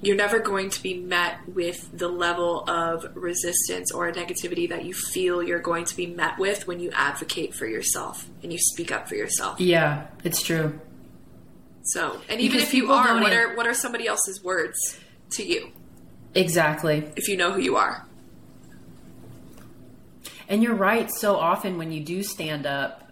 [0.02, 4.94] you're never going to be met with the level of resistance or negativity that you
[4.94, 8.92] feel you're going to be met with when you advocate for yourself and you speak
[8.92, 9.60] up for yourself.
[9.60, 10.80] Yeah, it's true.
[11.84, 14.78] So, and even Because if you are, what are what are somebody else's words
[15.32, 15.72] to you
[16.36, 17.12] Exactly.
[17.16, 18.06] if you know who you are?
[20.48, 21.10] And you're right.
[21.12, 23.10] So often when you do stand up,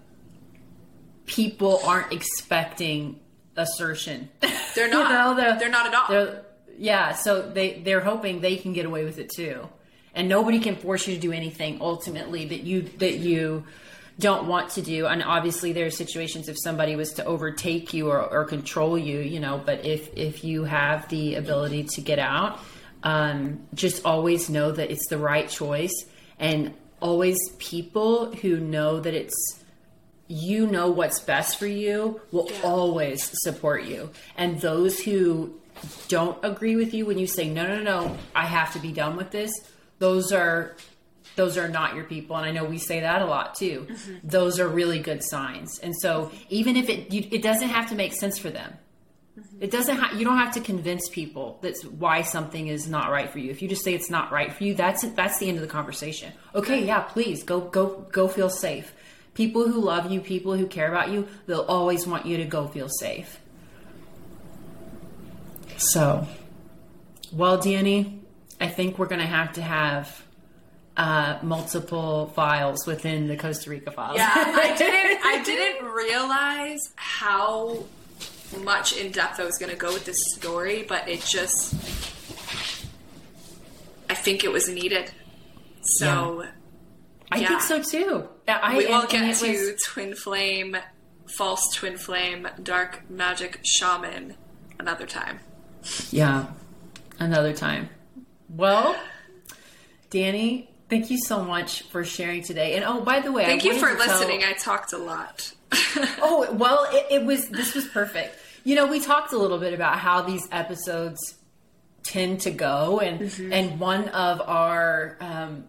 [1.25, 3.19] people aren't expecting
[3.55, 4.29] assertion.
[4.75, 5.11] They're You not.
[5.11, 6.35] know, they're- they're not at all.
[6.79, 9.67] Yeah, so they they're hoping they can get away with it too,
[10.15, 13.65] and nobody can force you to do anything ultimately that you that you
[14.17, 15.05] don't want to do.
[15.05, 19.19] And obviously, there are situations if somebody was to overtake you or, or control you,
[19.19, 19.61] you know.
[19.63, 22.61] But if if you have the ability to get out,
[23.03, 26.05] um, just always know that it's the right choice,
[26.39, 29.35] and always people who know that it's
[30.29, 34.11] you know what's best for you will always support you.
[34.37, 35.59] And those who
[36.07, 39.15] don't agree with you when you say no no no I have to be done
[39.15, 39.51] with this,
[39.99, 40.75] those are
[41.35, 43.87] those are not your people and I know we say that a lot too.
[43.89, 44.27] Mm-hmm.
[44.27, 45.79] Those are really good signs.
[45.79, 48.73] And so even if it you, it doesn't have to make sense for them.
[49.39, 49.63] Mm-hmm.
[49.63, 53.29] It doesn't ha- you don't have to convince people that's why something is not right
[53.29, 53.51] for you.
[53.51, 55.67] If you just say it's not right for you, that's that's the end of the
[55.67, 56.33] conversation.
[56.55, 58.93] Okay, yeah, please go go go feel safe.
[59.33, 62.67] People who love you, people who care about you, they'll always want you to go
[62.67, 63.39] feel safe.
[65.79, 66.27] So,
[67.31, 68.19] well, Dani,
[68.59, 70.23] I think we're going to have to have
[70.97, 74.17] uh, multiple files within the Costa Rica files.
[74.17, 75.25] Yeah, I didn't.
[75.25, 77.85] I didn't realize how
[78.61, 81.73] much in depth I was going to go with this story, but it just.
[84.09, 85.11] I think it was needed.
[85.81, 86.45] So
[87.31, 87.47] I yeah.
[87.47, 88.27] think so too.
[88.47, 90.75] I, we will get to was- twin flame,
[91.37, 94.35] false twin flame, dark magic shaman
[94.79, 95.39] another time.
[96.11, 96.47] Yeah,
[97.19, 97.89] another time.
[98.49, 98.95] Well,
[100.11, 102.75] Dani, thank you so much for sharing today.
[102.75, 104.43] And oh, by the way, I Thank you for to tell- listening.
[104.43, 105.53] I talked a lot.
[106.21, 107.49] Oh well, it, it was.
[107.49, 108.35] This was perfect.
[108.63, 111.35] You know, we talked a little bit about how these episodes
[112.03, 113.53] tend to go, and Mm-hmm.
[113.53, 115.65] and one of our um,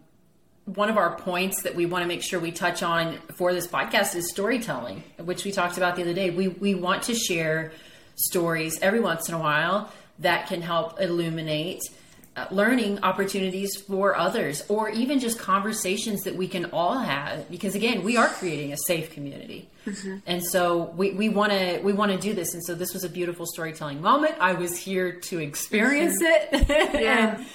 [0.65, 3.65] one of our points that we want to make sure we touch on for this
[3.67, 6.29] podcast is storytelling, which we talked about the other day.
[6.29, 7.71] We we want to share
[8.15, 9.91] stories every once in a while
[10.21, 11.81] that can help illuminate
[12.37, 17.75] uh, learning opportunities for others or even just conversations that we can all have because
[17.75, 19.67] again we are creating a safe community
[20.25, 23.03] and so we we want to we want to do this and so this was
[23.03, 26.47] a beautiful storytelling moment i was here to experience it
[27.01, 27.35] Yeah.
[27.35, 27.45] and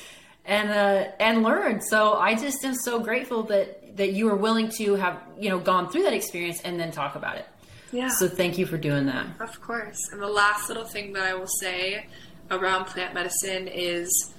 [0.48, 1.80] and uh, and learn.
[1.80, 5.58] So I just am so grateful that that you were willing to have you know
[5.58, 7.46] gone through that experience and then talk about it.
[7.90, 8.08] Yeah.
[8.10, 9.26] So thank you for doing that.
[9.40, 9.98] Of course.
[10.12, 12.06] And the last little thing that I will say
[12.50, 14.32] around plant medicine is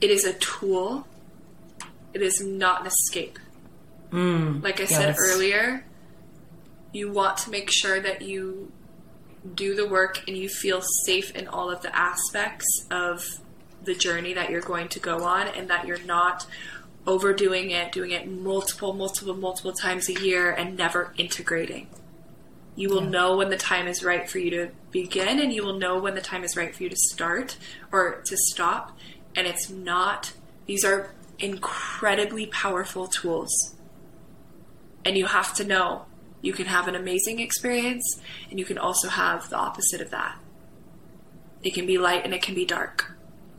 [0.00, 1.06] it is a tool.
[2.12, 3.38] It is not an escape.
[4.10, 4.62] Mm.
[4.62, 5.86] like I said earlier,
[6.92, 8.70] you want to make sure that you
[9.54, 13.24] do the work and you feel safe in all of the aspects of
[13.84, 16.46] the journey that you're going to go on and that you're not
[17.06, 21.88] overdoing it, doing it multiple, multiple, multiple times a year and never integrating.
[22.74, 25.78] You will know when the time is right for you to begin, and you will
[25.78, 27.56] know when the time is right for you to start
[27.90, 28.96] or to stop.
[29.36, 30.32] And it's not,
[30.66, 33.74] these are incredibly powerful tools.
[35.04, 36.06] And you have to know
[36.40, 38.20] you can have an amazing experience,
[38.50, 40.38] and you can also have the opposite of that.
[41.62, 43.12] It can be light and it can be dark.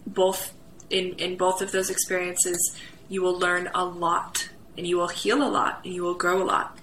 [0.07, 0.53] Both
[0.89, 2.75] in, in both of those experiences,
[3.09, 6.41] you will learn a lot, and you will heal a lot, and you will grow
[6.41, 6.79] a lot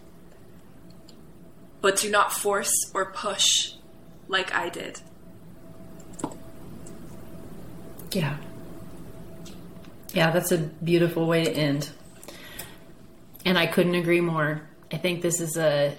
[1.81, 3.75] but do not force or push
[4.29, 5.01] like I did.
[8.13, 8.37] Yeah.
[10.13, 11.91] Yeah, that's a beautiful way to end.
[13.45, 14.63] And I couldn't agree more.
[14.93, 15.95] I think this is a,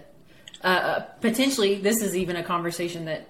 [0.62, 3.28] a, a potentially this is even a conversation that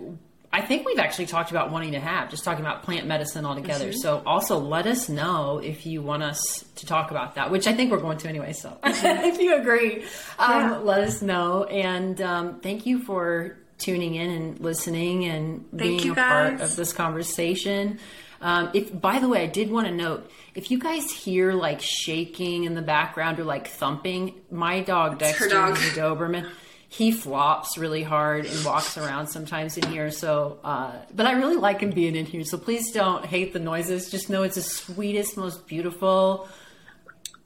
[0.53, 3.93] I think we've actually talked about wanting to have, just talking about plant medicine altogether.
[3.93, 7.73] So also let us know if you want us to talk about that, which I
[7.73, 8.51] think we're going to anyway.
[8.51, 10.03] So if you agree,
[10.37, 11.63] um, let us know.
[11.63, 16.75] And um, thank you for tuning in and listening and being you, a part of
[16.75, 17.99] this conversation.
[18.41, 21.79] Um, if by the way, I did want to note if you guys hear like
[21.81, 25.77] shaking in the background or like thumping, my dog Dexter, dog.
[25.77, 26.49] who's a Doberman,
[26.91, 30.11] he flops really hard and walks around sometimes in here.
[30.11, 32.43] So, uh, but I really like him being in here.
[32.43, 34.11] So please don't hate the noises.
[34.11, 36.49] Just know it's the sweetest, most beautiful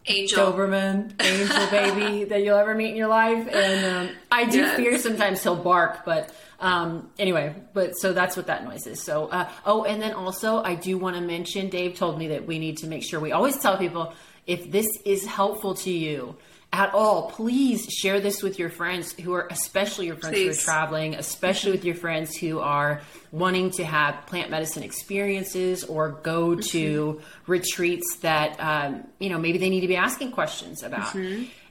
[0.07, 0.51] Angel.
[0.51, 3.47] Doberman angel baby that you'll ever meet in your life.
[3.51, 4.77] And um, I do Yes.
[4.77, 8.99] fear sometimes he'll bark, but um, anyway, but so that's what that noise is.
[9.03, 12.47] So, uh, oh, and then also I do want to mention Dave told me that
[12.47, 14.11] we need to make sure we always tell people
[14.47, 16.35] if this is helpful to you
[16.75, 20.53] at all, please share this with your friends who are, especially your friends who are
[20.53, 26.55] traveling, especially with your friends who are wanting to have plant medicine experiences or go
[26.55, 31.15] to retreats that um, you know maybe they need to be asking questions about.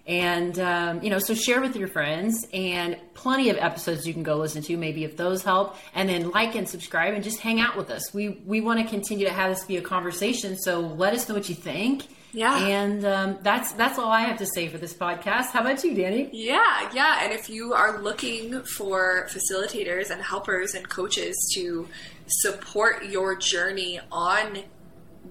[0.07, 4.23] And um, you know, so share with your friends, and plenty of episodes you can
[4.23, 4.77] go listen to.
[4.77, 8.15] Maybe if those help, and then like and subscribe, and just hang out with us.
[8.15, 10.57] We we want to continue to have this be a conversation.
[10.57, 12.07] So let us know what you think.
[12.35, 12.59] Yeah.
[12.59, 15.53] And um, that's that's all I have to say for this podcast.
[15.53, 16.31] How about you, Dani?
[16.33, 17.21] Yeah, yeah.
[17.23, 21.89] And if you are looking for facilitators and helpers and coaches to
[22.27, 24.59] support your journey on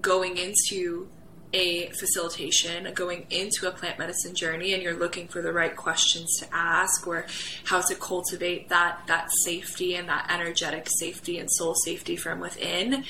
[0.00, 1.08] going into
[1.52, 6.38] a facilitation, going into a plant medicine journey, and you're looking for the right questions
[6.40, 7.26] to ask or
[7.64, 13.04] how to cultivate that that safety and that energetic safety and soul safety from within,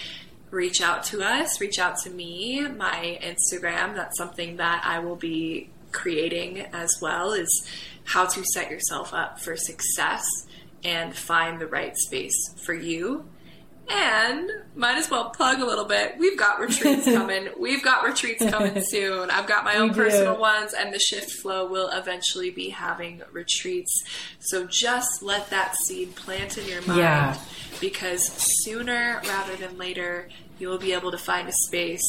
[0.54, 3.94] reach out to us, reach out to me, my Instagram.
[3.94, 7.68] That's something that I will be creating as well is
[8.04, 10.24] how to set yourself up for success
[10.82, 13.24] and find the right space for you.
[13.86, 16.14] And might as well plug a little bit.
[16.18, 17.48] We've got retreats coming.
[17.58, 19.28] We've got retreats coming soon.
[19.30, 23.92] I've got my own personal ones, and the Shift Flow will eventually be having retreats.
[24.40, 27.38] So just let that seed plant in your mind Yeah.
[27.78, 28.24] because
[28.64, 32.02] sooner rather than later, you will be able to find a space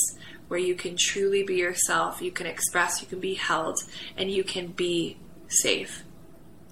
[0.47, 3.77] where you can truly be yourself, you can express, you can be held,
[4.17, 5.17] and you can be
[5.47, 6.03] safe.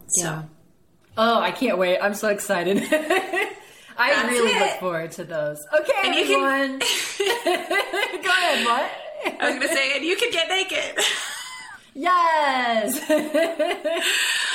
[0.07, 0.43] So, Yeah.
[1.17, 1.99] Oh, I can't wait.
[1.99, 2.77] I'm so excited.
[3.97, 4.59] I That's really it.
[4.59, 5.57] look forward to those.
[5.79, 6.79] Okay, And you can-
[8.23, 8.91] Go ahead, what?
[9.39, 11.03] I was going to say, and you can get naked.
[11.95, 12.99] Yes.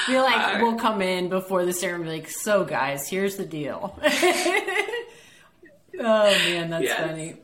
[0.09, 0.61] We're like, right.
[0.63, 2.11] we'll come in before the ceremony.
[2.19, 3.97] Like, so guys, here's the deal.
[5.99, 7.01] Oh man, that's Yes.
[7.01, 7.35] funny.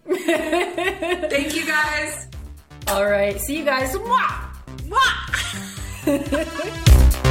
[1.28, 2.28] Thank you guys.
[2.88, 3.94] All right, see you guys.
[3.96, 4.50] Mwah!
[4.88, 5.20] Mwah!